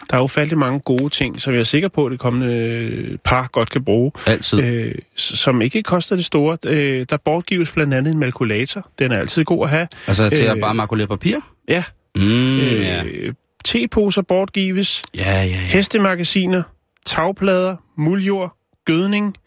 Der 0.09 0.17
er 0.17 0.21
jo 0.21 0.27
faldet 0.27 0.57
mange 0.57 0.79
gode 0.79 1.09
ting, 1.09 1.41
som 1.41 1.53
jeg 1.53 1.59
er 1.59 1.63
sikker 1.63 1.87
på, 1.87 2.05
at 2.05 2.11
det 2.11 2.19
kommende 2.19 2.53
øh, 2.55 3.17
par 3.23 3.47
godt 3.51 3.69
kan 3.69 3.83
bruge, 3.83 4.11
Altid. 4.27 4.63
øh, 4.63 4.95
som 5.15 5.61
ikke 5.61 5.83
koster 5.83 6.15
det 6.15 6.25
store. 6.25 6.57
Øh, 6.65 7.05
der 7.09 7.17
bortgives 7.25 7.71
blandt 7.71 7.93
andet 7.93 8.11
en 8.13 8.19
malkulator. 8.19 8.87
Den 8.99 9.11
er 9.11 9.17
altid 9.17 9.43
god 9.43 9.63
at 9.63 9.69
have. 9.69 9.87
altså 10.07 10.29
til 10.29 10.43
at 10.43 10.55
øh, 10.55 10.61
bare 10.61 10.73
makulere 10.75 11.07
papir? 11.07 11.35
Ja, 11.69 11.83
Mm, 12.15 12.59
ja. 12.59 13.03
øh, 13.03 13.33
teposer 13.63 14.21
bortgives. 14.21 15.01
Ja, 15.17 15.31
ja, 15.31 15.43
ja. 15.43 15.55
hestemagasiner, 15.55 16.63
tagplader, 17.05 17.75
muljord, 17.97 18.57
gødning, 18.85 19.37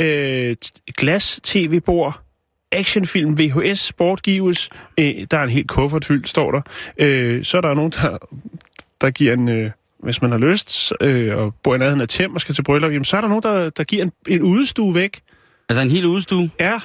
øh, 0.00 0.56
t- 0.64 0.80
glas, 0.96 1.40
tv-bord, 1.42 2.20
actionfilm, 2.72 3.38
VHS, 3.38 3.92
bortgives. 3.92 4.70
Øh, 5.00 5.26
der 5.30 5.38
er 5.38 5.42
en 5.44 5.50
helt 5.50 5.68
kuffert 5.68 6.04
fyldt, 6.04 6.28
står 6.28 6.52
der. 6.52 6.60
Øh, 6.98 7.44
så 7.44 7.56
er 7.56 7.60
der 7.60 7.74
nogen, 7.74 7.90
der, 7.90 8.18
der 9.00 9.10
giver 9.10 9.32
en... 9.32 9.48
Øh, 9.48 9.70
hvis 9.98 10.22
man 10.22 10.30
har 10.30 10.38
lyst, 10.38 10.92
øh, 11.00 11.36
og 11.36 11.54
bor 11.62 11.74
i 11.74 11.78
nærheden 11.78 12.00
af 12.00 12.08
Tem 12.08 12.34
og 12.34 12.40
skal 12.40 12.54
til 12.54 12.62
bryllup, 12.62 12.92
jamen, 12.92 13.04
så 13.04 13.16
er 13.16 13.20
der 13.20 13.28
nogen, 13.28 13.42
der, 13.42 13.70
der 13.70 13.84
giver 13.84 14.02
en, 14.02 14.12
en 14.28 14.42
udestue 14.42 14.94
væk. 14.94 15.20
Altså 15.68 15.82
en 15.82 15.90
hel 15.90 16.06
udstue? 16.06 16.50
Ja, 16.60 16.80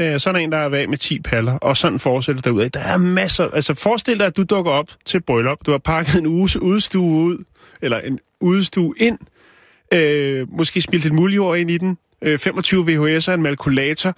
øh, 0.00 0.20
så 0.20 0.30
er 0.30 0.32
der 0.32 0.40
en, 0.40 0.52
der 0.52 0.58
er 0.58 0.68
væk 0.68 0.88
med 0.88 0.98
10 0.98 1.20
paller, 1.20 1.52
og 1.52 1.76
sådan 1.76 1.98
fortsætter 1.98 2.42
derud. 2.42 2.68
Der 2.68 2.80
er 2.80 2.96
masser. 2.98 3.50
Altså 3.50 3.74
forestil 3.74 4.18
dig, 4.18 4.26
at 4.26 4.36
du 4.36 4.42
dukker 4.42 4.72
op 4.72 4.86
til 5.04 5.20
bryllup. 5.22 5.58
Du 5.66 5.70
har 5.70 5.78
pakket 5.78 6.14
en 6.14 6.26
uges 6.26 6.56
udstue 6.56 7.24
ud, 7.24 7.44
eller 7.82 7.98
en 8.00 8.18
udstue 8.40 8.94
ind, 8.96 9.18
Øh, 9.94 10.46
måske 10.52 10.80
spildt 10.80 11.04
lidt 11.04 11.14
muljord 11.14 11.58
ind 11.58 11.70
i 11.70 11.78
den. 11.78 11.98
Øh, 12.22 12.38
25 12.38 12.84
VHS'er, 12.84 13.30
en 13.30 13.42
malkulator 13.42 14.14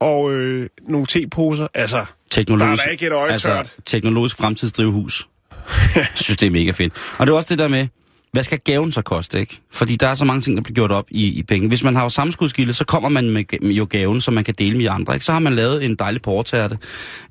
og 0.00 0.32
øh, 0.32 0.68
nogle 0.88 1.06
teposer. 1.06 1.66
Altså, 1.74 2.04
Teknologisk, 2.30 2.78
Der 2.78 2.82
er 2.82 2.86
da 2.86 2.90
ikke 2.92 3.06
et 3.06 3.12
øje 3.12 3.38
tørt. 3.38 3.58
altså, 3.58 3.74
teknologisk 3.84 4.36
fremtidsdrivhus. 4.36 5.28
Jeg 5.96 6.06
synes, 6.14 6.38
det 6.38 6.46
er 6.46 6.50
mega 6.50 6.70
fedt. 6.70 6.92
Og 7.18 7.26
det 7.26 7.32
er 7.32 7.36
også 7.36 7.48
det 7.48 7.58
der 7.58 7.68
med, 7.68 7.86
hvad 8.32 8.44
skal 8.44 8.58
gaven 8.64 8.92
så 8.92 9.02
koste, 9.02 9.40
ikke? 9.40 9.60
Fordi 9.72 9.96
der 9.96 10.08
er 10.08 10.14
så 10.14 10.24
mange 10.24 10.40
ting, 10.40 10.56
der 10.56 10.62
bliver 10.62 10.74
gjort 10.74 10.92
op 10.92 11.04
i, 11.10 11.38
i 11.38 11.42
penge. 11.42 11.68
Hvis 11.68 11.84
man 11.84 11.96
har 11.96 12.02
jo 12.02 12.08
sammenskudskilde, 12.08 12.74
så 12.74 12.84
kommer 12.84 13.08
man 13.08 13.30
med, 13.30 13.44
med 13.62 13.72
jo 13.74 13.86
gaven, 13.90 14.20
som 14.20 14.34
man 14.34 14.44
kan 14.44 14.54
dele 14.58 14.78
med 14.78 14.86
andre, 14.86 15.14
ikke? 15.14 15.26
Så 15.26 15.32
har 15.32 15.38
man 15.38 15.54
lavet 15.54 15.84
en 15.84 15.94
dejlig 15.94 16.22
portærte, 16.22 16.78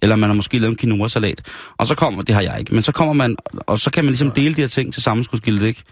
eller 0.01 0.15
man 0.15 0.29
har 0.29 0.35
måske 0.35 0.59
lavet 0.59 0.71
en 0.71 0.77
quinoa-salat. 0.77 1.41
Og 1.77 1.87
så 1.87 1.95
kommer, 1.95 2.21
det 2.21 2.35
har 2.35 2.41
jeg 2.41 2.59
ikke, 2.59 2.73
men 2.73 2.83
så 2.83 2.91
kommer 2.91 3.13
man, 3.13 3.35
og 3.55 3.79
så 3.79 3.91
kan 3.91 4.05
man 4.05 4.11
ligesom 4.11 4.31
dele 4.31 4.55
de 4.55 4.61
her 4.61 4.67
ting 4.67 4.93
til 4.93 5.03
sammenskudskilde, 5.03 5.67
ikke? 5.67 5.83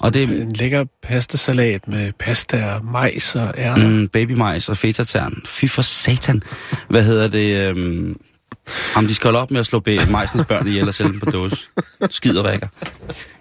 Og 0.00 0.14
det 0.14 0.22
er 0.22 0.26
En 0.26 0.52
lækker 0.52 0.84
pastasalat 1.02 1.88
med 1.88 2.12
pasta 2.18 2.74
og 2.74 2.84
majs 2.84 3.34
og 3.34 3.54
ærter. 3.58 3.88
Mm, 3.88 4.08
babymajs 4.08 4.68
og 4.68 4.76
fetatern. 4.76 5.42
Fy 5.44 5.64
for 5.64 5.82
satan. 5.82 6.42
Hvad 6.88 7.04
hedder 7.04 7.28
det? 7.28 7.68
Øhm, 7.68 8.16
om 8.96 9.06
de 9.06 9.14
skal 9.14 9.28
holde 9.28 9.38
op 9.38 9.50
med 9.50 9.60
at 9.60 9.66
slå 9.66 9.82
majsens 10.10 10.44
børn 10.48 10.66
ihjel 10.66 10.88
og 10.88 10.94
sælge 10.94 11.12
dem 11.12 11.20
på 11.20 11.30
dåse. 11.30 11.56
Skider 12.10 12.42
vækker. 12.50 12.68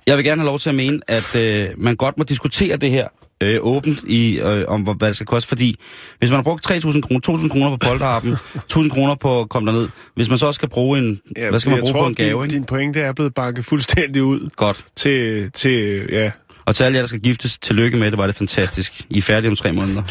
Jeg 0.08 0.18
vil 0.18 0.26
gerne 0.26 0.42
have 0.42 0.46
lov 0.46 0.60
til 0.60 0.70
at 0.70 0.76
mene, 0.76 1.00
at 1.08 1.36
øh, 1.36 1.70
man 1.78 1.96
godt 1.96 2.18
må 2.18 2.24
diskutere 2.24 2.78
det 2.78 2.92
her 2.92 3.08
øh, 3.42 3.60
åbent 3.62 4.04
i, 4.04 4.40
øh, 4.40 4.66
om 4.68 4.82
hvad 4.82 5.08
det 5.08 5.16
skal 5.16 5.26
koste, 5.26 5.48
fordi 5.48 5.76
hvis 6.20 6.30
man 6.30 6.38
har 6.38 6.44
brugt 6.44 6.72
3.000 6.72 7.02
kroner, 7.02 7.38
2.000 7.38 7.50
kroner 7.50 7.70
på 7.70 7.78
polterappen, 7.90 8.36
1.000 8.74 8.90
kroner 8.90 9.16
på 9.16 9.42
at 9.42 9.50
komme 9.50 9.72
derned, 9.72 9.90
hvis 10.16 10.30
man 10.30 10.38
så 10.38 10.48
også 10.48 10.58
skal 10.58 10.70
bruge 10.70 10.98
en, 11.00 11.20
ja, 11.38 11.50
hvad 11.50 11.60
skal 11.60 11.70
man 11.70 11.80
bruge 11.80 11.94
tror, 11.94 12.02
på 12.02 12.08
en 12.08 12.16
gave, 12.16 12.38
din, 12.38 12.44
ikke? 12.44 12.56
din 12.56 12.64
pointe 12.64 13.00
er 13.00 13.14
blevet 13.14 13.34
banket 13.34 13.66
fuldstændig 13.66 14.24
ud 14.24 14.50
Godt. 14.56 14.86
til, 14.96 15.52
til 15.52 16.08
ja, 16.12 16.32
Og 16.66 16.76
til 16.76 16.84
alle 16.84 16.96
jer, 16.96 17.02
der 17.02 17.08
skal 17.08 17.20
giftes, 17.20 17.58
tillykke 17.58 17.98
med 17.98 18.12
det, 18.12 18.18
var 18.18 18.28
det 18.28 18.36
fantastisk. 18.36 19.06
I 19.10 19.18
er 19.18 19.22
færdige 19.22 19.50
om 19.50 19.56
tre 19.56 19.72
måneder. 19.72 20.04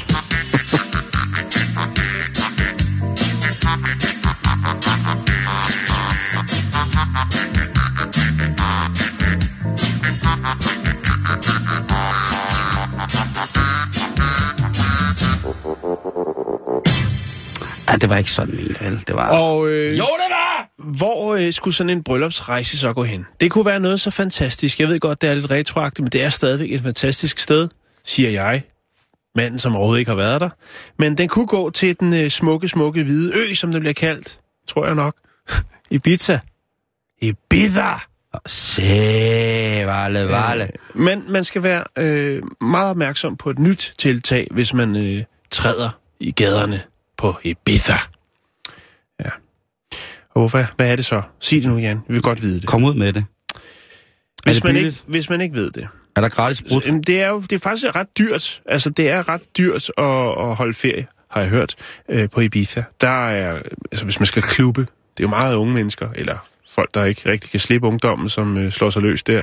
Det 18.00 18.10
var 18.10 18.16
ikke 18.16 18.30
sådan 18.30 18.56
ment, 18.56 18.80
vel? 18.80 19.04
Det 19.06 19.14
var... 19.14 19.28
Og 19.28 19.68
øh, 19.68 19.98
Jo, 19.98 20.04
det 20.04 20.30
var! 20.30 20.46
hvor 20.78 21.34
øh, 21.34 21.52
skulle 21.52 21.74
sådan 21.74 21.90
en 21.90 22.02
bryllupsrejse 22.02 22.78
så 22.78 22.92
gå 22.92 23.04
hen? 23.04 23.26
Det 23.40 23.50
kunne 23.50 23.66
være 23.66 23.80
noget 23.80 24.00
så 24.00 24.10
fantastisk. 24.10 24.80
Jeg 24.80 24.88
ved 24.88 25.00
godt, 25.00 25.22
det 25.22 25.30
er 25.30 25.34
lidt 25.34 25.50
retroagtigt, 25.50 26.04
men 26.04 26.12
det 26.12 26.22
er 26.24 26.28
stadigvæk 26.28 26.72
et 26.72 26.80
fantastisk 26.80 27.38
sted, 27.38 27.68
siger 28.04 28.30
jeg. 28.30 28.62
Manden, 29.36 29.58
som 29.58 29.76
overhovedet 29.76 29.98
ikke 30.00 30.10
har 30.10 30.16
været 30.16 30.40
der. 30.40 30.48
Men 30.98 31.18
den 31.18 31.28
kunne 31.28 31.46
gå 31.46 31.70
til 31.70 32.00
den 32.00 32.14
øh, 32.14 32.30
smukke, 32.30 32.68
smukke 32.68 33.02
hvide 33.02 33.32
ø, 33.34 33.54
som 33.54 33.72
den 33.72 33.80
bliver 33.80 33.94
kaldt. 33.94 34.38
Tror 34.68 34.86
jeg 34.86 34.94
nok. 34.94 35.14
Ibiza. 35.90 36.38
Ibiza! 37.22 37.92
Se, 38.46 38.82
vale, 39.86 40.28
vale. 40.28 40.64
Øh, 40.64 40.68
men 40.94 41.22
man 41.28 41.44
skal 41.44 41.62
være 41.62 41.84
øh, 41.98 42.42
meget 42.60 42.90
opmærksom 42.90 43.36
på 43.36 43.50
et 43.50 43.58
nyt 43.58 43.94
tiltag, 43.98 44.48
hvis 44.50 44.74
man 44.74 44.96
øh, 45.06 45.24
træder 45.50 45.90
i 46.20 46.30
gaderne 46.30 46.80
på 47.18 47.34
Ibiza. 47.44 47.92
Ja. 49.20 49.30
Og 50.30 50.40
hvorfor? 50.40 50.64
Hvad 50.76 50.90
er 50.90 50.96
det 50.96 51.04
så? 51.04 51.22
Sig 51.40 51.62
det 51.62 51.70
nu, 51.70 51.78
Jan. 51.78 52.00
Vi 52.08 52.14
vil 52.14 52.22
godt 52.22 52.42
vide 52.42 52.60
det. 52.60 52.68
Kom 52.68 52.84
ud 52.84 52.94
med 52.94 53.12
det. 53.12 53.24
Hvis 54.44 54.56
det 54.56 54.64
man, 54.64 54.76
ikke, 54.76 54.96
hvis 55.06 55.30
man 55.30 55.40
ikke 55.40 55.54
ved 55.54 55.70
det. 55.70 55.88
Er 56.16 56.20
der 56.20 56.28
gratis 56.28 56.62
brud? 56.62 57.00
Det 57.00 57.20
er 57.20 57.28
jo 57.28 57.40
det 57.40 57.52
er 57.52 57.58
faktisk 57.58 57.94
ret 57.94 58.18
dyrt. 58.18 58.62
Altså, 58.66 58.90
det 58.90 59.08
er 59.08 59.28
ret 59.28 59.42
dyrt 59.58 59.90
at, 59.98 60.04
at 60.48 60.56
holde 60.56 60.74
ferie, 60.74 61.06
har 61.28 61.40
jeg 61.40 61.50
hørt, 61.50 61.74
øh, 62.08 62.30
på 62.30 62.40
Ibiza. 62.40 62.84
Der 63.00 63.28
er, 63.28 63.62
altså, 63.90 64.04
hvis 64.04 64.20
man 64.20 64.26
skal 64.26 64.42
klubbe, 64.42 64.80
det 64.80 64.88
er 65.18 65.22
jo 65.22 65.28
meget 65.28 65.54
unge 65.54 65.74
mennesker, 65.74 66.08
eller 66.14 66.48
folk, 66.70 66.94
der 66.94 67.04
ikke 67.04 67.30
rigtig 67.30 67.50
kan 67.50 67.60
slippe 67.60 67.86
ungdommen, 67.86 68.28
som 68.28 68.56
øh, 68.56 68.72
slår 68.72 68.90
sig 68.90 69.02
løs 69.02 69.22
der. 69.22 69.42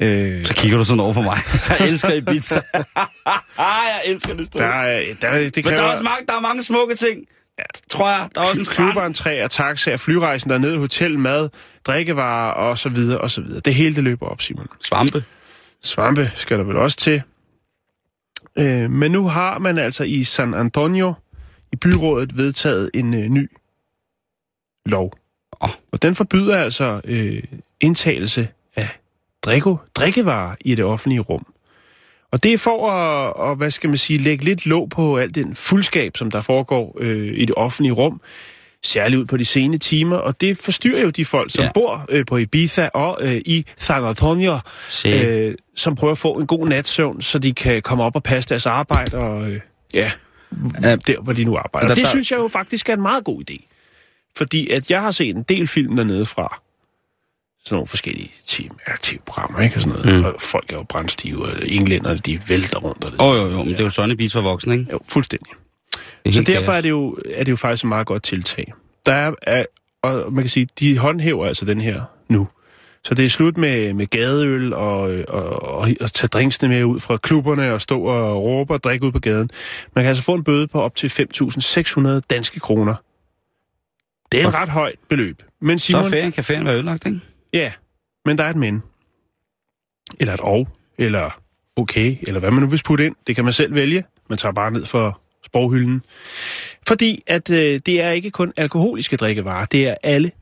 Øh, 0.00 0.46
Så 0.46 0.54
kigger 0.54 0.78
du 0.78 0.84
sådan 0.84 1.00
over 1.00 1.12
på 1.12 1.22
mig. 1.22 1.38
Jeg 1.78 1.88
elsker 1.88 2.12
Ibiza. 2.12 2.60
jeg 3.58 4.02
elsker 4.06 4.34
det 4.34 4.46
sted. 4.46 4.60
der, 4.60 4.66
er, 4.66 5.14
der, 5.20 5.50
det 5.50 5.64
Men 5.64 5.74
der 5.74 5.82
er 5.82 5.90
også 5.90 6.02
mange, 6.02 6.26
der 6.26 6.34
er 6.34 6.40
mange 6.40 6.62
smukke 6.62 6.94
ting. 6.94 7.26
Ja, 7.58 7.64
tror 7.88 8.10
jeg. 8.10 8.28
Der 8.34 8.40
er 8.40 8.44
også 8.44 8.58
en 8.58 8.64
strand. 8.64 8.92
klubberentræer, 8.92 9.48
taxaer, 9.48 9.96
flyrejsen 9.96 10.50
dernede, 10.50 10.78
hotel, 10.78 11.18
mad, 11.18 11.48
drikkevarer 11.84 12.52
og 12.52 12.78
så 12.78 12.88
videre 12.88 13.18
og 13.20 13.30
så 13.30 13.40
videre. 13.40 13.60
Det 13.60 13.74
hele 13.74 13.94
det 13.96 14.04
løber 14.04 14.26
op, 14.26 14.42
Simon. 14.42 14.66
Svampe. 14.84 15.24
Svampe 15.82 16.32
skal 16.34 16.58
der 16.58 16.64
vel 16.64 16.76
også 16.76 16.96
til. 16.96 17.22
Øh, 18.58 18.90
men 18.90 19.10
nu 19.10 19.28
har 19.28 19.58
man 19.58 19.78
altså 19.78 20.04
i 20.04 20.24
San 20.24 20.54
Antonio 20.54 21.14
i 21.72 21.76
byrådet 21.76 22.36
vedtaget 22.36 22.90
en 22.94 23.14
øh, 23.14 23.28
ny 23.28 23.50
lov. 24.86 25.12
Åh. 25.62 25.70
Og 25.92 26.02
den 26.02 26.14
forbyder 26.14 26.56
altså 26.58 27.00
øh, 27.04 27.42
indtagelse 27.80 28.48
af 28.76 28.88
drikke, 29.46 29.74
drikkevarer 29.94 30.54
i 30.60 30.74
det 30.74 30.84
offentlige 30.84 31.20
rum. 31.20 31.46
Og 32.32 32.42
det 32.42 32.52
er 32.52 32.58
for 32.58 32.90
at, 32.90 33.32
og, 33.32 33.56
hvad 33.56 33.70
skal 33.70 33.90
man 33.90 33.98
sige, 33.98 34.18
lægge 34.18 34.44
lidt 34.44 34.66
låg 34.66 34.88
på 34.90 35.16
alt 35.16 35.34
den 35.34 35.54
fuldskab, 35.54 36.16
som 36.16 36.30
der 36.30 36.40
foregår 36.40 36.96
øh, 37.00 37.32
i 37.38 37.44
det 37.44 37.54
offentlige 37.56 37.92
rum, 37.92 38.20
særligt 38.84 39.20
ud 39.20 39.24
på 39.26 39.36
de 39.36 39.44
sene 39.44 39.78
timer, 39.78 40.16
og 40.16 40.40
det 40.40 40.58
forstyrrer 40.58 41.02
jo 41.02 41.10
de 41.10 41.24
folk, 41.24 41.50
som 41.54 41.64
Ja. 41.64 41.70
bor 41.74 42.04
øh, 42.08 42.26
på 42.26 42.36
Ibiza 42.36 42.88
og 42.94 43.18
øh, 43.20 43.40
i 43.46 43.64
San 43.78 44.04
Antonio, 44.04 44.58
Se. 44.88 45.08
øh, 45.08 45.54
som 45.76 45.94
prøver 45.94 46.12
at 46.12 46.18
få 46.18 46.32
en 46.32 46.46
god 46.46 46.68
natsøvn, 46.68 47.20
så 47.22 47.38
de 47.38 47.52
kan 47.52 47.82
komme 47.82 48.04
op 48.04 48.16
og 48.16 48.22
passe 48.22 48.48
deres 48.48 48.66
arbejde, 48.66 49.16
og 49.16 49.50
øh, 49.50 49.60
ja, 49.94 50.10
Ja. 50.82 50.96
der 50.96 51.20
hvor 51.20 51.32
de 51.32 51.44
nu 51.44 51.56
arbejder. 51.56 51.86
Der- 51.86 51.92
Og 51.92 51.96
det 51.96 52.04
der- 52.04 52.10
synes 52.10 52.30
jeg 52.30 52.38
jo 52.38 52.48
faktisk 52.48 52.88
er 52.88 52.94
en 52.94 53.02
meget 53.02 53.24
god 53.24 53.42
idé. 53.50 53.68
Fordi 54.36 54.70
at 54.70 54.90
jeg 54.90 55.02
har 55.02 55.10
set 55.10 55.36
en 55.36 55.42
del 55.42 55.68
film 55.68 55.96
dernede 55.96 56.26
fra, 56.26 56.60
sådan 57.66 57.74
nogle 57.76 57.86
forskellige 57.86 58.30
tv-programmer, 59.02 59.60
ikke? 59.60 59.76
Og, 59.76 59.82
sådan 59.82 59.98
noget. 59.98 60.18
Mm. 60.18 60.24
Og 60.24 60.34
folk 60.38 60.72
er 60.72 60.76
jo 60.76 60.82
brændstive, 60.82 61.46
og 61.46 61.52
englænderne, 61.62 62.18
de 62.18 62.40
vælter 62.48 62.78
rundt. 62.78 63.04
Åh, 63.18 63.26
oh, 63.28 63.36
jo, 63.36 63.50
jo, 63.50 63.56
men 63.58 63.68
det 63.68 63.80
er 63.80 63.84
jo 63.84 63.90
Sunny 63.90 64.14
Beach 64.14 64.34
for 64.34 64.40
voksne, 64.40 64.74
ikke? 64.74 64.86
Jo, 64.92 65.00
fuldstændig. 65.08 65.52
Det 66.24 66.34
Så 66.34 66.42
derfor 66.42 66.72
er 66.72 66.80
det, 66.80 66.90
jo, 66.90 67.18
er 67.30 67.44
det 67.44 67.50
jo 67.50 67.56
faktisk 67.56 67.84
et 67.84 67.88
meget 67.88 68.06
godt 68.06 68.22
tiltag. 68.22 68.72
Der 69.06 69.12
er, 69.12 69.32
er, 69.42 69.64
og 70.02 70.32
man 70.32 70.44
kan 70.44 70.50
sige, 70.50 70.68
de 70.80 70.98
håndhæver 70.98 71.46
altså 71.46 71.64
den 71.64 71.80
her 71.80 72.02
nu. 72.28 72.48
Så 73.04 73.14
det 73.14 73.24
er 73.24 73.28
slut 73.28 73.56
med, 73.56 73.92
med 73.94 74.06
gadeøl 74.06 74.72
og, 74.72 75.00
og, 75.28 75.62
og, 75.62 75.88
og 76.00 76.12
tage 76.12 76.28
drinksene 76.28 76.68
med 76.68 76.84
ud 76.84 77.00
fra 77.00 77.16
klubberne 77.16 77.72
og 77.72 77.80
stå 77.82 78.02
og 78.02 78.42
råbe 78.42 78.74
og 78.74 78.84
drikke 78.84 79.06
ud 79.06 79.12
på 79.12 79.18
gaden. 79.18 79.50
Man 79.94 80.04
kan 80.04 80.08
altså 80.08 80.22
få 80.22 80.34
en 80.34 80.44
bøde 80.44 80.66
på 80.66 80.82
op 80.82 80.94
til 80.94 81.08
5.600 81.08 82.20
danske 82.30 82.60
kroner. 82.60 82.94
Det 84.32 84.40
er 84.40 84.44
et 84.44 84.48
Okay. 84.48 84.58
ret 84.58 84.68
højt 84.68 84.98
beløb. 85.08 85.42
Men 85.60 85.78
Så 85.78 85.86
Simon, 85.86 86.04
er 86.04 86.08
ferien, 86.08 86.32
kan 86.32 86.44
ferien 86.44 86.64
være 86.64 86.74
ødelagt, 86.74 87.06
ikke? 87.06 87.20
Ja, 87.56 87.72
men 88.24 88.38
der 88.38 88.44
er 88.44 88.50
et 88.50 88.56
men. 88.56 88.82
Eller 90.20 90.34
et 90.34 90.40
og, 90.40 90.68
eller 90.98 91.40
okay, 91.76 92.16
eller 92.22 92.40
hvad 92.40 92.50
man 92.50 92.62
nu 92.62 92.68
vil 92.68 92.82
putte 92.84 93.06
ind. 93.06 93.16
Det 93.26 93.34
kan 93.34 93.44
man 93.44 93.52
selv 93.52 93.74
vælge. 93.74 94.04
Man 94.28 94.38
tager 94.38 94.52
bare 94.52 94.70
ned 94.70 94.86
for 94.86 95.20
sproghylden. 95.44 96.02
Fordi 96.86 97.22
at 97.26 97.50
øh, 97.50 97.80
det 97.86 98.00
er 98.00 98.10
ikke 98.10 98.30
kun 98.30 98.52
alkoholiske 98.56 99.16
drikkevarer, 99.16 99.66
det 99.66 99.88
er 99.88 99.94
alle 100.02 100.32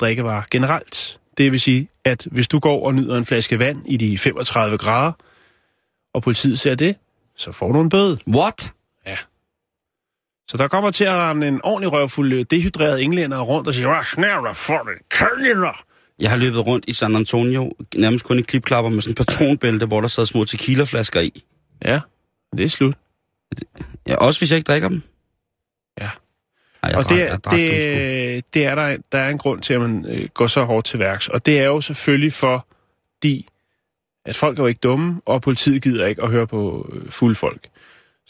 drikkevarer 0.00 0.42
generelt. 0.50 1.20
Det 1.38 1.52
vil 1.52 1.60
sige, 1.60 1.88
at 2.04 2.26
hvis 2.30 2.48
du 2.48 2.58
går 2.58 2.86
og 2.86 2.94
nyder 2.94 3.18
en 3.18 3.26
flaske 3.26 3.58
vand 3.58 3.82
i 3.86 3.96
de 3.96 4.18
35 4.18 4.78
grader, 4.78 5.12
og 6.14 6.22
politiet 6.22 6.58
ser 6.58 6.74
det, 6.74 6.96
så 7.36 7.52
får 7.52 7.72
du 7.72 7.80
en 7.80 7.88
bøde. 7.88 8.18
What? 8.28 8.72
Så 10.50 10.56
der 10.56 10.68
kommer 10.68 10.90
til 10.90 11.04
at 11.04 11.12
rende 11.12 11.48
en 11.48 11.60
ordentlig 11.64 11.92
røvfuld 11.92 12.32
øh, 12.32 12.44
dehydreret 12.50 13.02
englænder 13.02 13.40
rundt 13.40 13.68
og 13.68 13.74
siger, 13.74 13.88
hvad 13.88 14.04
snævler 14.04 14.52
for 14.52 14.78
det, 14.78 15.08
kællinger? 15.08 15.84
Jeg 16.20 16.30
har 16.30 16.36
løbet 16.36 16.66
rundt 16.66 16.84
i 16.88 16.92
San 16.92 17.16
Antonio, 17.16 17.72
nærmest 17.94 18.24
kun 18.24 18.38
i 18.38 18.42
klipklapper 18.42 18.90
med 18.90 19.02
sådan 19.02 19.10
en 19.10 19.14
patronbælte, 19.14 19.86
hvor 19.86 20.00
der 20.00 20.08
sad 20.08 20.26
små 20.26 20.44
tequilaflasker 20.44 21.20
i. 21.20 21.44
Ja, 21.84 22.00
det 22.56 22.64
er 22.64 22.68
slut. 22.68 22.94
Ja, 24.08 24.16
også 24.16 24.40
hvis 24.40 24.50
jeg 24.50 24.56
ikke 24.56 24.66
drikker 24.66 24.88
dem. 24.88 25.02
Ja. 26.00 26.10
Ej, 26.82 26.92
og 26.96 27.02
drak, 27.02 27.08
det, 27.08 27.22
er, 27.22 27.36
drak 27.36 27.54
det, 27.54 28.54
det 28.54 28.66
er 28.66 28.74
der, 28.74 28.96
der 29.12 29.18
er 29.18 29.28
en 29.28 29.38
grund 29.38 29.60
til, 29.60 29.74
at 29.74 29.80
man 29.80 30.06
øh, 30.08 30.28
går 30.34 30.46
så 30.46 30.64
hårdt 30.64 30.86
til 30.86 30.98
værks. 30.98 31.28
Og 31.28 31.46
det 31.46 31.60
er 31.60 31.64
jo 31.64 31.80
selvfølgelig 31.80 32.32
fordi, 32.32 33.48
at 34.24 34.36
folk 34.36 34.58
er 34.58 34.62
jo 34.62 34.66
ikke 34.66 34.80
dumme, 34.82 35.20
og 35.26 35.42
politiet 35.42 35.82
gider 35.82 36.06
ikke 36.06 36.22
at 36.22 36.30
høre 36.30 36.46
på 36.46 36.90
øh, 36.92 37.10
fulde 37.10 37.34
folk. 37.34 37.68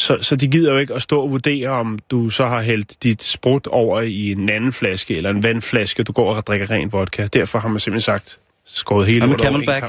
Så, 0.00 0.18
så 0.20 0.36
de 0.36 0.48
gider 0.48 0.72
jo 0.72 0.78
ikke 0.78 0.94
at 0.94 1.02
stå 1.02 1.20
og 1.20 1.30
vurdere, 1.30 1.68
om 1.68 1.98
du 2.10 2.30
så 2.30 2.46
har 2.46 2.62
hældt 2.62 3.02
dit 3.02 3.22
sprut 3.22 3.66
over 3.66 4.00
i 4.00 4.32
en 4.32 4.48
anden 4.48 4.72
flaske, 4.72 5.16
eller 5.16 5.30
en 5.30 5.42
vandflaske, 5.42 6.02
du 6.02 6.12
går 6.12 6.34
og 6.34 6.46
drikker 6.46 6.70
ren 6.70 6.92
vodka. 6.92 7.26
Derfor 7.26 7.58
har 7.58 7.68
man 7.68 7.80
simpelthen 7.80 8.00
sagt, 8.14 8.38
skåret 8.66 9.06
hele 9.06 9.26
lortet 9.26 9.40
Camelback? 9.46 9.84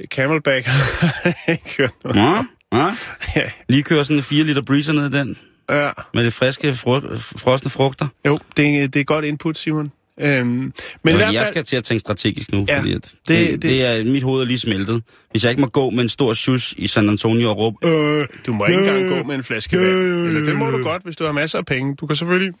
Øh, 0.00 0.06
Camelback 0.06 0.68
ikke 1.48 1.74
hørt 1.78 1.90
noget. 2.04 2.16
Ja, 2.16 2.42
ja. 2.78 2.90
Ja, 3.36 3.50
Lige 3.68 3.82
køre 3.82 4.04
sådan 4.04 4.16
en 4.16 4.22
4 4.22 4.44
liter 4.44 4.62
breezer 4.62 4.92
ned 4.92 5.14
i 5.14 5.18
den, 5.18 5.38
ja. 5.70 5.90
med 6.14 6.24
det 6.24 6.32
friske, 6.32 6.70
fru- 6.70 7.16
frosne 7.38 7.70
frugter. 7.70 8.08
Jo, 8.26 8.38
det, 8.56 8.82
er- 8.82 8.88
det 8.88 9.00
er 9.00 9.04
godt 9.04 9.24
input, 9.24 9.58
Simon. 9.58 9.92
Øhm, 10.20 10.46
men 10.48 10.72
Men 11.04 11.14
i 11.14 11.16
hvert 11.16 11.34
jeg 11.34 11.40
fald, 11.40 11.54
skal 11.54 11.64
til 11.64 11.76
at 11.76 11.84
tænke 11.84 12.00
strategisk 12.00 12.52
nu, 12.52 12.64
Ja, 12.68 12.78
fordi 12.78 12.92
at 12.92 13.12
det, 13.28 13.50
det- 13.50 13.62
det, 13.62 13.84
er 13.84 14.04
mit 14.04 14.22
hoved 14.22 14.42
er 14.42 14.46
lige 14.46 14.58
smeltet. 14.58 15.02
Hvis 15.30 15.44
jeg 15.44 15.50
ikke 15.50 15.60
må 15.60 15.66
gå 15.66 15.90
med 15.90 16.02
en 16.02 16.08
stor 16.08 16.32
shus 16.34 16.74
i 16.78 16.86
San 16.86 17.08
Antonio 17.08 17.50
og 17.50 17.56
råbe, 17.58 17.76
øh, 17.88 18.26
du 18.46 18.52
må 18.52 18.66
ikke 18.66 18.78
engang 18.80 19.08
gå 19.08 19.22
med 19.22 19.34
en 19.34 19.44
flaske 19.44 19.76
vand. 19.76 19.88
Eller 19.88 20.40
det 20.40 20.56
må 20.56 20.70
du 20.70 20.82
godt, 20.82 21.02
hvis 21.02 21.16
du 21.16 21.24
har 21.24 21.32
masser 21.32 21.58
af 21.58 21.66
penge. 21.66 21.94
Du 21.96 22.06
kan 22.06 22.16
selvfølgelig 22.16 22.52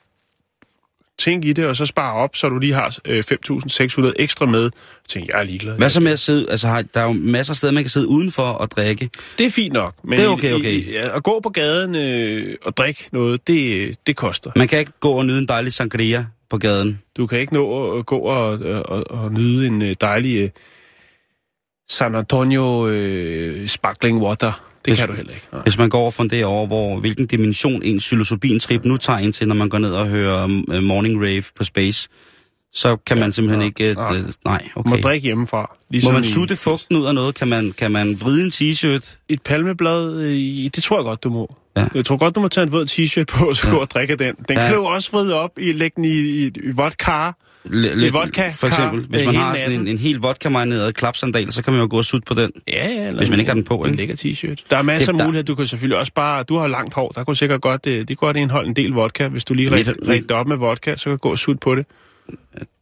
tænke 1.18 1.48
i 1.48 1.52
det, 1.52 1.66
og 1.66 1.76
så 1.76 1.86
spare 1.86 2.14
op, 2.14 2.36
så 2.36 2.48
du 2.48 2.58
lige 2.58 2.72
har 2.74 2.96
øh, 3.04 3.24
5.600 3.32 4.12
ekstra 4.18 4.46
med. 4.46 4.70
Tænk, 5.08 5.28
jeg 5.28 5.40
er 5.40 5.44
ligeglad. 5.44 5.76
hvad 5.76 5.90
så 5.90 6.00
med 6.00 6.12
at 6.12 6.18
sidde, 6.18 6.50
altså 6.50 6.68
har, 6.68 6.82
der 6.82 7.00
er 7.00 7.04
jo 7.04 7.12
masser 7.12 7.52
af 7.52 7.56
steder, 7.56 7.72
man 7.72 7.82
kan 7.82 7.90
sidde 7.90 8.06
udenfor 8.08 8.42
og 8.42 8.70
drikke. 8.70 9.10
Det 9.38 9.46
er 9.46 9.50
fint 9.50 9.72
nok. 9.72 9.94
Men 10.04 10.18
Det 10.18 10.24
er 10.24 10.28
okay, 10.28 10.52
okay. 10.52 10.72
I, 10.72 10.90
ja, 10.92 11.16
at 11.16 11.22
gå 11.22 11.40
på 11.40 11.48
gaden 11.48 11.94
øh, 11.94 12.54
og 12.64 12.76
drikke 12.76 13.08
noget, 13.12 13.46
det, 13.48 13.94
det 14.06 14.16
koster. 14.16 14.50
Man 14.56 14.68
kan 14.68 14.78
ikke 14.78 14.92
gå 15.00 15.10
og 15.12 15.26
nyde 15.26 15.38
en 15.38 15.48
dejlig 15.48 15.72
sangria 15.72 16.26
på 16.54 16.58
gaden. 16.58 17.00
Du 17.16 17.26
kan 17.26 17.38
ikke 17.38 17.54
nå 17.54 17.92
at 17.98 18.06
gå 18.06 18.18
og, 18.18 18.58
og, 18.84 19.04
og 19.10 19.32
nyde 19.32 19.66
en 19.66 19.82
øh, 19.82 19.94
dejlig 20.00 20.42
øh, 20.42 20.50
San 21.90 22.14
Antonio 22.14 22.88
øh, 22.88 23.68
sparkling 23.68 24.18
water. 24.22 24.52
Det 24.84 24.90
Hvis- 24.90 24.98
kan 24.98 25.08
du 25.08 25.14
heller 25.14 25.32
ikke. 25.32 25.46
Nej. 25.52 25.62
Hvis 25.62 25.78
man 25.78 25.88
går 25.90 26.04
og 26.06 26.14
funderer 26.14 26.46
over, 26.46 26.66
hvor, 26.66 27.00
hvilken 27.00 27.26
dimension 27.26 27.82
en 27.82 27.98
psilocybin-trip 27.98 28.84
nu 28.84 28.96
tager 28.96 29.18
ind 29.18 29.32
til, 29.32 29.48
når 29.48 29.54
man 29.54 29.68
går 29.68 29.78
ned 29.78 29.92
og 29.92 30.06
hører 30.08 30.44
uh, 30.44 30.82
Morning 30.82 31.20
Rave 31.22 31.42
på 31.56 31.64
Space, 31.64 32.08
så 32.72 32.96
kan 32.96 33.18
man 33.18 33.32
simpelthen 33.32 33.58
nej, 33.58 33.66
ikke... 33.66 33.94
nej. 33.94 34.18
Uh, 34.18 34.24
nej, 34.44 34.68
okay. 34.76 34.90
må 34.90 34.96
drikke 34.96 35.24
hjemmefra. 35.24 35.60
Må 35.60 35.76
Ligesom 35.90 36.12
man 36.14 36.22
i- 36.22 36.26
sutte 36.26 36.56
fugten 36.56 36.96
ud 36.96 37.06
af 37.06 37.14
noget? 37.14 37.34
Kan 37.34 37.48
man, 37.48 37.72
kan 37.78 37.90
man 37.90 38.20
vride 38.20 38.42
en 38.44 38.50
t-shirt? 38.50 39.16
Et 39.28 39.42
palmeblad, 39.42 40.20
øh, 40.22 40.30
det 40.74 40.82
tror 40.82 40.96
jeg 40.98 41.04
godt, 41.04 41.24
du 41.24 41.30
må. 41.30 41.54
Ja. 41.76 41.86
Jeg 41.94 42.04
tror 42.04 42.16
godt, 42.16 42.34
du 42.34 42.40
må 42.40 42.48
tage 42.48 42.62
en 42.66 42.72
våd 42.72 42.86
t-shirt 42.86 43.24
på, 43.24 43.48
og 43.48 43.56
så 43.56 43.70
gå 43.70 43.76
og 43.76 43.90
drikke 43.90 44.16
den. 44.16 44.34
Den 44.48 44.56
Ja. 44.56 44.66
kan 44.66 44.74
du 44.74 44.82
også 44.84 45.10
vride 45.12 45.34
op 45.40 45.50
i, 45.58 45.72
lægge 45.72 45.92
den 45.96 46.04
i, 46.04 46.08
i, 46.08 46.46
i 46.46 46.70
vodka. 46.74 47.28
L- 47.28 47.70
lidt- 47.70 48.14
vodka, 48.14 48.48
For 48.50 48.68
kar, 48.68 48.76
eksempel, 48.76 49.06
hvis 49.08 49.20
øh, 49.20 49.26
man 49.26 49.34
har 49.36 49.56
sådan 49.56 49.72
en, 49.80 49.88
en 49.88 49.98
helt 49.98 50.22
vodka-marineret 50.22 50.94
klapsandal, 50.94 51.52
så 51.52 51.62
kan 51.62 51.72
man 51.72 51.82
jo 51.82 51.88
gå 51.90 51.96
og 51.98 52.04
sutte 52.04 52.26
på 52.26 52.34
den. 52.34 52.50
Ja, 52.68 52.88
ja. 52.88 53.12
Hvis 53.12 53.30
man 53.30 53.38
ikke 53.40 53.48
har 53.48 53.54
den 53.54 53.64
på, 53.64 53.76
En 53.76 53.94
lækker 53.94 54.14
t-shirt. 54.14 54.64
Der 54.70 54.76
er 54.76 54.82
masser 54.82 55.12
af 55.12 55.18
der- 55.18 55.24
muligheder. 55.26 55.44
Du 55.46 55.54
kan 55.54 55.66
selvfølgelig 55.66 55.98
også 55.98 56.12
bare... 56.12 56.42
Du 56.42 56.56
har 56.56 56.66
langt 56.66 56.94
hår. 56.94 57.08
Der 57.08 57.24
kunne 57.24 57.36
sikkert 57.36 57.60
godt... 57.60 57.84
Det, 57.84 58.08
det 58.08 58.18
kunne 58.18 58.26
godt 58.28 58.36
indeholde 58.36 58.68
en 58.68 58.76
del 58.76 58.90
vodka. 58.90 59.28
Hvis 59.28 59.44
du 59.44 59.54
lige 59.54 59.70
rigtig 59.72 60.32
op 60.36 60.46
med 60.46 60.56
vodka, 60.56 60.96
så 60.96 61.04
kan 61.04 61.10
du 61.12 61.16
gå 61.16 61.30
og 61.30 61.38
sutte 61.38 61.58
på 61.60 61.74
det. 61.74 61.86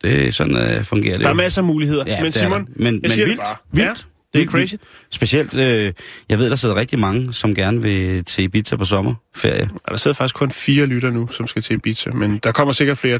Det 0.02 0.26
er 0.26 0.32
sådan, 0.32 0.76
uh, 0.78 0.84
fungerer 0.84 1.12
det 1.12 1.20
Der 1.20 1.26
er 1.26 1.30
jo. 1.30 1.36
masser 1.36 1.60
af 1.62 1.66
muligheder. 1.66 2.04
Ja, 2.06 2.16
men 2.16 2.26
er 2.26 2.30
Simon, 2.30 2.60
der. 2.60 2.66
Men- 2.76 2.84
jeg 2.94 3.00
men 3.02 3.10
siger 3.10 3.26
vildt, 3.26 3.40
det 3.40 3.46
bare. 3.46 3.56
vildt, 3.72 3.88
Ja, 3.88 3.94
det 4.34 4.42
er 4.42 4.46
crazy. 4.46 4.74
Specielt, 5.10 5.54
øh, 5.54 5.92
jeg 6.28 6.38
ved, 6.38 6.50
der 6.50 6.56
sidder 6.56 6.74
rigtig 6.74 6.98
mange, 6.98 7.32
som 7.32 7.54
gerne 7.54 7.82
vil 7.82 8.24
til 8.24 8.44
Ibiza 8.44 8.76
på 8.76 8.84
sommerferie. 8.84 9.70
Der 9.88 9.96
sidder 9.96 10.14
faktisk 10.14 10.34
kun 10.34 10.50
fire 10.50 10.86
lytter 10.86 11.10
nu, 11.10 11.28
som 11.30 11.46
skal 11.46 11.62
til 11.62 11.74
Ibiza. 11.74 12.10
Men 12.10 12.38
der 12.38 12.52
kommer 12.52 12.72
sikkert 12.72 12.98
flere. 12.98 13.18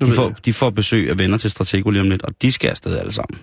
Nu 0.00 0.06
De 0.06 0.12
får, 0.12 0.26
jeg. 0.28 0.44
de 0.44 0.52
får 0.52 0.70
besøg 0.70 1.10
af 1.10 1.18
venner 1.18 1.38
til 1.38 1.50
Stratego 1.50 1.90
lige 1.90 2.00
om 2.00 2.10
lidt, 2.10 2.22
og 2.22 2.42
de 2.42 2.52
skal 2.52 2.68
afsted 2.68 2.98
alle 2.98 3.12
sammen. 3.12 3.40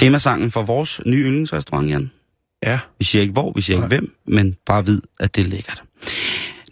Temasangen 0.00 0.50
for 0.50 0.62
vores 0.62 1.00
nye 1.06 1.24
yndlingsrestaurant, 1.24 1.90
Jan. 1.90 2.10
Ja. 2.66 2.78
Vi 2.98 3.04
siger 3.04 3.22
ikke 3.22 3.32
hvor, 3.32 3.52
vi 3.56 3.60
siger 3.60 3.76
ikke 3.76 3.88
hvem, 3.88 4.14
men 4.26 4.56
bare 4.66 4.86
vid, 4.86 5.02
at 5.20 5.36
det 5.36 5.44
er 5.44 5.48
lækkert. 5.48 5.82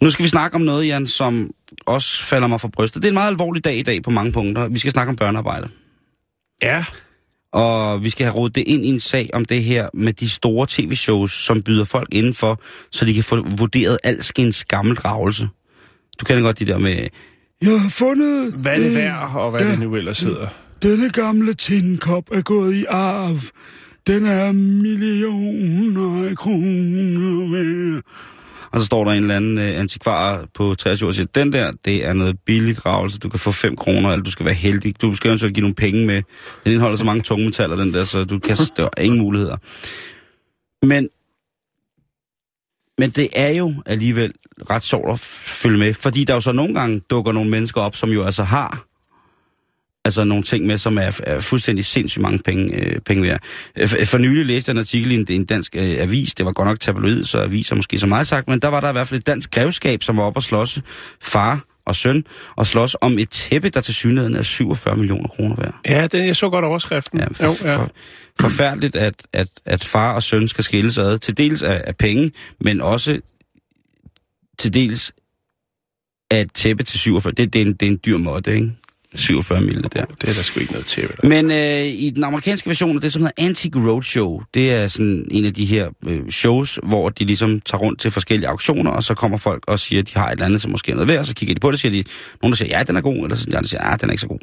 Nu 0.01 0.11
skal 0.11 0.23
vi 0.23 0.29
snakke 0.29 0.55
om 0.55 0.61
noget, 0.61 0.87
Jan, 0.87 1.07
som 1.07 1.51
også 1.85 2.23
falder 2.23 2.47
mig 2.47 2.61
for 2.61 2.67
brystet. 2.67 3.01
Det 3.01 3.07
er 3.07 3.11
en 3.11 3.13
meget 3.13 3.27
alvorlig 3.27 3.63
dag 3.63 3.77
i 3.77 3.83
dag 3.83 4.03
på 4.03 4.11
mange 4.11 4.31
punkter. 4.31 4.67
Vi 4.67 4.79
skal 4.79 4.91
snakke 4.91 5.09
om 5.09 5.15
børnearbejde. 5.15 5.69
Ja. 6.63 6.85
Og 7.53 8.03
vi 8.03 8.09
skal 8.09 8.25
have 8.25 8.35
rodet 8.35 8.55
det 8.55 8.63
ind 8.67 8.85
i 8.85 8.87
en 8.87 8.99
sag 8.99 9.29
om 9.33 9.45
det 9.45 9.63
her 9.63 9.89
med 9.93 10.13
de 10.13 10.29
store 10.29 10.67
tv-shows, 10.69 11.31
som 11.31 11.61
byder 11.61 11.85
folk 11.85 12.13
indenfor, 12.13 12.61
så 12.91 13.05
de 13.05 13.13
kan 13.13 13.23
få 13.23 13.45
vurderet 13.57 13.97
alskens 14.03 14.65
gammel 14.65 14.99
ravelse. 14.99 15.49
Du 16.19 16.25
kender 16.25 16.43
godt 16.43 16.59
de 16.59 16.65
der 16.65 16.77
med, 16.77 17.07
jeg 17.61 17.81
har 17.81 17.89
fundet... 17.89 18.53
Hvad 18.53 18.73
er 18.73 18.79
det 18.79 18.95
værd, 18.95 19.31
og 19.35 19.51
hvad 19.51 19.61
ja. 19.61 19.71
det 19.71 19.79
nu 19.79 19.95
ellers 19.95 20.19
hedder. 20.19 20.47
Denne 20.83 21.09
gamle 21.09 21.53
tinkop 21.53 22.23
er 22.31 22.41
gået 22.41 22.75
i 22.75 22.85
arv. 22.89 23.39
Den 24.07 24.25
er 24.25 24.51
millioner 24.51 26.29
af 26.29 26.37
kroner 26.37 27.51
værd. 27.51 28.03
Og 28.71 28.79
så 28.79 28.85
står 28.85 29.03
der 29.03 29.11
en 29.11 29.23
eller 29.23 29.35
anden 29.35 29.57
øh, 29.57 29.79
antikvar 29.79 30.45
på 30.53 30.75
23 30.75 31.07
år 31.07 31.09
og 31.09 31.15
siger, 31.15 31.27
den 31.35 31.53
der, 31.53 31.71
det 31.85 32.05
er 32.05 32.13
noget 32.13 32.39
billigt 32.45 32.85
ravelse. 32.85 33.19
Du 33.19 33.29
kan 33.29 33.39
få 33.39 33.51
5 33.51 33.75
kroner, 33.75 34.09
eller 34.09 34.23
du 34.23 34.31
skal 34.31 34.45
være 34.45 34.55
heldig. 34.55 35.01
Du 35.01 35.15
skal 35.15 35.31
jo 35.31 35.47
give 35.47 35.61
nogle 35.61 35.75
penge 35.75 36.05
med. 36.05 36.21
Den 36.63 36.71
indeholder 36.71 36.97
så 36.97 37.05
mange 37.05 37.21
tungmetaller, 37.21 37.75
den 37.75 37.93
der, 37.93 38.03
så 38.03 38.23
du 38.23 38.39
kan, 38.39 38.57
der 38.77 38.89
er 38.97 39.01
ingen 39.01 39.19
muligheder. 39.19 39.57
Men, 40.85 41.09
men 42.97 43.09
det 43.09 43.29
er 43.35 43.49
jo 43.49 43.73
alligevel 43.85 44.33
ret 44.69 44.83
sjovt 44.83 45.11
at 45.11 45.19
følge 45.19 45.77
med, 45.77 45.93
fordi 45.93 46.23
der 46.23 46.33
jo 46.33 46.41
så 46.41 46.51
nogle 46.51 46.73
gange 46.73 46.99
dukker 46.99 47.31
nogle 47.31 47.49
mennesker 47.49 47.81
op, 47.81 47.95
som 47.95 48.09
jo 48.09 48.23
altså 48.23 48.43
har 48.43 48.88
altså 50.05 50.23
nogle 50.23 50.43
ting 50.43 50.65
med, 50.65 50.77
som 50.77 50.97
er, 50.97 51.19
er 51.23 51.39
fuldstændig 51.39 51.85
sindssygt 51.85 52.21
mange 52.21 52.39
penge, 52.39 52.75
øh, 52.75 52.99
penge 52.99 53.23
værd. 53.23 53.41
Øh, 53.79 53.89
For, 53.89 54.05
for 54.05 54.17
nylig 54.17 54.45
læste 54.45 54.69
jeg 54.69 54.73
en 54.73 54.79
artikel 54.79 55.11
i 55.11 55.15
en, 55.15 55.25
en 55.29 55.45
dansk 55.45 55.75
øh, 55.75 55.95
avis, 55.99 56.35
det 56.35 56.45
var 56.45 56.51
godt 56.51 56.67
nok 56.67 56.79
tabloid, 56.79 57.23
så 57.23 57.37
aviser 57.37 57.75
måske 57.75 57.97
så 57.97 58.07
meget 58.07 58.27
sagt, 58.27 58.47
men 58.47 58.59
der 58.59 58.67
var 58.67 58.79
der 58.79 58.89
i 58.89 58.91
hvert 58.91 59.07
fald 59.07 59.19
et 59.19 59.27
dansk 59.27 59.51
grevskab, 59.51 60.03
som 60.03 60.17
var 60.17 60.23
op 60.23 60.35
og 60.35 60.43
slås 60.43 60.81
far 61.21 61.65
og 61.85 61.95
søn, 61.95 62.23
og 62.55 62.67
slås 62.67 62.95
om 63.01 63.19
et 63.19 63.29
tæppe, 63.29 63.69
der 63.69 63.81
til 63.81 63.93
synligheden 63.93 64.35
er 64.35 64.41
47 64.41 64.95
millioner 64.95 65.27
kroner 65.27 65.55
værd. 65.55 65.75
Ja, 65.89 66.07
det, 66.07 66.25
jeg 66.25 66.35
så 66.35 66.49
godt 66.49 66.65
overskriften. 66.65 67.19
Ja, 67.19 67.25
for, 67.25 67.43
jo, 67.43 67.51
ja. 67.63 67.77
for, 67.77 67.91
forfærdeligt, 68.39 68.95
at, 68.95 69.13
at, 69.33 69.47
at 69.65 69.83
far 69.83 70.13
og 70.13 70.23
søn 70.23 70.47
skal 70.47 70.63
skilles 70.63 70.97
ad, 70.97 71.17
til 71.19 71.37
dels 71.37 71.61
af, 71.61 71.81
af 71.87 71.95
penge, 71.95 72.31
men 72.61 72.81
også 72.81 73.19
til 74.59 74.73
dels 74.73 75.11
af 76.31 76.41
et 76.41 76.53
tæppe 76.53 76.83
til 76.83 76.99
47. 76.99 77.33
Det, 77.33 77.53
det, 77.53 77.61
er, 77.61 77.65
en, 77.65 77.73
det 77.73 77.83
er 77.83 77.91
en 77.91 77.99
dyr 78.05 78.17
måde, 78.17 78.55
ikke? 78.55 78.71
47 79.15 79.61
mille 79.61 79.81
der. 79.81 80.05
Det 80.21 80.29
er 80.29 80.33
der 80.33 80.41
sgu 80.41 80.59
ikke 80.59 80.71
noget 80.71 80.87
til. 80.87 81.09
Men 81.23 81.51
øh, 81.51 81.85
i 81.85 82.09
den 82.09 82.23
amerikanske 82.23 82.69
version 82.69 82.95
af 82.95 83.01
det, 83.01 83.13
som 83.13 83.21
hedder 83.21 83.43
Antique 83.45 83.91
Roadshow, 83.91 84.41
det 84.53 84.71
er 84.71 84.87
sådan 84.87 85.27
en 85.31 85.45
af 85.45 85.53
de 85.53 85.65
her 85.65 85.89
øh, 86.07 86.29
shows, 86.29 86.79
hvor 86.83 87.09
de 87.09 87.25
ligesom 87.25 87.61
tager 87.61 87.81
rundt 87.81 87.99
til 87.99 88.11
forskellige 88.11 88.49
auktioner, 88.49 88.91
og 88.91 89.03
så 89.03 89.13
kommer 89.13 89.37
folk 89.37 89.63
og 89.67 89.79
siger, 89.79 90.01
at 90.01 90.07
de 90.07 90.19
har 90.19 90.27
et 90.27 90.31
eller 90.31 90.45
andet, 90.45 90.61
som 90.61 90.71
måske 90.71 90.91
er 90.91 90.95
noget 90.95 91.07
værd, 91.07 91.19
og 91.19 91.25
så 91.25 91.35
kigger 91.35 91.55
de 91.55 91.59
på 91.59 91.67
det, 91.67 91.73
og 91.73 91.79
siger 91.79 91.91
de, 91.91 92.09
nogen 92.41 92.51
der 92.51 92.57
siger, 92.57 92.77
ja, 92.77 92.83
den 92.83 92.95
er 92.95 93.01
god, 93.01 93.15
eller 93.15 93.35
så 93.35 93.43
siger 93.43 93.61
de, 93.61 93.89
ja, 93.89 93.95
den 93.95 94.09
er 94.09 94.13
ikke 94.13 94.21
så 94.21 94.27
god. 94.27 94.39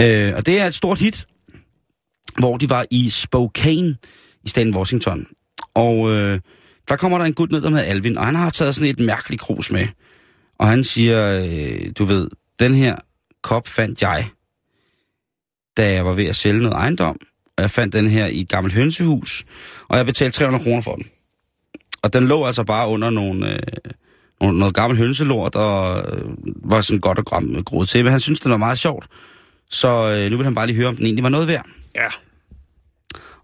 Øh, 0.00 0.32
og 0.36 0.46
det 0.46 0.60
er 0.60 0.66
et 0.66 0.74
stort 0.74 0.98
hit, 0.98 1.26
hvor 2.38 2.56
de 2.56 2.70
var 2.70 2.86
i 2.90 3.10
Spokane 3.10 3.96
i 4.44 4.48
staten 4.48 4.76
Washington. 4.76 5.26
Og 5.74 6.10
øh, 6.10 6.40
der 6.88 6.96
kommer 6.96 7.18
der 7.18 7.24
en 7.24 7.34
gut 7.34 7.52
ned, 7.52 7.60
der 7.60 7.68
hedder 7.68 7.82
Alvin, 7.82 8.18
og 8.18 8.26
han 8.26 8.34
har 8.34 8.50
taget 8.50 8.74
sådan 8.74 8.90
et 8.90 8.98
mærkeligt 9.00 9.42
krus 9.42 9.70
med. 9.70 9.86
Og 10.58 10.68
han 10.68 10.84
siger, 10.84 11.44
øh, 11.44 11.92
du 11.98 12.04
ved, 12.04 12.28
den 12.58 12.74
her 12.74 12.96
kop 13.44 13.68
fandt 13.68 14.02
jeg, 14.02 14.28
da 15.76 15.92
jeg 15.92 16.04
var 16.04 16.12
ved 16.12 16.26
at 16.26 16.36
sælge 16.36 16.62
noget 16.62 16.76
ejendom. 16.76 17.18
Og 17.56 17.62
jeg 17.62 17.70
fandt 17.70 17.92
den 17.92 18.08
her 18.08 18.26
i 18.26 18.40
et 18.40 18.48
gammelt 18.48 18.74
hønsehus, 18.74 19.44
og 19.88 19.96
jeg 19.96 20.06
betalte 20.06 20.36
300 20.38 20.64
kroner 20.64 20.82
for 20.82 20.94
den. 20.94 21.06
Og 22.02 22.12
den 22.12 22.28
lå 22.28 22.46
altså 22.46 22.64
bare 22.64 22.88
under 22.88 23.10
nogle, 23.10 23.52
øh, 23.52 23.58
nogle, 24.40 24.58
noget 24.58 24.74
gammelt 24.74 25.00
hønselort, 25.00 25.54
og 25.54 26.02
øh, 26.12 26.34
var 26.46 26.80
sådan 26.80 27.00
godt 27.00 27.18
og 27.18 27.24
gram 27.24 27.64
groet 27.64 27.88
til. 27.88 28.04
Men 28.04 28.12
han 28.12 28.20
synes, 28.20 28.40
det 28.40 28.50
var 28.50 28.56
meget 28.56 28.78
sjovt. 28.78 29.06
Så 29.70 30.10
øh, 30.10 30.30
nu 30.30 30.36
vil 30.36 30.44
han 30.44 30.54
bare 30.54 30.66
lige 30.66 30.76
høre, 30.76 30.88
om 30.88 30.96
den 30.96 31.06
egentlig 31.06 31.22
var 31.22 31.30
noget 31.30 31.48
værd. 31.48 31.66
Ja. 31.94 32.08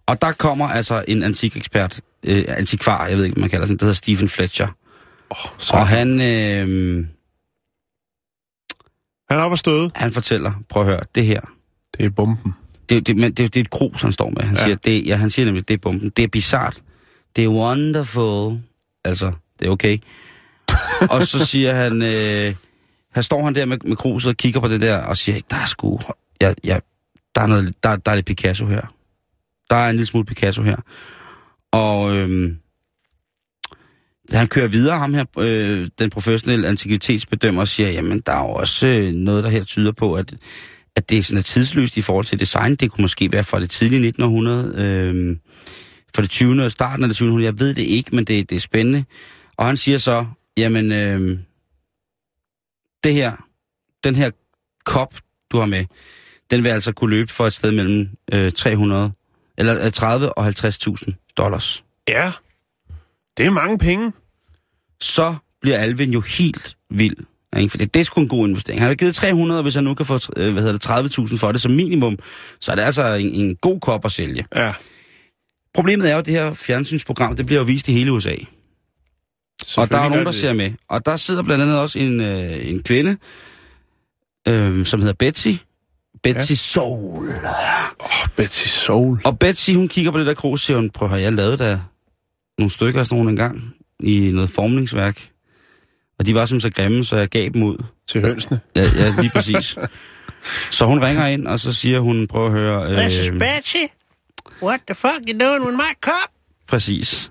Og 0.07 0.23
der 0.23 0.33
kommer 0.33 0.69
altså 0.69 1.05
en 1.09 1.23
antikekspert, 1.23 2.01
øh, 2.23 2.45
antikvar, 2.49 3.07
jeg 3.07 3.17
ved 3.17 3.25
ikke, 3.25 3.35
hvad 3.35 3.41
man 3.41 3.51
kalder 3.51 3.67
sådan, 3.67 3.79
der 3.79 3.85
hedder 3.85 3.95
Stephen 3.95 4.29
Fletcher. 4.29 4.69
Oh, 5.31 5.37
så 5.59 5.75
Og 5.75 5.89
han, 5.89 6.21
øh, 6.21 7.07
han 9.31 9.39
er 9.39 9.43
oppe 9.43 9.55
og 9.55 9.59
støde. 9.59 9.91
han 9.95 10.13
fortæller, 10.13 10.53
prøv 10.69 10.83
at 10.83 10.89
høre, 10.89 11.01
det 11.15 11.27
her, 11.27 11.41
Det 11.99 12.07
er 12.07 12.11
bomben. 12.11 12.55
det, 12.89 13.07
det, 13.07 13.17
men 13.17 13.25
det, 13.33 13.39
det 13.55 13.57
er 13.57 13.61
et 13.65 13.71
krus, 13.71 14.03
han 14.03 14.13
står 14.13 14.31
med. 14.31 14.43
Han, 14.43 14.55
Ja. 14.57 14.61
ja. 14.61 14.65
siger, 14.65 14.77
det, 14.77 15.07
ja, 15.07 15.17
han 15.17 15.31
siger 15.31 15.47
nemlig, 15.47 15.69
det 15.69 15.75
er 15.75 15.79
bomben. 15.79 16.11
Det 16.11 16.23
er 16.23 16.29
bizart. 16.29 16.83
Det 17.37 17.45
er 17.45 17.49
wonderful. 17.49 18.59
Altså, 19.05 19.33
det 19.61 19.67
er 19.67 19.71
okay. 19.71 19.99
og 21.11 21.23
så 21.27 21.47
siger 21.47 21.75
han, 21.75 22.03
øh, 22.03 22.55
her 23.15 23.23
står 23.23 23.45
han 23.45 23.55
der 23.55 23.65
med, 23.67 23.79
med 23.85 23.97
kruset 23.97 24.31
og 24.31 24.37
kigger 24.37 24.61
på 24.61 24.69
det 24.69 24.81
der, 24.81 24.97
og 24.97 25.17
siger, 25.17 25.41
der 25.51 25.57
er 25.57 25.65
sgu, 25.67 26.01
ja, 26.41 26.53
ja, 26.65 26.79
der, 27.35 27.41
er 27.41 27.47
noget, 27.47 27.75
der, 27.83 27.97
der 27.97 28.11
er 28.11 28.15
lidt 28.15 28.27
Picasso 28.27 28.67
her. 28.67 28.81
Der 29.71 29.77
er 29.77 29.89
en 29.91 29.97
lille 29.97 30.07
smule 30.07 30.25
Picasso 30.27 30.63
her. 30.63 30.77
Og 31.73 32.17
øhm, 32.17 32.57
han 34.33 34.49
kører 34.49 34.67
videre, 34.67 34.99
ham 34.99 35.15
her, 35.15 35.25
øh, 35.39 35.89
den 35.99 36.11
professionelle 36.11 36.69
antikvitetsbedømmer, 36.69 37.61
og 37.61 37.69
siger, 37.69 37.91
jamen, 37.91 38.21
der 38.21 38.33
er 38.33 38.41
jo 38.41 38.51
også 38.53 38.87
øh, 38.87 39.13
noget, 39.13 39.45
der 39.45 39.51
her 39.51 39.65
tyder 39.65 39.93
på, 39.93 40.15
at, 40.15 40.35
at 40.97 41.11
det 41.11 41.19
er 41.19 41.23
sådan 41.23 41.39
er 41.39 41.43
tidsløst 41.43 41.97
i 41.97 42.01
forhold 42.01 42.25
til 42.25 42.41
design. 42.41 42.77
Det 42.77 42.91
kunne 42.91 43.03
måske 43.03 43.33
være 43.33 43.45
fra 43.45 43.61
det 43.61 43.71
tidlige 43.71 44.09
1900. 44.09 44.75
Øh, 44.77 45.37
fra 46.15 46.23
det 46.23 46.31
20. 46.31 46.71
starten 46.71 47.05
af 47.05 47.09
det 47.09 47.17
20. 47.17 47.43
Jeg 47.43 47.59
ved 47.61 47.75
det 47.75 47.83
ikke, 47.83 48.15
men 48.15 48.25
det, 48.25 48.51
det 48.51 48.57
er 48.57 48.61
spændende. 48.61 49.05
Og 49.57 49.67
han 49.67 49.77
siger 49.77 49.99
så, 49.99 50.27
jamen, 50.57 50.93
øh, 50.93 51.39
det 53.05 53.15
her, 53.15 53.33
den 54.05 54.17
her 54.17 54.31
kop, 54.85 55.15
du 55.53 55.59
har 55.59 55.67
med, 55.67 55.85
den 56.51 56.65
vil 56.65 56.71
altså 56.71 56.93
kunne 56.93 57.11
løbe 57.11 57.33
for 57.33 57.47
et 57.47 57.53
sted 57.53 57.73
mellem 57.73 58.09
øh, 58.33 58.53
300, 58.53 59.13
eller 59.59 59.87
øh, 59.87 59.93
30 59.93 60.39
og 60.39 60.49
50.000 60.49 61.35
dollars. 61.37 61.85
Ja, 62.09 62.33
det 63.41 63.47
er 63.47 63.51
mange 63.51 63.79
penge. 63.79 64.13
Så 65.01 65.35
bliver 65.61 65.79
Alvin 65.79 66.13
jo 66.13 66.21
helt 66.21 66.77
vild. 66.91 67.17
Ikke? 67.59 67.71
For 67.71 67.79
det, 67.79 67.95
det 67.95 68.01
er 68.01 68.05
sgu 68.05 68.21
en 68.21 68.29
god 68.29 68.49
investering. 68.49 68.81
Han 68.81 68.89
har 68.89 68.95
givet 68.95 69.15
300, 69.15 69.63
hvis 69.63 69.75
han 69.75 69.85
nu 69.85 69.95
kan 69.95 70.07
få 70.07 70.19
øh, 70.37 70.53
hvad 70.53 70.63
hedder 70.63 71.03
det, 71.03 71.19
30.000 71.19 71.37
for 71.37 71.53
det 71.53 71.61
som 71.61 71.73
minimum, 71.73 72.19
så 72.61 72.73
er 72.73 72.77
det 72.77 72.83
altså 72.83 73.15
en, 73.15 73.33
en 73.33 73.57
god 73.57 73.81
kop 73.81 74.05
at 74.05 74.13
sælge. 74.13 74.47
Ja. 74.57 74.73
Problemet 75.75 76.09
er 76.09 76.13
jo, 76.13 76.19
at 76.19 76.27
det 76.27 76.35
her 76.35 76.55
fjernsynsprogram, 76.55 77.37
det 77.37 77.47
bliver 77.47 77.61
jo 77.61 77.65
vist 77.65 77.89
i 77.89 77.93
hele 77.93 78.13
USA. 78.13 78.35
Og 79.77 79.91
der 79.91 79.99
er 79.99 80.09
nogen, 80.09 80.27
der 80.27 80.33
ser 80.33 80.53
med. 80.53 80.73
Og 80.89 81.07
der 81.07 81.17
sidder 81.17 81.43
blandt 81.43 81.63
andet 81.63 81.79
også 81.79 81.99
en, 81.99 82.21
øh, 82.21 82.69
en 82.69 82.83
kvinde, 82.83 83.17
øh, 84.49 84.87
som 84.87 85.01
hedder 85.01 85.15
Betsy. 85.15 85.49
Betsy 86.23 86.51
ja. 86.51 86.57
Soul. 86.57 87.29
Åh, 87.29 87.35
oh, 87.99 88.29
Betsy 88.37 88.69
Soul. 88.69 89.21
Og 89.25 89.39
Betsy, 89.39 89.71
hun 89.71 89.89
kigger 89.89 90.11
på 90.11 90.19
det 90.19 90.27
der 90.27 90.35
krog 90.35 90.53
og 90.53 90.59
siger, 90.59 90.77
hun, 90.77 90.91
prøv 90.91 91.13
at 91.13 91.23
jeg 91.23 91.33
lavet 91.33 91.59
der 91.59 91.79
nogle 92.61 92.71
stykker 92.71 93.01
af 93.01 93.07
sådan 93.07 93.17
nogle 93.17 93.31
engang 93.31 93.75
i 94.01 94.31
noget 94.35 94.51
formningsværk. 94.51 95.29
Og 96.19 96.27
de 96.27 96.35
var 96.35 96.45
som 96.45 96.61
så 96.61 96.71
grimme, 96.71 97.05
så 97.05 97.17
jeg 97.17 97.29
gav 97.29 97.49
dem 97.49 97.63
ud. 97.63 97.85
Til 98.09 98.21
hønsene? 98.21 98.61
Ja, 98.77 98.83
ja 98.97 99.15
lige 99.19 99.31
præcis. 99.31 99.79
så 100.77 100.85
hun 100.87 101.05
ringer 101.05 101.27
ind, 101.27 101.47
og 101.47 101.61
så 101.61 101.73
siger 101.73 102.01
hun, 102.01 102.27
prøv 102.27 102.47
at 102.47 102.53
høre... 102.53 102.91
Øh, 102.91 102.97
This 102.97 103.15
is 103.15 103.31
Betsy. 103.31 103.77
What 104.63 104.81
the 104.89 104.95
fuck 104.95 105.29
you 105.29 105.39
doing 105.49 105.65
with 105.67 105.77
my 105.77 105.95
cup? 106.01 106.31
Præcis. 106.69 107.31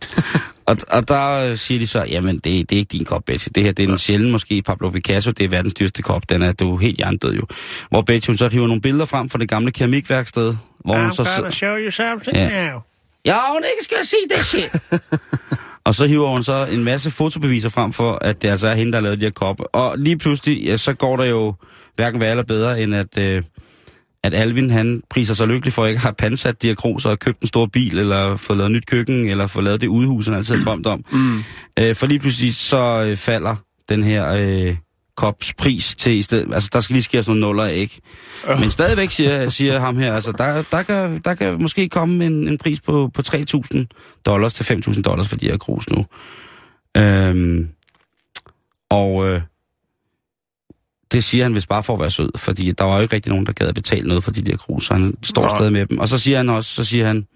og, 0.65 0.77
og 0.91 1.07
der 1.07 1.55
siger 1.55 1.79
de 1.79 1.87
så, 1.87 2.05
jamen 2.09 2.35
det, 2.35 2.69
det 2.69 2.71
er 2.75 2.79
ikke 2.79 2.89
din 2.91 3.05
kop, 3.05 3.23
Betsy. 3.25 3.49
Det 3.55 3.63
her 3.63 3.71
det 3.71 3.85
er 3.85 3.89
en 3.91 3.97
sjælden 3.97 4.31
måske 4.31 4.61
Pablo 4.61 4.89
Picasso, 4.89 5.31
det 5.31 5.45
er 5.45 5.49
verdens 5.49 5.73
dyreste 5.73 6.01
kop. 6.01 6.29
Den 6.29 6.41
er 6.41 6.51
du 6.53 6.75
er 6.75 6.79
helt 6.79 6.97
hjernedød 6.97 7.33
jo. 7.33 7.43
Hvor 7.89 8.01
Betsy 8.01 8.29
hun 8.29 8.37
så 8.37 8.47
hiver 8.49 8.67
nogle 8.67 8.81
billeder 8.81 9.05
frem 9.05 9.29
fra 9.29 9.39
det 9.39 9.49
gamle 9.49 9.71
keramikværksted. 9.71 10.55
Hvor 10.85 10.93
I'm 10.95 10.99
hun 10.99 11.13
så, 11.13 11.29
gonna 11.37 11.51
show 11.51 11.77
you 11.77 11.91
something 11.91 12.37
Ja. 12.37 12.71
now. 12.71 12.79
Ja, 13.25 13.37
hun 13.51 13.63
ikke 13.63 13.83
skal 13.83 13.97
sige 14.05 14.21
det 14.29 14.45
shit. 14.45 14.71
og 15.85 15.95
så 15.95 16.07
hiver 16.07 16.29
hun 16.29 16.43
så 16.43 16.67
en 16.71 16.83
masse 16.83 17.11
fotobeviser 17.11 17.69
frem 17.69 17.93
for, 17.93 18.17
at 18.21 18.41
det 18.41 18.47
altså 18.47 18.67
er 18.67 18.75
hende, 18.75 18.91
der 18.91 18.97
har 18.97 19.03
lavet 19.03 19.19
de 19.19 19.25
her 19.25 19.31
kopper. 19.31 19.63
Og 19.63 19.97
lige 19.97 20.17
pludselig, 20.17 20.63
ja, 20.63 20.77
så 20.77 20.93
går 20.93 21.17
der 21.17 21.25
jo 21.25 21.53
hverken 21.95 22.21
værre 22.21 22.31
eller 22.31 22.43
bedre, 22.43 22.81
end 22.81 22.95
at, 22.95 23.17
øh, 23.17 23.43
at 24.23 24.33
Alvin, 24.33 24.69
han 24.69 25.01
priser 25.09 25.33
sig 25.33 25.47
lykkelig 25.47 25.73
for 25.73 25.83
at 25.83 25.89
ikke 25.89 26.01
have 26.01 26.13
pansat 26.13 26.61
diakroser 26.61 27.09
og 27.09 27.19
købt 27.19 27.41
en 27.41 27.47
stor 27.47 27.65
bil, 27.65 27.99
eller 27.99 28.35
fået 28.35 28.57
lavet 28.57 28.71
nyt 28.71 28.85
køkken, 28.85 29.29
eller 29.29 29.47
fået 29.47 29.65
lavet 29.65 29.81
det 29.81 29.87
udhus, 29.87 30.25
han 30.25 30.35
altid 30.35 30.55
har 30.55 30.65
drømt 30.65 30.87
om. 30.87 31.05
Mm. 31.11 31.43
Øh, 31.79 31.95
for 31.95 32.07
lige 32.07 32.19
pludselig 32.19 32.55
så 32.55 33.01
øh, 33.01 33.17
falder 33.17 33.55
den 33.89 34.03
her 34.03 34.29
øh, 34.29 34.75
kops 35.19 35.53
pris 35.53 35.95
til 35.95 36.17
i 36.17 36.21
stedet. 36.21 36.53
Altså, 36.53 36.69
der 36.73 36.79
skal 36.79 36.93
lige 36.93 37.03
ske 37.03 37.23
sådan 37.23 37.39
nogle 37.39 37.57
nuller, 37.57 37.65
ikke? 37.65 38.01
Øh. 38.49 38.59
Men 38.59 38.71
stadigvæk 38.71 39.11
siger, 39.11 39.49
siger 39.49 39.79
ham 39.79 39.97
her, 39.97 40.13
altså, 40.13 40.31
der, 40.31 40.63
der, 40.71 40.83
kan, 40.83 41.21
der 41.25 41.33
kan 41.33 41.61
måske 41.61 41.89
komme 41.89 42.25
en, 42.25 42.47
en 42.47 42.57
pris 42.57 42.81
på, 42.81 43.11
på 43.13 43.21
3.000 43.27 43.85
dollars 44.25 44.53
til 44.53 44.63
5.000 44.63 45.01
dollars 45.01 45.27
for 45.27 45.35
de 45.35 45.45
her 45.45 45.57
krus 45.57 45.89
nu. 45.89 46.05
Øhm, 46.97 47.69
og 48.89 49.27
øh, 49.27 49.41
det 51.11 51.23
siger 51.23 51.43
han 51.45 51.55
vist 51.55 51.69
bare 51.69 51.83
for 51.83 51.93
at 51.93 51.99
være 51.99 52.11
sød, 52.11 52.31
fordi 52.37 52.71
der 52.71 52.83
var 52.83 52.95
jo 52.95 53.01
ikke 53.01 53.15
rigtig 53.15 53.29
nogen, 53.29 53.45
der 53.45 53.53
gad 53.53 53.67
at 53.67 53.75
betale 53.75 54.07
noget 54.07 54.23
for 54.23 54.31
de 54.31 54.41
der 54.41 54.57
krus, 54.57 54.85
så 54.85 54.93
han 54.93 55.17
står 55.23 55.41
Nå. 55.41 55.55
stadig 55.55 55.73
med 55.73 55.85
dem. 55.85 55.99
Og 55.99 56.09
så 56.09 56.17
siger 56.17 56.37
han 56.37 56.49
også, 56.49 56.75
så 56.75 56.83
siger 56.83 57.07
han, 57.07 57.27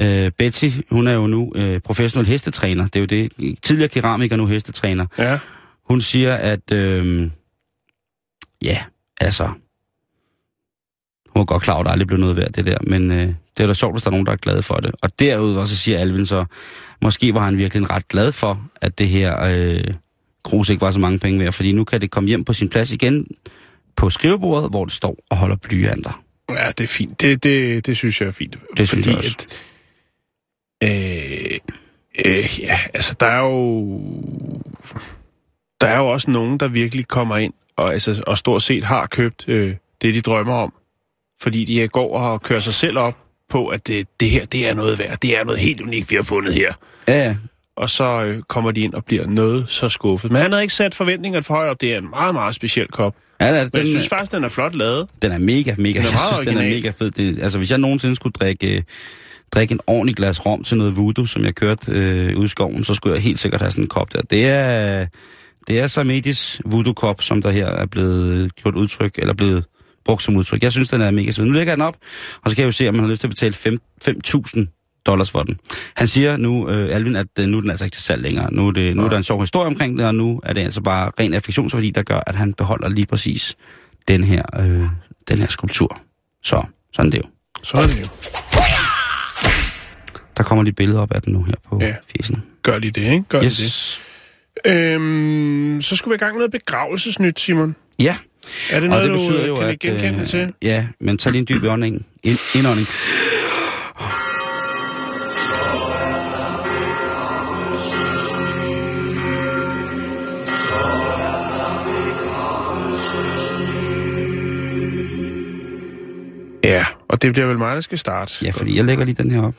øh, 0.00 0.30
Betsy, 0.38 0.66
hun 0.90 1.06
er 1.06 1.12
jo 1.12 1.26
nu 1.26 1.52
øh, 1.54 1.80
professionel 1.80 2.28
hestetræner, 2.28 2.84
det 2.84 2.96
er 2.96 3.00
jo 3.00 3.06
det, 3.06 3.58
tidligere 3.62 3.88
keramiker, 3.88 4.36
nu 4.36 4.46
hestetræner. 4.46 5.06
Ja. 5.18 5.38
Hun 5.88 6.00
siger, 6.00 6.34
at 6.34 6.72
øh, 6.72 7.30
ja, 8.62 8.84
altså, 9.20 9.50
hun 11.28 11.40
er 11.40 11.44
godt 11.44 11.62
klar 11.62 11.74
over, 11.74 11.80
at 11.80 11.86
der 11.86 11.92
aldrig 11.92 12.06
blev 12.06 12.18
noget 12.18 12.36
værd, 12.36 12.52
det 12.52 12.66
der, 12.66 12.78
men 12.86 13.10
øh, 13.10 13.34
det 13.56 13.62
er 13.62 13.66
da 13.66 13.74
sjovt, 13.74 13.94
hvis 13.94 14.02
der 14.02 14.08
er 14.08 14.12
nogen, 14.12 14.26
der 14.26 14.32
er 14.32 14.36
glade 14.36 14.62
for 14.62 14.74
det. 14.76 14.90
Og 15.02 15.18
derudover 15.18 15.64
så 15.64 15.76
siger 15.76 15.98
Alvin 15.98 16.26
så, 16.26 16.44
måske 17.02 17.34
var 17.34 17.44
han 17.44 17.58
virkelig 17.58 17.90
ret 17.90 18.08
glad 18.08 18.32
for, 18.32 18.68
at 18.80 18.98
det 18.98 19.08
her 19.08 19.44
øh, 19.44 19.94
krus 20.44 20.68
ikke 20.68 20.80
var 20.80 20.90
så 20.90 20.98
mange 20.98 21.18
penge 21.18 21.40
værd, 21.40 21.52
fordi 21.52 21.72
nu 21.72 21.84
kan 21.84 22.00
det 22.00 22.10
komme 22.10 22.28
hjem 22.28 22.44
på 22.44 22.52
sin 22.52 22.68
plads 22.68 22.92
igen 22.92 23.26
på 23.96 24.10
skrivebordet, 24.10 24.70
hvor 24.70 24.84
det 24.84 24.94
står 24.94 25.16
og 25.30 25.36
holder 25.36 25.56
blyanter. 25.56 26.22
Ja, 26.48 26.68
det 26.78 26.84
er 26.84 26.88
fint. 26.88 27.20
Det, 27.20 27.42
det, 27.42 27.86
det 27.86 27.96
synes 27.96 28.20
jeg 28.20 28.26
er 28.26 28.32
fint. 28.32 28.58
Det 28.76 28.88
synes 28.88 29.06
fordi 29.06 29.16
jeg 29.16 29.24
også. 29.24 29.46
At, 30.80 30.90
øh, 30.90 31.58
øh, 32.24 32.60
ja, 32.60 32.78
altså 32.94 33.16
der 33.20 33.26
er 33.26 33.40
jo... 33.40 34.00
Der 35.80 35.86
er 35.86 35.98
jo 35.98 36.06
også 36.08 36.30
nogen, 36.30 36.58
der 36.60 36.68
virkelig 36.68 37.08
kommer 37.08 37.36
ind 37.36 37.52
og, 37.76 37.92
altså, 37.92 38.22
og 38.26 38.38
stort 38.38 38.62
set 38.62 38.84
har 38.84 39.06
købt 39.06 39.44
øh, 39.48 39.74
det, 40.02 40.14
de 40.14 40.20
drømmer 40.20 40.54
om. 40.54 40.72
Fordi 41.42 41.64
de 41.64 41.88
går 41.88 42.18
og 42.18 42.42
kører 42.42 42.60
sig 42.60 42.74
selv 42.74 42.98
op 42.98 43.16
på, 43.48 43.66
at 43.66 43.86
det, 43.86 44.08
det 44.20 44.30
her, 44.30 44.46
det 44.46 44.68
er 44.68 44.74
noget 44.74 44.98
værd. 44.98 45.18
Det 45.22 45.38
er 45.38 45.44
noget 45.44 45.60
helt 45.60 45.80
unikt, 45.80 46.10
vi 46.10 46.16
har 46.16 46.22
fundet 46.22 46.54
her. 46.54 46.72
Ja, 47.08 47.24
ja. 47.24 47.36
Og 47.76 47.90
så 47.90 48.24
øh, 48.24 48.42
kommer 48.42 48.70
de 48.70 48.80
ind 48.80 48.94
og 48.94 49.04
bliver 49.04 49.26
noget 49.26 49.64
så 49.68 49.88
skuffet. 49.88 50.30
Men 50.32 50.40
han 50.42 50.52
havde 50.52 50.62
ikke 50.62 50.74
sat 50.74 50.94
forventningerne 50.94 51.44
for 51.44 51.54
højt 51.54 51.70
op. 51.70 51.80
Det 51.80 51.94
er 51.94 51.98
en 51.98 52.10
meget, 52.10 52.34
meget 52.34 52.54
speciel 52.54 52.88
kop. 52.88 53.14
ja 53.40 53.46
den, 53.46 53.54
Men 53.54 53.60
jeg 53.62 53.72
den, 53.72 53.86
synes 53.86 54.08
faktisk, 54.08 54.32
den 54.32 54.44
er 54.44 54.48
flot 54.48 54.74
lavet. 54.74 55.08
den 55.22 55.32
er 55.32 55.38
mega, 55.38 55.74
mega, 55.78 55.98
Den 55.98 56.06
er 56.06 56.10
jeg 56.10 56.18
synes, 56.34 56.46
den 56.46 56.58
er 56.58 56.62
mega 56.62 56.90
fed. 56.90 57.10
Det, 57.10 57.42
altså, 57.42 57.58
hvis 57.58 57.70
jeg 57.70 57.78
nogensinde 57.78 58.16
skulle 58.16 58.32
drikke, 58.32 58.76
øh, 58.76 58.82
drikke 59.52 59.72
en 59.72 59.80
ordentlig 59.86 60.16
glas 60.16 60.46
rom 60.46 60.64
til 60.64 60.76
noget 60.76 60.96
voodoo, 60.96 61.26
som 61.26 61.44
jeg 61.44 61.54
kørte 61.54 61.92
øh, 61.92 62.36
ud 62.38 62.44
i 62.44 62.48
skoven, 62.48 62.84
så 62.84 62.94
skulle 62.94 63.14
jeg 63.14 63.22
helt 63.22 63.40
sikkert 63.40 63.60
have 63.60 63.70
sådan 63.70 63.84
en 63.84 63.88
kop 63.88 64.12
der. 64.12 64.22
Det 64.22 64.46
er, 64.48 65.06
det 65.68 65.80
er 65.80 65.86
Samedis 65.86 66.60
voodoo-kop, 66.64 67.22
som 67.22 67.42
der 67.42 67.50
her 67.50 67.66
er 67.66 67.86
blevet 67.86 68.54
gjort 68.54 68.74
udtryk, 68.74 69.18
eller 69.18 69.34
blevet 69.34 69.64
brugt 70.04 70.22
som 70.22 70.36
udtryk. 70.36 70.62
Jeg 70.62 70.72
synes, 70.72 70.88
den 70.88 71.00
er 71.00 71.10
mega 71.10 71.30
fed. 71.30 71.44
Nu 71.44 71.52
lægger 71.52 71.70
jeg 71.72 71.76
den 71.76 71.86
op, 71.86 71.96
og 72.44 72.50
så 72.50 72.56
kan 72.56 72.62
jeg 72.62 72.66
jo 72.66 72.72
se, 72.72 72.88
om 72.88 72.94
man 72.94 73.04
har 73.04 73.10
lyst 73.10 73.20
til 73.20 73.26
at 73.26 73.30
betale 73.30 73.54
fem- 73.54 73.80
5.000 74.08 75.02
dollars 75.06 75.30
for 75.30 75.42
den. 75.42 75.58
Han 75.94 76.08
siger 76.08 76.36
nu, 76.36 76.68
øh, 76.68 76.94
Alvin, 76.94 77.16
at 77.16 77.26
øh, 77.38 77.46
nu 77.48 77.56
er 77.56 77.60
den 77.60 77.70
altså 77.70 77.84
ikke 77.84 77.94
til 77.94 78.02
salg 78.02 78.22
længere. 78.22 78.54
Nu 78.54 78.68
er, 78.68 78.72
det, 78.72 78.96
nu 78.96 79.04
er 79.04 79.08
der 79.08 79.16
en 79.16 79.22
sjov 79.22 79.40
historie 79.40 79.66
omkring 79.66 79.98
det, 79.98 80.06
og 80.06 80.14
nu 80.14 80.40
er 80.42 80.52
det 80.52 80.60
altså 80.60 80.80
bare 80.80 81.10
ren 81.20 81.34
affektionsværdi, 81.34 81.90
der 81.90 82.02
gør, 82.02 82.20
at 82.26 82.34
han 82.34 82.54
beholder 82.54 82.88
lige 82.88 83.06
præcis 83.06 83.56
den 84.08 84.24
her, 84.24 84.42
øh, 84.58 84.82
den 85.28 85.38
her 85.38 85.46
skulptur. 85.48 86.00
Så, 86.42 86.62
sådan 86.92 87.12
det 87.12 87.18
jo. 87.18 87.22
Så 87.62 87.76
er 87.76 87.82
det 87.82 88.00
jo. 88.00 88.06
Der 90.36 90.42
kommer 90.42 90.62
lige 90.64 90.74
billeder 90.74 91.00
op 91.00 91.12
af 91.12 91.22
den 91.22 91.32
nu 91.32 91.42
her 91.42 91.54
på 91.68 91.78
ja. 91.80 91.94
fjesen. 92.12 92.42
Gør 92.62 92.78
lige 92.78 92.90
det, 92.90 93.02
ikke? 93.02 93.22
Gør 93.28 93.42
yes. 93.44 93.58
lige 93.58 93.66
det. 93.66 94.02
Øhm, 94.66 95.82
så 95.82 95.96
skulle 95.96 96.12
vi 96.12 96.16
i 96.16 96.18
gang 96.18 96.32
med 96.34 96.38
noget 96.38 96.52
begravelsesnyt, 96.52 97.40
Simon. 97.40 97.76
Ja, 97.98 98.16
Er 98.70 98.80
det 98.80 98.82
og 98.82 98.88
noget, 98.88 99.10
det 99.10 99.12
betyder 99.12 99.40
du 99.40 99.46
jo, 99.46 99.54
jo, 99.54 99.60
kan 99.60 99.68
at... 99.68 99.78
genkende 99.78 100.20
øh, 100.20 100.26
til? 100.26 100.52
Ja, 100.62 100.86
men 101.00 101.18
tag 101.18 101.32
lige 101.32 101.40
en 101.40 101.46
dyb 101.48 101.62
indånding. 101.62 102.06
Ind, 102.22 102.38
indånding. 102.54 102.86
Ja, 116.64 116.86
og 117.08 117.22
det 117.22 117.32
bliver 117.32 117.46
vel 117.46 117.58
mig, 117.58 117.74
der 117.74 117.80
skal 117.80 117.98
starte. 117.98 118.34
Ja, 118.42 118.50
fordi 118.50 118.76
jeg 118.76 118.84
lægger 118.84 119.04
lige 119.04 119.22
den 119.22 119.30
her 119.30 119.42
op. 119.42 119.54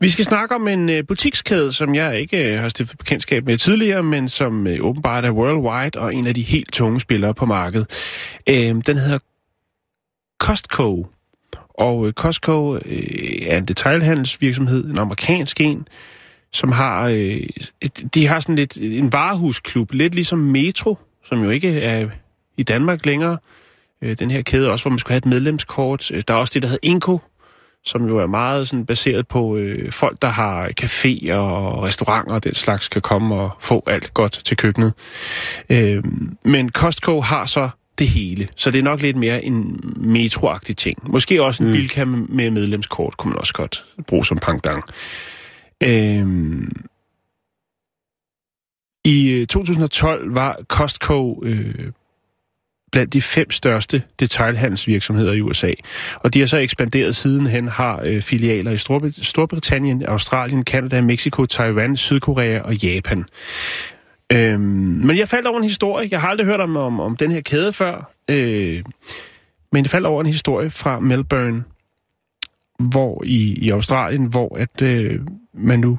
Vi 0.00 0.08
skal 0.08 0.24
snakke 0.24 0.54
om 0.54 0.68
en 0.68 0.88
øh, 0.90 1.06
butikskæde, 1.06 1.72
som 1.72 1.94
jeg 1.94 2.20
ikke 2.20 2.54
øh, 2.54 2.60
har 2.60 2.68
stiftet 2.68 2.98
bekendtskab 2.98 3.46
med 3.46 3.58
tidligere, 3.58 4.02
men 4.02 4.28
som 4.28 4.66
øh, 4.66 4.78
åbenbart 4.80 5.24
er 5.24 5.30
worldwide 5.30 6.00
og 6.00 6.14
en 6.14 6.26
af 6.26 6.34
de 6.34 6.42
helt 6.42 6.72
tunge 6.72 7.00
spillere 7.00 7.34
på 7.34 7.46
markedet. 7.46 7.90
Øh, 8.48 8.56
den 8.86 8.96
hedder 8.96 9.18
Costco. 10.38 11.06
Og 11.74 12.06
øh, 12.06 12.12
Costco 12.12 12.74
øh, 12.74 12.82
er 13.46 13.58
en 13.58 13.64
detailhandelsvirksomhed, 13.64 14.84
en 14.84 14.98
amerikansk 14.98 15.60
en, 15.60 15.88
som 16.52 16.72
har, 16.72 17.08
øh, 17.08 17.40
de 18.14 18.26
har 18.26 18.40
sådan 18.40 18.56
lidt 18.56 18.76
en 18.76 19.12
varehusklub, 19.12 19.92
lidt 19.92 20.14
ligesom 20.14 20.38
Metro, 20.38 20.98
som 21.24 21.42
jo 21.42 21.50
ikke 21.50 21.80
er 21.80 22.08
i 22.56 22.62
Danmark 22.62 23.06
længere. 23.06 23.38
Øh, 24.02 24.18
den 24.18 24.30
her 24.30 24.42
kæde 24.42 24.70
også, 24.70 24.82
hvor 24.84 24.90
man 24.90 24.98
skulle 24.98 25.12
have 25.12 25.18
et 25.18 25.26
medlemskort. 25.26 26.10
Øh, 26.10 26.22
der 26.28 26.34
er 26.34 26.38
også 26.38 26.52
det, 26.54 26.62
der 26.62 26.68
hedder 26.68 26.88
Inco, 26.88 27.20
som 27.86 28.08
jo 28.08 28.18
er 28.18 28.26
meget 28.26 28.68
sådan 28.68 28.86
baseret 28.86 29.28
på 29.28 29.56
øh, 29.56 29.92
folk, 29.92 30.22
der 30.22 30.28
har 30.28 30.70
caféer 30.80 31.34
og 31.34 31.82
restauranter 31.82 32.34
og 32.34 32.44
den 32.44 32.54
slags, 32.54 32.88
kan 32.88 33.02
komme 33.02 33.34
og 33.34 33.50
få 33.60 33.82
alt 33.86 34.14
godt 34.14 34.40
til 34.44 34.56
køkkenet. 34.56 34.92
Øh, 35.70 36.04
men 36.44 36.70
Costco 36.70 37.20
har 37.20 37.46
så 37.46 37.68
det 37.98 38.08
hele, 38.08 38.48
så 38.56 38.70
det 38.70 38.78
er 38.78 38.82
nok 38.82 39.02
lidt 39.02 39.16
mere 39.16 39.44
en 39.44 39.80
metroagtig 39.96 40.76
ting. 40.76 41.10
Måske 41.10 41.42
også 41.42 41.62
en 41.62 41.68
mm. 41.68 41.74
Bilka 41.74 42.04
med 42.04 42.18
med 42.28 42.50
medlemskort, 42.50 43.16
kunne 43.16 43.30
man 43.30 43.38
også 43.38 43.52
godt 43.52 43.84
bruge 44.06 44.24
som 44.24 44.38
pangdang. 44.38 44.84
Øh, 45.82 46.26
I 49.04 49.30
øh, 49.30 49.46
2012 49.46 50.34
var 50.34 50.58
Costco 50.68 51.42
øh, 51.44 51.92
blandt 52.92 53.12
de 53.12 53.22
fem 53.22 53.50
største 53.50 54.02
detailhandelsvirksomheder 54.20 55.32
i 55.32 55.40
USA. 55.40 55.72
Og 56.14 56.34
de 56.34 56.40
har 56.40 56.46
så 56.46 56.56
ekspanderet 56.56 57.16
sidenhen, 57.16 57.68
har 57.68 58.02
øh, 58.04 58.22
filialer 58.22 58.70
i 58.70 58.76
Storbrit- 58.76 59.24
Storbritannien, 59.24 60.02
Australien, 60.06 60.64
Kanada, 60.64 61.00
Mexico, 61.00 61.46
Taiwan, 61.46 61.96
Sydkorea 61.96 62.60
og 62.60 62.74
Japan. 62.74 63.24
Øhm, 64.32 64.60
men 65.04 65.18
jeg 65.18 65.28
faldt 65.28 65.46
over 65.46 65.58
en 65.58 65.64
historie. 65.64 66.08
Jeg 66.10 66.20
har 66.20 66.28
aldrig 66.28 66.46
hørt 66.46 66.60
om, 66.60 66.76
om, 66.76 67.00
om 67.00 67.16
den 67.16 67.30
her 67.30 67.40
kæde 67.40 67.72
før. 67.72 68.12
Øh, 68.30 68.84
men 69.72 69.84
jeg 69.84 69.90
faldt 69.90 70.06
over 70.06 70.20
en 70.20 70.26
historie 70.26 70.70
fra 70.70 71.00
Melbourne, 71.00 71.64
hvor 72.78 73.22
i, 73.24 73.58
i 73.58 73.70
Australien, 73.70 74.24
hvor 74.24 74.58
at 74.58 74.82
øh, 74.82 75.20
man 75.54 75.80
nu 75.80 75.98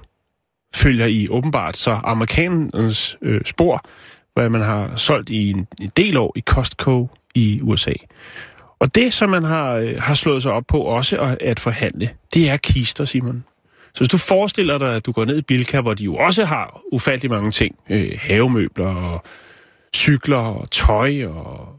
følger 0.75 1.05
i 1.05 1.27
åbenbart 1.29 1.77
så 1.77 1.99
amerikanernes 2.03 3.17
øh, 3.21 3.41
spor, 3.45 3.85
hvad 4.38 4.49
man 4.49 4.61
har 4.61 4.95
solgt 4.95 5.29
i 5.29 5.49
en, 5.49 5.67
en 5.81 5.91
del 5.97 6.17
år 6.17 6.33
i 6.35 6.41
Costco 6.41 7.09
i 7.35 7.59
USA. 7.61 7.93
Og 8.79 8.95
det, 8.95 9.13
som 9.13 9.29
man 9.29 9.43
har, 9.43 9.73
øh, 9.73 10.01
har 10.01 10.15
slået 10.15 10.43
sig 10.43 10.51
op 10.51 10.63
på 10.67 10.81
også 10.81 11.21
at, 11.21 11.38
at 11.41 11.59
forhandle, 11.59 12.09
det 12.33 12.49
er 12.49 12.57
kister, 12.57 13.05
Simon. 13.05 13.43
Så 13.93 13.99
hvis 13.99 14.09
du 14.09 14.17
forestiller 14.17 14.77
dig, 14.77 14.95
at 14.95 15.05
du 15.05 15.11
går 15.11 15.25
ned 15.25 15.38
i 15.38 15.41
Bilka, 15.41 15.81
hvor 15.81 15.93
de 15.93 16.03
jo 16.03 16.15
også 16.15 16.45
har 16.45 16.81
ufattelig 16.91 17.31
mange 17.31 17.51
ting, 17.51 17.75
øh, 17.89 18.11
havemøbler 18.21 18.95
og 18.95 19.23
cykler 19.95 20.38
og 20.38 20.71
tøj 20.71 21.25
og 21.25 21.76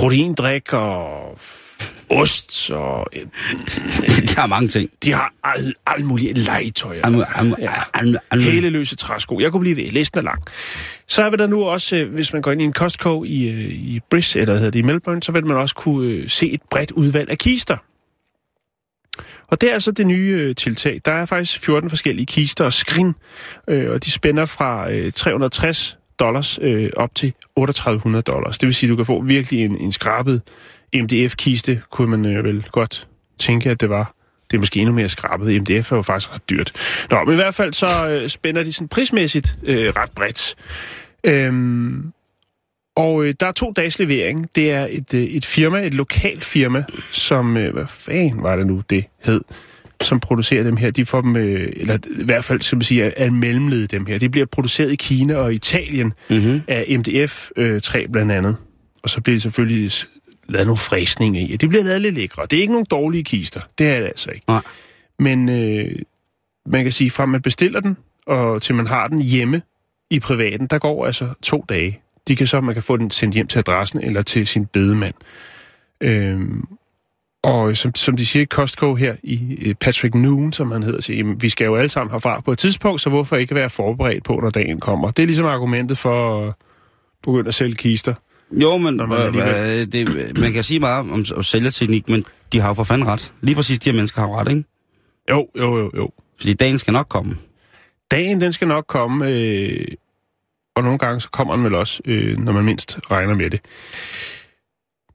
proteindrik 0.00 0.72
og 0.72 1.38
ost 2.10 2.70
og... 2.70 3.06
Øh, 3.16 3.22
De 4.28 4.34
har 4.36 4.46
mange 4.46 4.68
ting. 4.68 4.90
de 5.04 5.12
har 5.12 5.32
alt 5.44 5.76
al 5.86 6.04
muligt 6.04 6.38
legetøj. 6.38 7.00
Al- 7.04 7.26
al- 7.34 7.54
Ja. 7.58 7.72
al- 7.94 8.18
al- 8.30 8.40
Hæleløse 8.42 8.96
træsko. 8.96 9.40
Jeg 9.40 9.52
kunne 9.52 9.60
blive 9.60 9.76
ved. 9.76 9.86
Listen 9.86 10.18
er 10.18 10.22
lang. 10.22 10.42
Så 11.06 11.22
er 11.22 11.30
vi 11.30 11.36
der 11.36 11.46
nu 11.46 11.64
også, 11.64 11.96
øh, 11.96 12.12
hvis 12.14 12.32
man 12.32 12.42
går 12.42 12.52
ind 12.52 12.62
i 12.62 12.64
en 12.64 12.72
Costco 12.72 13.24
i, 13.24 13.48
øh, 13.48 13.58
i 13.72 14.00
Bris, 14.10 14.36
eller 14.36 14.54
hedder 14.54 14.70
det 14.70 14.78
i 14.78 14.82
Melbourne, 14.82 15.22
så 15.22 15.32
vil 15.32 15.46
man 15.46 15.56
også 15.56 15.74
kunne 15.74 16.08
øh, 16.10 16.28
se 16.28 16.50
et 16.52 16.60
bredt 16.70 16.90
udvalg 16.90 17.30
af 17.30 17.38
kister. 17.38 17.76
Og 19.48 19.60
det 19.60 19.68
er 19.70 19.74
altså 19.74 19.90
det 19.90 20.06
nye 20.06 20.36
øh, 20.40 20.54
tiltag. 20.54 21.00
Der 21.04 21.12
er 21.12 21.26
faktisk 21.26 21.64
14 21.64 21.90
forskellige 21.90 22.26
kister 22.26 22.64
og 22.64 22.72
skrin, 22.72 23.12
øh, 23.68 23.90
og 23.92 24.04
de 24.04 24.10
spænder 24.10 24.44
fra 24.44 24.90
øh, 24.92 25.12
360 25.12 25.98
dollars 26.20 26.58
øh, 26.62 26.90
op 26.96 27.14
til 27.14 27.32
3800 27.56 28.22
dollars. 28.22 28.58
Det 28.58 28.66
vil 28.66 28.74
sige, 28.74 28.88
at 28.88 28.90
du 28.90 28.96
kan 28.96 29.06
få 29.06 29.22
virkelig 29.22 29.64
en, 29.64 29.76
en 29.78 29.92
skrabet 29.92 30.42
MDF-kiste, 30.94 31.82
kunne 31.90 32.10
man 32.10 32.36
øh, 32.36 32.44
vel 32.44 32.66
godt 32.72 33.08
tænke, 33.38 33.70
at 33.70 33.80
det 33.80 33.90
var. 33.90 34.12
Det 34.50 34.56
er 34.56 34.60
måske 34.60 34.80
endnu 34.80 34.94
mere 34.94 35.08
skrabet. 35.08 35.60
MDF 35.60 35.92
er 35.92 35.96
jo 35.96 36.02
faktisk 36.02 36.34
ret 36.34 36.50
dyrt. 36.50 36.72
Nå, 37.10 37.24
men 37.24 37.32
i 37.32 37.36
hvert 37.36 37.54
fald 37.54 37.72
så 37.72 38.08
øh, 38.08 38.28
spænder 38.28 38.62
de 38.62 38.72
sådan 38.72 38.88
prismæssigt 38.88 39.58
øh, 39.62 39.92
ret 39.96 40.10
bredt. 40.10 40.54
Øhm, 41.26 42.12
og 42.96 43.24
øh, 43.24 43.34
der 43.40 43.46
er 43.46 43.52
to 43.52 43.72
dages 43.72 43.98
levering. 43.98 44.48
Det 44.54 44.72
er 44.72 44.86
et, 44.90 45.14
øh, 45.14 45.22
et 45.22 45.44
firma, 45.44 45.86
et 45.86 45.94
lokalt 45.94 46.44
firma, 46.44 46.84
som, 47.10 47.56
øh, 47.56 47.72
hvad 47.72 47.86
fanden 47.86 48.42
var 48.42 48.56
det 48.56 48.66
nu, 48.66 48.82
det 48.90 49.04
hed, 49.24 49.40
som 50.02 50.20
producerer 50.20 50.62
dem 50.62 50.76
her. 50.76 50.90
De 50.90 51.06
får 51.06 51.20
dem, 51.20 51.36
øh, 51.36 51.72
eller 51.76 51.98
i 52.20 52.24
hvert 52.24 52.44
fald, 52.44 52.60
skal 52.60 52.76
man 52.76 52.82
sige, 52.84 53.02
er, 53.04 53.10
er 53.16 53.30
mellemled 53.30 53.88
dem 53.88 54.06
her. 54.06 54.18
De 54.18 54.28
bliver 54.28 54.46
produceret 54.46 54.92
i 54.92 54.96
Kina 54.96 55.34
og 55.34 55.54
Italien 55.54 56.12
Mm-hmm. 56.30 56.60
af 56.68 56.96
MDF-træ 56.98 58.06
blandt 58.12 58.32
andet. 58.32 58.56
Og 59.02 59.10
så 59.10 59.20
bliver 59.20 59.34
det 59.34 59.42
selvfølgelig 59.42 59.90
lavet 60.48 60.66
nogle 60.66 60.78
fræsninger 60.78 61.40
i. 61.40 61.56
Det 61.56 61.68
bliver 61.68 61.84
lavet 61.84 62.00
lidt 62.00 62.14
lækre. 62.14 62.42
Det 62.50 62.56
er 62.56 62.60
ikke 62.60 62.72
nogle 62.72 62.86
dårlige 62.90 63.24
kister. 63.24 63.60
Det 63.78 63.86
er 63.86 63.98
det 63.98 64.06
altså 64.06 64.30
ikke. 64.30 64.44
Nej. 64.48 64.60
Men 65.18 65.48
øh, 65.48 65.92
man 66.66 66.82
kan 66.82 66.92
sige, 66.92 67.10
fra 67.10 67.26
man 67.26 67.42
bestiller 67.42 67.80
den, 67.80 67.96
og 68.26 68.62
til 68.62 68.74
man 68.74 68.86
har 68.86 69.06
den 69.06 69.22
hjemme 69.22 69.62
i 70.10 70.20
privaten, 70.20 70.66
der 70.66 70.78
går 70.78 71.06
altså 71.06 71.28
to 71.42 71.64
dage. 71.68 72.00
De 72.28 72.36
kan 72.36 72.46
så, 72.46 72.60
man 72.60 72.74
kan 72.74 72.82
få 72.82 72.96
den 72.96 73.10
sendt 73.10 73.34
hjem 73.34 73.46
til 73.46 73.58
adressen 73.58 74.00
eller 74.02 74.22
til 74.22 74.46
sin 74.46 74.66
bedemand. 74.66 75.14
Øhm, 76.00 76.64
og 77.46 77.76
som, 77.76 77.94
som 77.94 78.16
de 78.16 78.26
siger 78.26 78.42
i 78.42 78.46
Costco 78.46 78.94
her, 78.94 79.16
i 79.22 79.74
Patrick 79.80 80.14
Noon, 80.14 80.52
som 80.52 80.70
han 80.70 80.82
hedder, 80.82 81.00
siger, 81.00 81.16
jamen, 81.16 81.42
vi 81.42 81.48
skal 81.48 81.64
jo 81.64 81.76
alle 81.76 81.88
sammen 81.88 82.12
herfra 82.12 82.40
på 82.40 82.52
et 82.52 82.58
tidspunkt, 82.58 83.00
så 83.00 83.08
hvorfor 83.10 83.36
ikke 83.36 83.54
være 83.54 83.70
forberedt 83.70 84.24
på, 84.24 84.40
når 84.42 84.50
dagen 84.50 84.80
kommer? 84.80 85.10
Det 85.10 85.22
er 85.22 85.26
ligesom 85.26 85.46
argumentet 85.46 85.98
for 85.98 86.46
at 86.48 86.54
begynde 87.22 87.48
at 87.48 87.54
sælge 87.54 87.74
kister. 87.74 88.14
Jo, 88.52 88.76
men 88.78 88.96
man 88.96 89.12
alligevel- 89.12 89.92
det, 89.92 90.38
man 90.40 90.52
kan 90.52 90.62
sige 90.64 90.80
meget 90.80 91.00
om, 91.00 91.24
om 91.36 91.42
sælgerteknik, 91.42 92.08
men 92.08 92.24
de 92.52 92.60
har 92.60 92.68
jo 92.68 92.74
for 92.74 92.84
fanden 92.84 93.06
ret. 93.08 93.32
Lige 93.40 93.54
præcis 93.54 93.78
de 93.78 93.90
her 93.90 93.96
mennesker 93.96 94.20
har 94.20 94.40
ret, 94.40 94.48
ikke? 94.48 94.64
Jo, 95.30 95.48
jo, 95.58 95.78
jo, 95.78 95.90
jo. 95.96 96.10
Fordi 96.40 96.54
dagen 96.54 96.78
skal 96.78 96.92
nok 96.92 97.06
komme. 97.08 97.36
Dagen, 98.10 98.40
den 98.40 98.52
skal 98.52 98.68
nok 98.68 98.84
komme, 98.88 99.30
øh, 99.30 99.86
og 100.76 100.82
nogle 100.82 100.98
gange 100.98 101.20
så 101.20 101.28
kommer 101.30 101.54
den 101.56 101.64
vel 101.64 101.74
også, 101.74 102.02
øh, 102.04 102.38
når 102.38 102.52
man 102.52 102.64
mindst 102.64 102.98
regner 103.10 103.34
med 103.34 103.50
det. 103.50 103.60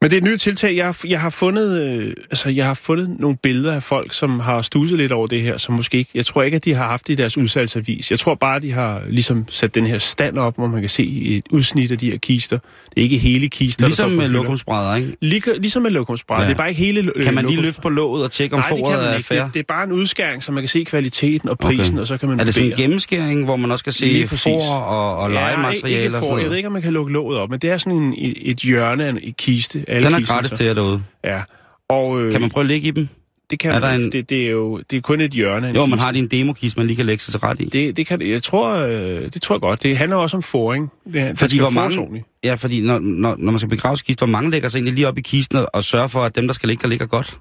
Men 0.03 0.11
det 0.11 0.17
er 0.17 0.21
et 0.21 0.23
nyt 0.23 0.39
tiltag. 0.39 0.75
Jeg 0.75 0.85
har, 0.85 0.97
jeg 1.07 1.21
har 1.21 1.29
fundet, 1.29 1.81
øh, 1.81 2.13
altså 2.31 2.49
jeg 2.49 2.65
har 2.65 2.73
fundet 2.73 3.19
nogle 3.19 3.37
billeder 3.37 3.73
af 3.73 3.83
folk, 3.83 4.13
som 4.13 4.39
har 4.39 4.61
studset 4.61 4.97
lidt 4.97 5.11
over 5.11 5.27
det 5.27 5.41
her, 5.41 5.57
som 5.57 5.75
måske 5.75 5.97
ikke, 5.97 6.11
jeg 6.15 6.25
tror 6.25 6.43
ikke, 6.43 6.55
at 6.55 6.65
de 6.65 6.73
har 6.73 6.87
haft 6.87 7.07
det 7.07 7.13
i 7.13 7.15
deres 7.15 7.37
udsalgsavis. 7.37 8.11
Jeg 8.11 8.19
tror 8.19 8.35
bare, 8.35 8.55
at 8.55 8.61
de 8.61 8.71
har 8.71 9.01
ligesom 9.09 9.45
sat 9.49 9.75
den 9.75 9.85
her 9.85 9.97
stand 9.97 10.37
op, 10.37 10.55
hvor 10.55 10.67
man 10.67 10.81
kan 10.81 10.89
se 10.89 11.03
et 11.21 11.43
udsnit 11.51 11.91
af 11.91 11.97
de 11.97 12.11
her 12.11 12.17
kister. 12.17 12.57
Det 12.89 12.97
er 12.97 13.01
ikke 13.01 13.17
hele 13.17 13.49
kister. 13.49 13.85
Ligesom 13.85 14.11
med 14.11 14.27
lokumsbrædder, 14.27 14.95
ikke? 14.95 15.15
Lige, 15.21 15.41
ligesom 15.57 15.81
med 15.81 15.91
lokumsbrædder. 15.91 16.41
Ja. 16.41 16.45
Ja. 16.45 16.49
Det 16.49 16.53
er 16.53 16.57
bare 16.57 16.69
ikke 16.69 16.81
hele 16.81 17.11
øh, 17.15 17.23
Kan 17.23 17.33
man 17.33 17.45
lige 17.45 17.61
løfte 17.61 17.81
på 17.81 17.89
låget 17.89 18.23
og 18.23 18.31
tjekke, 18.31 18.55
om 18.55 18.59
Nej, 18.59 18.69
foråret 18.69 19.09
er 19.09 19.15
ikke. 19.15 19.27
fair? 19.27 19.43
Det, 19.43 19.53
det 19.53 19.59
er 19.59 19.63
bare 19.67 19.83
en 19.83 19.91
udskæring, 19.91 20.43
så 20.43 20.51
man 20.51 20.63
kan 20.63 20.69
se 20.69 20.83
kvaliteten 20.83 21.49
og 21.49 21.59
prisen, 21.59 21.93
Okay. 21.93 22.01
og 22.01 22.07
så 22.07 22.17
kan 22.17 22.29
man 22.29 22.39
Er 22.39 22.43
det 22.43 22.53
sådan 22.53 22.69
en 22.69 22.77
gennemskæring, 22.77 23.43
hvor 23.45 23.55
man 23.55 23.71
også 23.71 23.83
kan 23.83 23.93
se 23.93 24.27
for 24.27 24.49
og, 24.71 25.17
og 25.17 25.29
legemateriale 25.31 26.03
ikke 26.05 26.17
og 26.17 26.19
for, 26.19 26.37
Jeg 26.37 26.49
ved 26.49 26.57
ikke, 26.57 26.67
om 26.67 26.73
man 26.73 26.81
kan 26.81 26.93
lukke 26.93 27.13
låget 27.13 27.39
op, 27.39 27.49
men 27.49 27.59
det 27.59 27.69
er 27.69 27.77
sådan 27.77 27.97
en, 27.97 28.13
et, 28.41 28.57
hjørne 28.57 29.05
af 29.05 29.09
en 29.09 29.19
kiste. 29.37 29.85
Alle 29.91 30.07
Den 30.07 30.15
er 30.15 30.25
gratis 30.27 30.51
til 30.51 30.65
jer 30.65 30.73
derude. 30.73 31.03
Ja. 31.23 31.41
Og, 31.89 32.21
øh, 32.21 32.31
Kan 32.31 32.41
man 32.41 32.49
prøve 32.49 32.63
at 32.63 32.67
ligge 32.67 32.87
i 32.87 32.91
dem? 32.91 33.07
det 33.51 33.59
kan 33.59 33.71
er 33.71 33.79
man, 33.79 34.01
en- 34.01 34.11
det, 34.11 34.29
det, 34.29 34.45
er 34.45 34.49
jo 34.51 34.81
det 34.91 34.97
er 34.97 35.01
kun 35.01 35.21
et 35.21 35.31
hjørne 35.31 35.67
Jo, 35.75 35.85
man 35.85 35.99
har 35.99 36.11
din 36.11 36.27
demokiste, 36.27 36.79
man 36.79 36.87
lige 36.87 36.97
kan 36.97 37.05
lægge 37.05 37.23
sig 37.23 37.31
til 37.31 37.39
ret 37.39 37.59
i. 37.59 37.65
Det, 37.65 37.97
det 37.97 38.07
kan, 38.07 38.21
jeg 38.21 38.43
tror, 38.43 38.75
øh, 38.75 38.91
det 39.33 39.41
tror 39.41 39.55
jeg 39.55 39.61
godt. 39.61 39.83
Det 39.83 39.97
handler 39.97 40.17
også 40.17 40.37
om 40.37 40.43
foring. 40.43 40.91
Det, 41.13 41.39
Fordi 41.39 41.59
hvor 41.59 41.69
mange-. 41.69 42.23
Ja, 42.43 42.53
fordi 42.53 42.81
når, 42.81 42.99
når, 42.99 43.35
når 43.39 43.51
man 43.51 43.59
skal 43.59 43.69
begrave 43.69 43.97
kiste, 43.97 44.19
hvor 44.19 44.27
mange 44.31 44.51
lægger 44.51 44.69
sig 44.69 44.77
egentlig 44.77 44.93
lige 44.93 45.07
op 45.07 45.17
i 45.17 45.21
kisten 45.21 45.57
og, 45.57 45.67
og 45.73 45.83
sørger 45.83 46.07
for, 46.07 46.19
at 46.19 46.35
dem, 46.35 46.47
der 46.47 46.53
skal 46.53 46.69
ligge, 46.69 46.81
der 46.81 46.87
ligger 46.87 47.05
godt? 47.05 47.37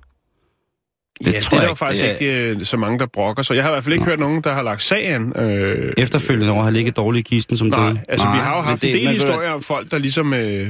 Det, 1.25 1.35
tror 1.35 1.35
ja, 1.35 1.39
det 1.41 1.53
er 1.57 1.61
der 1.61 1.69
jo 1.69 1.75
faktisk 1.75 2.05
Det 2.05 2.11
er- 2.11 2.15
ikke 2.49 2.59
øh, 2.61 2.65
så 2.65 2.77
mange, 2.77 2.99
der 2.99 3.07
brokker. 3.07 3.43
Så 3.43 3.55
jeg 3.55 3.63
har 3.63 3.71
i 3.71 3.73
hvert 3.75 3.85
fald 3.85 3.93
ikke 3.93 4.05
Nå. 4.05 4.11
hørt 4.11 4.19
nogen, 4.21 4.41
der 4.45 4.55
har 4.55 4.63
lagt 4.63 4.83
sagen. 4.83 5.33
Øh, 5.37 5.93
Efterfølgende 5.99 6.53
over 6.53 6.63
have 6.63 6.73
ligget 6.73 6.97
dårligt 6.97 7.29
i 7.33 7.37
kisten 7.37 7.57
som 7.57 7.67
Nej, 7.69 7.79
døde. 7.89 8.01
altså 8.09 8.27
vi 8.33 8.39
har 8.39 8.57
jo 8.57 8.63
haft 8.63 8.83
det- 8.83 8.89
en 8.91 8.95
del 8.97 9.05
man 9.05 9.13
historier 9.13 9.51
om 9.51 9.63
folk, 9.63 9.91
der 9.91 9.99
ligesom 9.99 10.35
øh, 10.35 10.69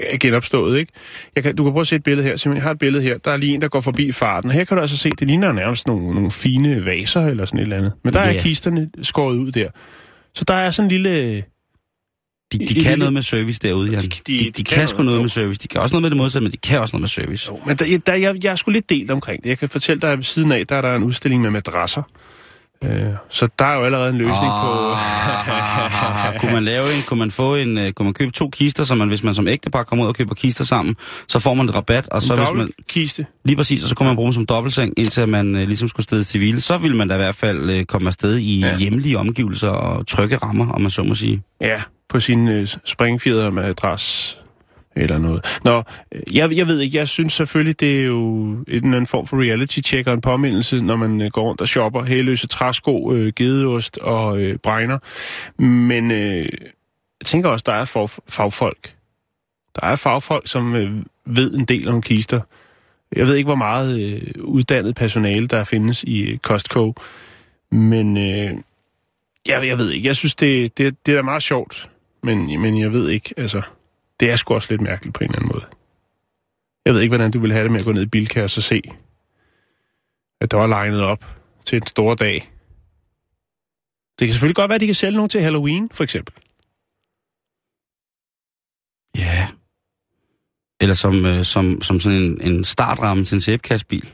er 0.00 0.16
genopstået, 0.18 0.78
ikke? 0.78 0.92
Jeg 1.36 1.42
kan, 1.42 1.56
du 1.56 1.64
kan 1.64 1.72
prøve 1.72 1.80
at 1.80 1.86
se 1.86 1.96
et 1.96 2.02
billede 2.04 2.28
her. 2.28 2.36
Simpelthen, 2.36 2.56
jeg 2.56 2.62
har 2.62 2.70
et 2.70 2.78
billede 2.78 3.02
her. 3.02 3.18
Der 3.18 3.30
er 3.30 3.36
lige 3.36 3.54
en, 3.54 3.62
der 3.62 3.68
går 3.68 3.80
forbi 3.80 4.12
farten. 4.12 4.50
Her 4.50 4.64
kan 4.64 4.76
du 4.76 4.80
altså 4.80 4.96
se, 4.98 5.10
det 5.18 5.28
ligner 5.28 5.52
nærmest 5.52 5.86
nogle, 5.86 6.14
nogle 6.14 6.30
fine 6.30 6.84
vaser 6.84 7.26
eller 7.26 7.44
sådan 7.44 7.58
et 7.58 7.62
eller 7.62 7.76
andet. 7.76 7.92
Men 8.04 8.14
der 8.14 8.20
Ja. 8.28 8.34
er 8.36 8.40
kisterne 8.42 8.90
skåret 9.02 9.36
ud 9.36 9.52
der. 9.52 9.68
Så 10.34 10.44
der 10.48 10.54
er 10.54 10.70
sådan 10.70 10.86
en 10.86 10.90
lille... 10.90 11.42
De, 12.58 12.66
de 12.66 12.74
i- 12.74 12.80
kan 12.80 12.92
i- 12.92 12.96
noget 12.96 13.12
med 13.12 13.22
service 13.22 13.60
derude, 13.62 13.90
Jan. 13.90 14.00
De- 14.02 14.08
De, 14.08 14.16
de- 14.26 14.38
de, 14.44 14.50
de, 14.50 14.64
kan 14.64 14.78
kan 14.78 14.88
sgu 14.88 15.02
noget, 15.02 15.18
jo. 15.18 15.22
med 15.22 15.30
service. 15.30 15.60
De 15.62 15.68
kan 15.68 15.80
også 15.80 15.92
noget 15.94 16.02
med 16.02 16.10
det 16.10 16.16
modsatte, 16.16 16.42
men 16.44 16.52
de 16.52 16.56
kan 16.56 16.80
også 16.80 16.96
noget 16.96 17.00
med 17.02 17.08
service. 17.08 17.48
Jo, 17.52 17.60
men 17.66 17.76
der, 17.76 17.98
der, 18.06 18.14
jeg, 18.14 18.44
jeg 18.44 18.50
er 18.52 18.56
sgu 18.56 18.70
lidt 18.70 18.90
delt 18.90 19.10
omkring 19.10 19.42
det. 19.42 19.48
Jeg 19.48 19.58
kan 19.58 19.68
fortælle 19.68 20.00
dig, 20.00 20.10
at 20.12 20.18
ved 20.18 20.24
siden 20.24 20.52
af, 20.52 20.66
der 20.66 20.76
er 20.76 20.80
der 20.82 20.94
en 20.96 21.02
udstilling 21.02 21.42
med 21.42 21.50
madrasser. 21.50 22.02
Øh, 22.84 22.90
så 23.30 23.48
der 23.58 23.64
er 23.64 23.74
jo 23.74 23.82
allerede 23.84 24.10
en 24.10 24.18
løsning 24.18 24.52
på... 24.62 24.92
Ah, 24.92 26.34
kunne 26.40 26.52
man 26.52 26.64
lave 26.64 26.94
en, 26.96 27.02
kunne 27.08 27.18
man 27.18 27.30
få 27.30 27.54
en, 27.54 27.78
uh, 27.78 27.90
kunne 27.90 28.04
man 28.04 28.14
købe 28.14 28.32
to 28.32 28.48
kister, 28.50 28.84
så 28.84 28.94
man, 28.94 29.08
hvis 29.08 29.22
man 29.22 29.34
som 29.34 29.48
ægtepar 29.48 29.82
kommer 29.82 30.04
ud 30.04 30.08
og 30.08 30.14
køber 30.16 30.34
kister 30.34 30.64
sammen, 30.64 30.96
så 31.28 31.38
får 31.38 31.54
man 31.54 31.68
et 31.68 31.74
rabat, 31.74 32.08
og 32.08 32.22
så 32.22 32.32
en 32.34 32.38
hvis 32.38 32.48
man, 32.48 32.58
dobbeltkiste. 32.58 33.26
lige 33.44 33.56
præcis, 33.56 33.82
og 33.82 33.88
så 33.88 33.94
kunne 33.94 34.06
man 34.06 34.16
bruge 34.16 34.26
dem 34.26 34.32
som 34.34 34.46
dobbeltseng, 34.46 34.92
indtil 34.96 35.28
man 35.28 35.54
uh, 35.54 35.60
ligesom 35.60 35.88
skulle 35.88 36.04
stedes 36.04 36.26
til 36.26 36.38
hvile, 36.38 36.60
så 36.60 36.78
ville 36.78 36.96
man 36.96 37.08
da 37.08 37.14
i 37.14 37.18
hvert 37.18 37.34
fald 37.34 37.78
uh, 37.78 37.84
komme 37.84 38.08
afsted 38.08 38.36
i. 38.38 38.60
Ja. 38.60 38.78
hjemlige 38.78 39.18
omgivelser 39.18 39.68
og 39.68 40.06
trygge 40.06 40.36
rammer, 40.36 40.68
om 40.72 40.80
man 40.80 40.90
så 40.90 41.02
må 41.02 41.14
sige. 41.14 41.42
Ja, 41.60 41.80
på 42.14 42.20
sin 42.20 42.48
øh, 42.48 42.68
springfjeder 42.84 43.50
med 43.50 43.64
adress 43.64 44.38
eller 44.96 45.18
noget. 45.18 45.60
Nå, 45.64 45.82
øh, 46.12 46.36
jeg, 46.36 46.52
jeg 46.52 46.66
ved 46.66 46.80
ikke, 46.80 46.98
jeg 46.98 47.08
synes 47.08 47.32
selvfølgelig, 47.32 47.80
det 47.80 48.00
er 48.00 48.04
jo 48.04 48.34
en 48.42 48.64
eller 48.68 48.86
anden 48.86 49.06
form 49.06 49.26
for 49.26 49.42
reality-check 49.42 50.06
og 50.08 50.14
en 50.14 50.20
påmindelse, 50.20 50.80
når 50.80 50.96
man 50.96 51.20
øh, 51.20 51.30
går 51.30 51.42
rundt 51.42 51.60
og 51.60 51.68
shopper 51.68 52.04
hæløse 52.04 52.46
træsko, 52.46 53.12
øh, 53.12 53.32
gedeost 53.36 53.98
og 53.98 54.42
øh, 54.42 54.58
bregner. 54.58 54.98
Men 55.62 56.10
øh, 56.10 56.48
jeg 57.20 57.26
tænker 57.26 57.48
også, 57.48 57.62
der 57.66 57.72
er 57.72 57.84
for, 57.84 58.10
fagfolk. 58.28 58.94
Der 59.80 59.86
er 59.86 59.96
fagfolk, 59.96 60.48
som 60.48 60.74
øh, 60.74 60.90
ved 61.26 61.54
en 61.54 61.64
del 61.64 61.88
om 61.88 62.02
kister. 62.02 62.40
Jeg 63.16 63.26
ved 63.26 63.34
ikke, 63.34 63.48
hvor 63.48 63.54
meget 63.54 64.00
øh, 64.00 64.44
uddannet 64.44 64.94
personale, 64.94 65.48
der 65.48 65.64
findes 65.64 66.02
i 66.02 66.32
øh, 66.32 66.38
Costco, 66.38 66.94
men 67.70 68.16
øh, 68.16 68.50
jeg, 69.48 69.66
jeg 69.66 69.78
ved 69.78 69.90
ikke. 69.90 70.08
Jeg 70.08 70.16
synes, 70.16 70.34
det, 70.34 70.78
det, 70.78 71.06
det 71.06 71.12
er 71.12 71.16
da 71.16 71.22
meget 71.22 71.42
sjovt, 71.42 71.88
men, 72.24 72.60
men 72.60 72.80
jeg 72.80 72.92
ved 72.92 73.08
ikke, 73.08 73.34
altså, 73.36 73.62
det 74.20 74.30
er 74.30 74.36
sgu 74.36 74.54
også 74.54 74.68
lidt 74.70 74.80
mærkeligt 74.80 75.14
på 75.14 75.24
en 75.24 75.30
eller 75.30 75.38
anden 75.38 75.52
måde. 75.54 75.66
Jeg 76.84 76.94
ved 76.94 77.00
ikke, 77.00 77.16
hvordan 77.16 77.30
du 77.30 77.38
vil 77.40 77.52
have 77.52 77.62
det 77.64 77.72
med 77.72 77.80
at 77.80 77.86
gå 77.86 77.92
ned 77.92 78.02
i 78.02 78.06
Bilka 78.06 78.42
og 78.42 78.50
så 78.50 78.60
se, 78.60 78.82
at 80.40 80.50
der 80.50 80.56
var 80.56 80.66
legnet 80.66 81.02
op 81.02 81.24
til 81.64 81.76
en 81.76 81.86
stor 81.86 82.14
dag. 82.14 82.50
Det 84.18 84.28
kan 84.28 84.32
selvfølgelig 84.32 84.56
godt 84.56 84.68
være, 84.68 84.74
at 84.74 84.80
de 84.80 84.86
kan 84.86 84.94
sælge 84.94 85.16
nogen 85.16 85.28
til 85.28 85.40
Halloween, 85.40 85.90
for 85.92 86.04
eksempel. 86.04 86.34
Ja, 89.16 89.48
Eller 90.80 90.94
som, 90.94 91.26
øh, 91.26 91.44
som, 91.44 91.82
som 91.82 92.00
sådan 92.00 92.18
en, 92.18 92.40
en 92.40 92.64
startramme 92.64 93.24
til 93.24 93.34
en 93.34 93.40
sæbekastbil. 93.40 94.04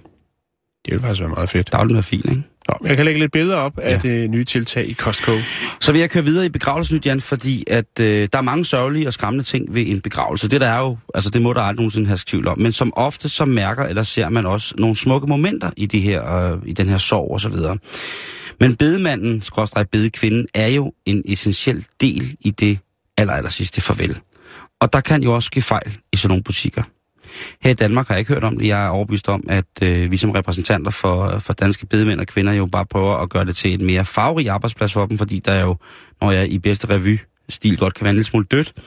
Det 0.85 0.93
ville 0.93 1.01
faktisk 1.01 1.21
være 1.21 1.31
meget 1.31 1.51
fedt. 1.51 1.73
Der 1.73 1.79
ville 1.79 1.95
være 1.95 2.03
fin, 2.03 2.29
ikke? 2.29 2.50
Nå, 2.81 2.89
jeg 2.89 2.97
kan 2.97 3.05
lægge 3.05 3.21
lidt 3.21 3.33
billeder 3.33 3.57
op 3.57 3.79
af 3.79 3.93
Ja. 3.93 3.99
det 3.99 4.31
nye 4.31 4.45
tiltag 4.45 4.89
i 4.89 4.95
Costco. 4.95 5.33
Så 5.81 5.93
vil 5.93 5.99
jeg 5.99 6.11
køre 6.11 6.25
videre 6.25 6.47
i 6.47 6.49
begravelsesnyt, 6.49 7.07
Jan, 7.07 7.21
fordi 7.21 7.65
at 7.67 8.01
øh, 8.01 8.29
der 8.33 8.39
er 8.39 8.43
mange 8.43 8.65
sørgelige 8.65 9.07
og 9.07 9.13
skræmmende 9.13 9.45
ting 9.45 9.75
ved 9.75 9.85
en 9.87 10.01
begravelse. 10.01 10.49
Det 10.49 10.61
der 10.61 10.69
er 10.69 10.79
jo, 10.79 10.99
altså 11.15 11.31
det 11.31 11.43
må 11.43 11.53
der 11.53 11.61
aldrig 11.61 11.77
nogensinde 11.77 12.07
have 12.07 12.19
tvivl 12.27 12.49
om. 12.49 12.59
Men 12.59 12.73
som 12.73 12.93
ofte 12.97 13.29
så 13.29 13.45
mærker 13.45 13.85
eller 13.85 14.03
ser 14.03 14.29
man 14.29 14.47
også 14.47 14.75
nogle 14.79 14.97
smukke 14.97 15.27
momenter 15.27 15.71
i, 15.77 15.87
de 15.87 16.01
her, 16.01 16.53
øh, 16.53 16.59
i 16.67 16.73
den 16.73 16.89
her 16.89 16.99
sorg 16.99 17.31
og 17.33 17.41
så 17.41 17.49
videre. 17.49 17.79
Men 18.61 18.77
bedemanden, 18.77 19.43
skråstrej 19.43 19.85
bedekvinden, 19.85 20.47
er 20.55 20.69
jo 20.69 20.93
en 21.07 21.23
essentiel 21.29 21.87
del 22.01 22.37
i 22.41 22.51
det 22.51 22.79
aller, 23.19 23.33
aller 23.33 23.51
sidste 23.51 23.81
farvel. 23.81 24.19
Og 24.81 24.93
der 24.93 25.01
kan 25.01 25.23
jo 25.23 25.35
også 25.35 25.47
ske 25.47 25.63
fejl 25.63 25.97
i 26.13 26.17
sådan 26.17 26.29
nogle 26.29 26.43
butikker. 26.45 26.83
Her 27.63 27.71
i 27.71 27.75
Danmark 27.75 28.09
har 28.09 28.15
jeg 28.15 28.19
ikke 28.21 28.33
hørt 28.33 28.45
om 28.45 28.59
det. 28.59 28.67
Jeg 28.67 28.85
er 28.85 28.89
overbevist 28.89 29.29
om, 29.29 29.45
at 29.49 29.65
øh, 29.83 30.11
vi 30.11 30.17
som 30.17 30.31
repræsentanter 30.31 30.91
for, 30.91 31.39
for 31.39 31.53
danske 31.53 31.87
bedemænd 31.87 32.21
og 32.21 32.27
kvinder 32.27 32.53
jo 32.53 32.67
bare 32.67 32.87
prøver 32.87 33.15
at 33.17 33.31
gøre 33.31 33.45
det 33.45 33.57
til 33.57 33.73
en 33.73 33.87
mere 33.87 34.05
farverig 34.05 34.49
arbejdsplads 34.49 34.93
for 34.93 35.07
dem, 35.07 35.19
fordi 35.19 35.39
der 35.39 35.61
jo, 35.61 35.77
når 36.21 36.31
jeg 36.31 36.49
i 36.53 36.59
bedste 36.59 36.87
revy-stil 36.91 37.77
godt 37.79 37.95
kan 37.95 38.05
være 38.05 38.11
en 38.11 38.17
lille 38.17 38.27
smule 38.27 38.47
dødt. 38.51 38.73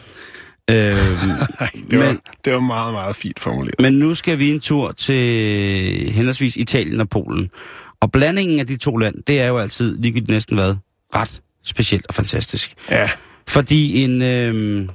Øh, 0.70 0.76
det, 0.76 2.00
var, 2.00 2.06
Men- 2.06 2.20
det 2.46 2.54
var 2.54 2.60
meget, 2.60 2.94
meget 2.94 3.16
fint 3.16 3.40
formuleret. 3.40 3.80
men 3.80 3.94
nu 3.94 4.16
skal 4.16 4.40
vi 4.40 4.52
en 4.52 4.60
tur 4.60 4.92
til 4.92 6.12
henholdsvis 6.12 6.56
Italien 6.56 7.00
og 7.00 7.10
Polen. 7.10 7.50
Og 8.02 8.12
blandingen 8.12 8.60
af 8.60 8.68
de 8.68 8.78
to 8.78 8.98
lande, 8.98 9.22
det 9.28 9.42
er 9.42 9.48
jo 9.48 9.58
altid 9.58 9.98
ligegyldigt 9.98 10.30
næsten 10.30 10.56
hvad, 10.58 10.76
ret 11.16 11.42
specielt 11.66 12.06
og 12.08 12.14
fantastisk. 12.16 12.74
Ja, 12.92 13.10
Fordi 13.48 14.04
en, 14.04 14.22
øh, 14.22 14.90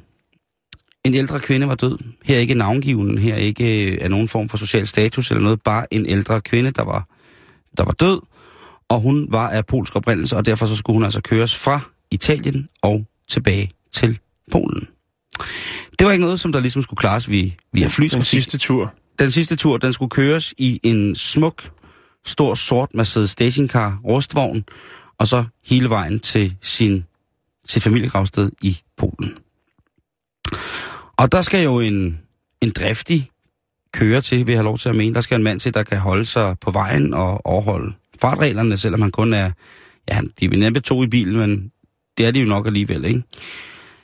en 1.05 1.15
ældre 1.15 1.41
kvinde 1.41 1.69
var 1.69 1.75
død. 1.75 1.99
Her 2.25 2.37
er 2.37 2.41
ikke 2.41 2.55
navngiven, 2.55 3.19
her 3.19 3.35
er 3.35 3.39
ikke 3.39 3.93
øh, 3.93 3.99
af 4.01 4.11
nogen 4.11 4.29
form 4.29 4.49
for 4.49 4.57
social 4.57 4.87
status 4.87 5.31
eller 5.31 5.43
noget. 5.43 5.63
Bare 5.63 5.95
en 5.95 6.07
ældre 6.07 6.41
kvinde, 6.41 6.71
der 6.71 6.83
var, 6.83 7.09
der 7.77 7.85
var 7.85 7.93
død. 7.93 8.21
Og 8.89 9.01
hun 9.01 9.27
var 9.31 9.49
af 9.51 9.67
polsk 9.67 9.97
oprindelse, 9.97 10.37
og 10.37 10.47
derfor 10.47 10.67
så 10.67 10.77
skulle 10.77 10.95
hun 10.95 11.05
altså 11.05 11.21
køres 11.21 11.57
fra 11.57 11.81
Italien 12.11 12.69
og 12.83 13.07
tilbage 13.29 13.71
til 13.93 14.19
Polen. 14.53 14.89
Det 15.99 16.07
var 16.07 16.13
ikke 16.13 16.25
noget, 16.25 16.41
som 16.41 16.53
der 16.53 16.61
ligesom 16.61 16.83
skulle 16.83 16.99
klares 16.99 17.31
via, 17.31 17.51
via 17.73 17.83
den 17.83 17.91
flytrafik. 17.91 18.27
sidste 18.27 18.59
tur. 18.59 18.95
Den 19.19 19.31
sidste 19.31 19.57
tur, 19.57 19.77
den 19.77 19.93
skulle 19.93 20.11
køres 20.11 20.55
i 20.59 20.81
en 20.83 21.15
smuk, 21.15 21.71
stor, 22.27 22.55
sort 22.55 22.95
Mercedes 22.95 23.31
stationcar 23.31 24.01
rustvogn, 24.05 24.65
og 25.19 25.29
så 25.29 25.45
hele 25.67 25.91
vejen 25.91 26.21
til 26.21 26.57
sin, 26.63 27.05
sit 27.67 27.83
familiegravsted 27.83 28.51
i 28.63 28.79
Polen. 28.97 29.35
Og 31.19 31.33
der 31.33 31.43
skal 31.43 31.65
jo 31.65 31.81
en, 31.81 32.21
en 32.61 32.71
driftig 32.71 33.31
kører 33.93 34.21
til, 34.21 34.39
vil 34.47 34.53
jeg 34.53 34.59
have 34.59 34.65
lov 34.65 34.79
til 34.79 34.89
at 34.89 34.97
mene. 34.97 35.15
Der 35.15 35.21
skal 35.21 35.37
en 35.37 35.43
mand 35.43 35.61
til, 35.61 35.75
der 35.75 35.83
kan 35.83 35.99
holde 35.99 36.25
sig 36.25 36.57
på 36.61 36.71
vejen 36.71 37.15
og 37.15 37.47
overholde 37.47 37.95
fartreglerne, 38.21 38.77
selvom 38.77 39.03
han 39.03 39.11
kun 39.11 39.33
er, 39.33 39.51
ja, 40.09 40.15
han- 40.15 40.33
de 40.41 40.45
er 40.45 40.57
næppe 40.57 40.81
to 40.81 41.03
i 41.03 41.07
bilen, 41.07 41.37
men 41.37 41.73
det 42.19 42.27
er 42.27 42.31
de 42.31 42.41
jo 42.41 42.47
nok 42.47 42.67
alligevel, 42.67 43.05
ikke? 43.05 43.23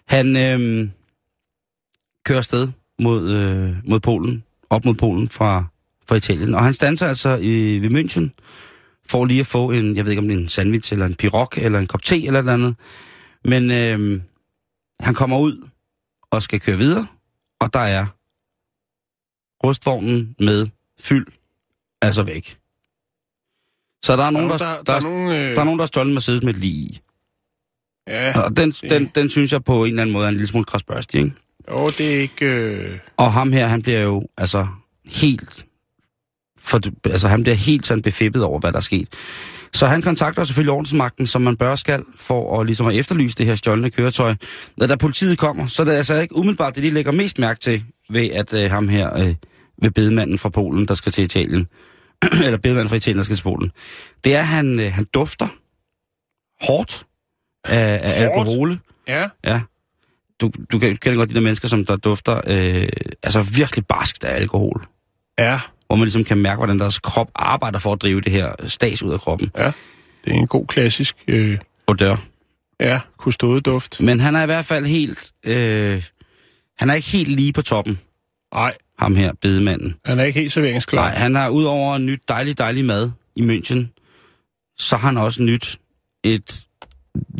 Han 0.08 0.36
øh, 0.36 0.88
kører 2.24 2.40
sted 2.40 2.68
mod, 2.98 3.30
øh, 3.30 3.88
mod 3.88 4.00
Polen, 4.00 4.44
op 4.70 4.84
mod 4.84 4.94
Polen 4.94 5.28
fra, 5.28 5.64
fra 6.08 6.16
Italien. 6.16 6.54
Og 6.54 6.64
han 6.64 6.74
standser 6.74 7.06
altså 7.08 7.36
i, 7.36 7.78
ved 7.78 7.90
München 7.90 8.28
for 9.06 9.24
lige 9.24 9.40
at 9.40 9.46
få 9.46 9.70
en, 9.70 9.96
jeg 9.96 10.04
ved 10.04 10.12
ikke 10.12 10.20
om 10.22 10.28
det 10.28 10.36
er 10.36 10.40
en 10.40 10.48
sandwich, 10.48 10.92
eller 10.92 11.06
en 11.06 11.14
pirog, 11.14 11.48
eller 11.56 11.78
en 11.78 11.86
kop 11.86 12.02
te, 12.02 12.16
eller 12.26 12.32
et 12.32 12.38
eller 12.38 12.52
andet. 12.52 12.74
Men 13.44 13.70
øh, 13.70 14.20
han 15.00 15.14
kommer 15.14 15.38
ud 15.38 15.68
og 16.34 16.42
skal 16.42 16.60
køre 16.60 16.76
videre, 16.76 17.06
og 17.60 17.72
der 17.72 17.80
er 17.80 18.06
rustvognen 19.66 20.34
med 20.38 20.68
fyld, 21.00 21.26
altså 22.02 22.22
væk. 22.22 22.58
Så 24.04 24.16
der 24.16 24.24
er 24.24 24.30
nogen, 24.30 24.50
der, 24.50 24.58
der, 24.58 24.74
der, 24.74 24.82
der, 24.82 24.92
er 24.92 25.00
nogen, 25.00 25.28
øh, 25.28 25.54
der, 25.54 25.60
er 25.60 25.64
nogen, 25.64 25.78
der 25.78 25.82
har 25.82 25.86
stjålet 25.86 26.14
Mercedes 26.14 26.42
med 26.42 26.54
lige 26.54 26.72
i. 26.72 27.00
Ja, 28.08 28.40
Og 28.40 28.56
den, 28.56 28.70
den, 28.70 29.10
den 29.14 29.28
synes 29.28 29.52
jeg 29.52 29.64
på 29.64 29.84
en 29.84 29.90
eller 29.90 30.02
anden 30.02 30.12
måde 30.12 30.24
er 30.24 30.28
en 30.28 30.34
lille 30.34 30.48
smule 30.48 30.64
krasbørstig, 30.64 31.20
ikke? 31.20 31.34
jo, 31.70 31.86
det 31.98 32.14
er 32.14 32.20
ikke... 32.20 32.46
Øh, 32.46 32.98
Og 33.16 33.32
ham 33.32 33.52
her, 33.52 33.66
han 33.66 33.82
bliver 33.82 34.00
jo 34.00 34.28
altså 34.36 34.66
helt... 35.04 35.66
For, 36.58 36.80
altså 37.04 37.28
han 37.28 37.42
bliver 37.42 37.56
helt 37.56 37.86
sådan 37.86 38.02
befippet 38.02 38.42
over, 38.42 38.60
hvad 38.60 38.72
der 38.72 38.78
er 38.78 38.82
sket. 38.82 39.08
Så 39.74 39.86
han 39.86 40.02
kontakter 40.02 40.44
selvfølgelig 40.44 40.72
ordensmagten, 40.72 41.26
som 41.26 41.42
man 41.42 41.56
bør 41.56 41.74
skal, 41.74 42.04
for 42.18 42.60
at, 42.60 42.66
ligesom 42.66 42.86
at 42.86 42.94
efterlyse 42.94 43.36
det 43.36 43.46
her 43.46 43.54
stjålne 43.54 43.90
køretøj. 43.90 44.34
Når 44.76 44.86
der 44.86 44.96
politiet 44.96 45.38
kommer, 45.38 45.66
så 45.66 45.82
er 45.82 45.86
det 45.86 45.92
altså 45.92 46.14
ikke 46.20 46.36
umiddelbart 46.36 46.74
det, 46.74 46.82
de 46.82 46.90
lægger 46.90 47.12
mest 47.12 47.38
mærke 47.38 47.60
til, 47.60 47.84
ved 48.10 48.30
at 48.30 48.52
øh, 48.54 48.70
ham 48.70 48.88
her, 48.88 49.18
øh, 49.18 49.34
ved 49.82 49.90
bedemanden 49.90 50.38
fra 50.38 50.48
Polen, 50.48 50.88
der 50.88 50.94
skal 50.94 51.12
til 51.12 51.24
Italien, 51.24 51.66
eller 52.44 52.56
bedemanden 52.56 52.88
fra 52.88 52.96
Italien, 52.96 53.18
der 53.18 53.24
skal 53.24 53.36
til 53.36 53.42
Polen, 53.42 53.70
det 54.24 54.34
er, 54.34 54.38
at 54.38 54.46
han, 54.46 54.80
øh, 54.80 54.92
han 54.92 55.04
dufter 55.14 55.46
hårdt 56.66 57.06
af, 57.64 58.00
af 58.02 58.22
alkohol. 58.24 58.78
ja, 59.08 59.28
Ja. 59.44 59.60
Du, 60.40 60.50
du 60.72 60.78
kan- 60.78 60.96
kender 60.96 61.18
godt 61.18 61.30
de 61.30 61.34
der 61.34 61.40
mennesker, 61.40 61.68
som 61.68 61.84
der 61.84 61.96
dufter 61.96 62.40
øh, 62.46 62.88
altså 63.22 63.42
virkelig 63.42 63.86
barskt 63.86 64.24
af 64.24 64.36
alkohol. 64.36 64.86
ja, 65.38 65.60
Hvor 65.86 65.96
man 65.96 66.04
ligesom 66.04 66.24
kan 66.24 66.38
mærke, 66.38 66.56
hvordan 66.56 66.80
deres 66.80 66.98
krop 66.98 67.30
arbejder 67.34 67.78
for 67.78 67.92
at 67.92 68.02
drive 68.02 68.20
det 68.20 68.32
her 68.32 68.52
stas 68.66 69.02
ud 69.02 69.12
af 69.12 69.20
kroppen. 69.20 69.50
det 70.24 70.32
er 70.32 70.34
en 70.34 70.46
god 70.46 70.66
klassisk... 70.66 71.16
Øh, 71.28 71.58
Og 71.86 71.98
dør. 71.98 72.16
ja, 72.80 73.00
kustodeduft. 73.16 74.00
Men 74.00 74.20
han 74.20 74.36
er 74.36 74.42
i 74.42 74.46
hvert 74.46 74.64
fald 74.64 74.86
helt... 74.86 75.32
Øh, 75.44 76.04
han 76.78 76.90
er 76.90 76.94
ikke 76.94 77.08
helt 77.08 77.28
lige 77.28 77.52
på 77.52 77.62
toppen, 77.62 78.00
Nej, 78.54 78.74
ham 78.98 79.14
her, 79.16 79.32
bedemanden. 79.40 79.94
han 80.04 80.20
er 80.20 80.24
ikke 80.24 80.40
helt 80.40 80.52
serveringsklar. 80.52 81.02
Nej, 81.02 81.14
han 81.14 81.34
har 81.34 81.48
udover 81.48 81.98
nyt 81.98 82.20
dejlig, 82.28 82.58
dejlig 82.58 82.84
mad 82.84 83.10
i 83.36 83.42
München, 83.42 83.86
så 84.78 84.96
har 84.96 85.08
han 85.08 85.16
også 85.16 85.42
nyt 85.42 85.78
et 86.24 86.64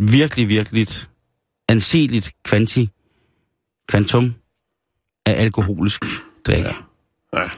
virkelig, 0.00 0.48
virkelig 0.48 0.86
anseligt 1.68 2.32
kvanti, 2.44 2.88
kvantum 3.88 4.34
af 5.26 5.32
alkoholisk 5.42 6.04
drikke. 6.46 6.68
Ja. 7.32 7.40
Ja. 7.40 7.48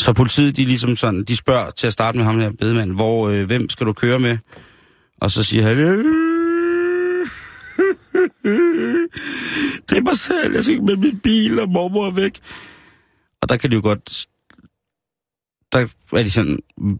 Så 0.00 0.12
politiet, 0.12 0.56
de 0.56 0.64
ligesom 0.64 0.96
sådan, 0.96 1.24
de 1.24 1.36
spørger 1.36 1.70
til 1.70 1.86
at 1.86 1.92
starte 1.92 2.18
med 2.18 2.24
ham 2.24 2.38
her 2.38 2.50
bedemand, 2.50 2.92
hvor, 2.92 3.28
øh, 3.28 3.46
hvem 3.46 3.70
skal 3.70 3.86
du 3.86 3.92
køre 3.92 4.18
med? 4.18 4.38
Og 5.20 5.30
så 5.30 5.42
siger 5.42 5.62
han, 5.62 5.76
det 9.88 9.98
er 9.98 10.02
mig 10.02 10.16
selv, 10.16 10.54
jeg 10.54 10.62
skal 10.62 10.72
ikke 10.72 10.86
med 10.86 10.96
min 10.96 11.20
bil, 11.20 11.60
og 11.60 11.68
mormor 11.68 12.06
er 12.06 12.10
væk. 12.10 12.38
Og 13.42 13.48
der 13.48 13.56
kan 13.56 13.70
de 13.70 13.74
jo 13.74 13.82
godt, 13.82 14.26
der 15.72 15.78
er 16.12 16.22
de 16.22 16.30
sådan, 16.30 16.58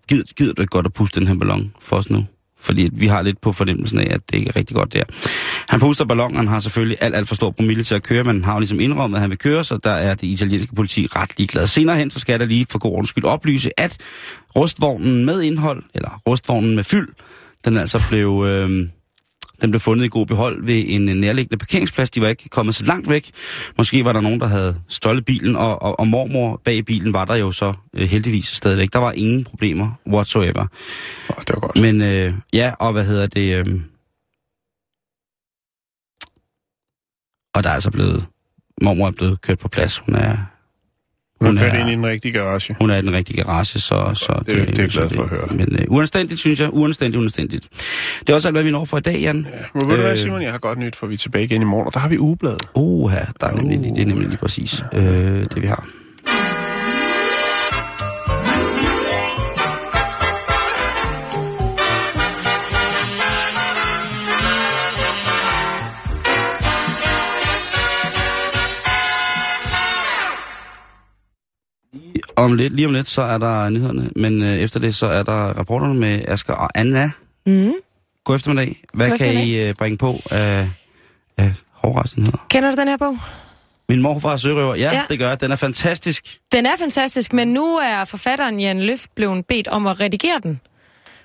gider, 0.09 0.25
gider 0.37 0.53
du 0.53 0.63
ikke 0.63 0.71
godt 0.71 0.87
at 0.87 0.93
puste 0.93 1.21
den 1.21 1.29
her 1.29 1.39
ballon 1.39 1.75
for 1.81 1.97
os 1.97 2.11
nu? 2.11 2.27
Fordi 2.61 2.89
vi 2.93 3.07
har 3.07 3.23
lidt 3.23 3.41
på 3.41 3.53
fornemmelsen 3.53 3.99
af, 3.99 4.15
at 4.15 4.21
det 4.31 4.39
ikke 4.39 4.49
er 4.49 4.57
rigtig 4.57 4.77
godt 4.77 4.93
der. 4.93 5.03
Han 5.69 5.81
puster 5.81 6.05
ballonen, 6.05 6.37
han 6.37 6.49
har 6.49 6.61
selvfølgelig 6.61 6.97
alt, 7.01 7.17
alt 7.17 7.29
for 7.29 7.35
stor 7.35 7.51
promille 7.51 7.83
til 7.85 7.95
at 7.95 8.03
køre, 8.03 8.25
men 8.25 8.35
han 8.35 8.45
har 8.45 8.53
jo 8.53 8.59
ligesom 8.59 8.81
indrømmet, 8.81 9.17
at 9.17 9.21
han 9.21 9.31
vil 9.31 9.39
køre, 9.39 9.65
så 9.65 9.77
der 9.85 9.91
er 9.91 10.15
det 10.15 10.27
italienske 10.27 10.75
politi 10.75 11.07
ret 11.07 11.39
ligeglad. 11.39 11.67
Senere 11.67 11.97
hen, 11.97 12.11
så 12.11 12.21
skal 12.21 12.33
jeg 12.33 12.41
da 12.41 12.45
lige 12.45 12.67
for 12.71 12.79
god 12.79 12.93
ordens 12.93 13.09
skyld 13.09 13.25
oplyse, 13.25 13.81
at 13.81 13.97
rustvognen 14.57 15.25
med 15.25 15.43
indhold, 15.43 15.83
eller 15.95 16.23
rustvognen 16.27 16.77
med 16.77 16.85
fyld, 16.85 17.09
den 17.65 17.77
altså 17.77 18.03
blev, 18.09 18.45
øh, 18.47 18.89
den 19.63 19.71
blev 19.71 19.81
fundet 19.81 20.05
i 20.05 20.09
god 20.09 20.27
behold 20.27 20.65
ved 20.65 20.85
en 20.87 21.03
nærliggende 21.21 21.59
parkeringsplads. 21.59 22.11
De 22.11 22.21
var 22.21 22.29
ikke 22.29 22.49
kommet 22.49 22.75
så 22.75 22.85
langt 22.85 23.11
væk. 23.11 23.31
Måske 23.79 24.05
var 24.05 24.13
der 24.13 24.21
nogen, 24.21 24.41
der 24.41 24.47
havde 24.47 24.81
stjålet 24.89 25.25
bilen, 25.25 25.57
og, 25.57 25.83
og, 25.83 26.01
og 26.01 26.09
mormor 26.09 26.61
bag 26.65 26.85
bilen 26.85 27.13
var 27.13 27.25
der 27.25 27.35
jo 27.35 27.53
så 27.53 27.73
øh, 27.95 28.09
heldigvis 28.09 28.47
stadigvæk. 28.47 28.93
Der 28.93 28.99
var 28.99 29.13
ingen 29.13 29.45
problemer 29.45 29.93
whatsoever. 30.07 30.67
Oh, 31.29 31.37
det 31.47 31.55
var 31.55 31.61
godt. 31.61 31.77
Men 31.81 32.03
øh, 32.03 32.35
ja, 32.53 32.73
og 32.79 32.93
hvad 32.93 33.05
hedder 33.05 33.27
det? 33.27 33.67
Øh... 33.67 33.81
Og 37.55 37.65
der 37.65 37.71
er 37.71 37.75
altså 37.75 37.91
blevet... 37.91 38.27
Mormor 38.83 39.07
er 39.07 39.11
blevet 39.11 39.41
kørt 39.41 39.59
på 39.59 39.69
plads. 39.69 39.99
Hun 39.99 40.15
er, 40.15 40.37
Hun 41.41 41.47
hun 41.49 41.59
er 41.59 41.63
kørt 41.63 41.75
er- 41.75 41.79
ind 41.81 41.91
i 41.91 41.93
en 41.93 42.07
rigtig 42.07 42.33
garage. 42.35 42.77
hun 42.81 42.91
er 42.91 42.97
i 42.97 43.03
den 43.03 43.13
rigtige 43.13 43.43
garage, 43.43 43.65
så... 43.65 44.11
så 44.15 44.43
det 44.47 44.59
er- 44.59 44.65
det 44.65 44.79
er 44.79 44.87
glad 44.89 45.11
for 45.11 45.23
at 45.23 45.29
høre. 45.29 45.47
Men 45.51 45.69
øh, 45.79 45.85
uanstændigt, 45.89 46.41
synes 46.41 46.61
jeg. 46.61 46.69
Uanstændigt, 46.73 47.21
uanstændigt. 47.21 47.69
Det 48.21 48.31
er 48.31 48.35
også 48.35 48.49
alt, 48.49 48.55
hvad 48.55 48.63
vi 48.63 48.71
når 48.71 48.85
for 48.85 48.99
i 48.99 49.01
dag, 49.01 49.21
Jan. 49.21 49.47
Ja, 49.53 49.59
men 49.75 49.91
ved 49.91 49.97
du 49.97 50.03
hvad, 50.03 50.13
Øh. 50.13 50.19
Simon, 50.19 50.43
jeg 50.43 50.51
har 50.53 50.59
godt 50.59 50.79
nyt, 50.79 50.97
for 50.97 51.07
vi 51.07 51.15
er 51.15 51.19
tilbage 51.19 51.45
igen 51.45 51.63
i 51.63 51.65
morgen, 51.65 51.87
og 51.87 51.95
der 51.95 52.01
har 52.01 52.09
vi 52.09 52.19
ugebladet. 52.19 52.61
Uha, 52.75 53.21
der 53.41 53.47
er 53.47 53.53
nemlig, 53.55 53.79
lige- 53.79 53.95
det 53.95 54.03
er 54.03 54.07
nemlig 54.07 54.29
lige 54.29 54.39
præcis 54.39 54.85
øh, 54.93 55.01
det, 55.55 55.63
vi 55.63 55.67
har. 55.67 55.87
Om 72.39 72.55
lidt, 72.55 72.73
lige 72.73 72.87
om 72.87 72.93
lidt, 72.93 73.09
så 73.09 73.23
er 73.23 73.39
der 73.39 73.69
nyhederne, 73.69 74.11
men 74.17 74.43
øh, 74.43 74.55
efter 74.57 74.81
det, 74.81 74.95
så 74.95 75.07
er 75.07 75.23
der 75.23 75.33
rapporterne 75.33 75.95
med 75.95 76.25
Asger 76.29 76.55
og 76.55 76.69
Anna. 76.75 77.11
Mm. 77.47 77.73
God 78.25 78.37
eftermiddag. 78.37 78.83
Hvad 78.95 79.09
God 79.11 79.19
kan 79.19 79.35
I 79.35 79.61
øh, 79.69 79.75
bringe 79.75 79.99
på 79.99 80.15
af, 80.31 80.69
af 81.37 81.53
hårdrejsenheder? 81.73 82.47
Kender 82.51 82.71
du 82.71 82.77
den 82.77 82.89
her 82.89 82.97
bog? 82.97 83.19
Min 83.89 84.03
morfar 84.03 84.33
er 84.33 84.37
sørøver. 84.37 84.75
Ja, 84.75 84.81
ja, 84.83 84.93
Ja. 84.93 85.03
det 85.09 85.19
gør 85.19 85.29
jeg. 85.29 85.41
Den 85.41 85.51
er 85.53 85.57
fantastisk. 85.57 86.39
Den 86.53 86.67
er 86.67 86.77
fantastisk, 86.79 87.33
men 87.33 87.49
nu 87.49 87.77
er 87.77 88.05
forfatteren 88.05 88.61
Jan 88.61 88.81
Løft 88.81 89.15
blevet 89.15 89.47
bedt 89.47 89.69
om 89.69 89.87
at 89.87 90.01
redigere 90.01 90.41
den. 90.43 90.61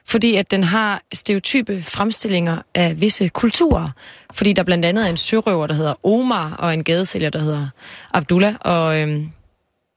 Fordi 0.07 0.35
at 0.35 0.51
den 0.51 0.63
har 0.63 1.01
stereotype 1.13 1.83
fremstillinger 1.83 2.57
af 2.75 3.01
visse 3.01 3.27
kulturer. 3.27 3.89
Fordi 4.33 4.53
der 4.53 4.63
blandt 4.63 4.85
andet 4.85 5.05
er 5.05 5.09
en 5.09 5.17
sørøver, 5.17 5.67
der 5.67 5.73
hedder 5.73 6.05
Omar, 6.05 6.55
og 6.59 6.73
en 6.73 6.83
gadesælger, 6.83 7.29
der 7.29 7.39
hedder 7.39 7.67
Abdullah. 8.13 8.55
Og 8.61 8.99
øhm, 8.99 9.29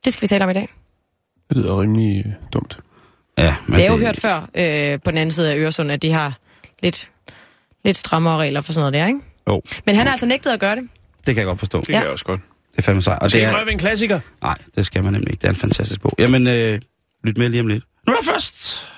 det 0.05 0.12
skal 0.12 0.23
vi 0.23 0.27
tale 0.27 0.45
om 0.45 0.51
i 0.51 0.53
dag. 0.53 0.69
Det 1.49 1.57
lyder 1.57 1.81
rimelig 1.81 2.25
øh, 2.27 2.33
dumt. 2.53 2.79
Ja, 3.39 3.57
men 3.67 3.77
det 3.79 3.87
er 3.87 3.93
jo 3.93 3.99
hørt 3.99 4.21
før 4.21 4.37
øh, 4.55 5.01
på 5.05 5.11
den 5.11 5.19
anden 5.19 5.31
side 5.31 5.51
af 5.53 5.57
Øresund, 5.57 5.93
at 5.93 6.03
de 6.03 6.13
har 6.13 6.39
lidt, 6.83 7.11
lidt 7.85 7.97
strammere 7.97 8.37
regler 8.39 8.61
for 8.61 8.73
sådan 8.73 8.93
noget 8.93 8.93
der, 9.03 9.07
ikke? 9.07 9.21
Jo, 9.49 9.63
Men 9.87 9.97
han 9.97 10.07
har 10.07 10.13
altså 10.13 10.27
nægtet 10.27 10.51
at 10.51 10.61
gøre 10.61 10.77
det. 10.77 10.89
det 11.27 11.35
kan 11.35 11.37
jeg 11.37 11.47
godt 11.47 11.59
forstå. 11.59 11.81
Det 11.81 11.89
Ja. 11.89 11.93
kan 11.93 12.03
jeg 12.03 12.11
også 12.11 12.25
godt. 12.25 12.41
Det 12.73 12.79
er 12.79 12.83
fandme 12.83 13.03
sejt. 13.03 13.19
Og 13.23 13.33
Det 13.33 13.41
det 13.41 13.45
er 13.45 13.65
en 13.65 13.79
klassiker. 13.79 14.21
nej, 14.43 14.55
det 14.77 14.87
skal 14.87 15.05
man 15.05 15.13
nemlig 15.13 15.31
ikke. 15.33 15.41
Det 15.41 15.47
er 15.47 15.53
en 15.53 15.57
fantastisk 15.57 16.01
bog. 16.01 16.13
Jamen, 16.19 16.47
øh, 16.47 16.81
lyt 17.25 17.39
med 17.39 17.49
lige 17.49 17.61
om 17.61 17.67
lidt. 17.67 17.85
Nu 18.07 18.13
er 18.13 18.17
der 18.17 18.25
først 18.33 18.89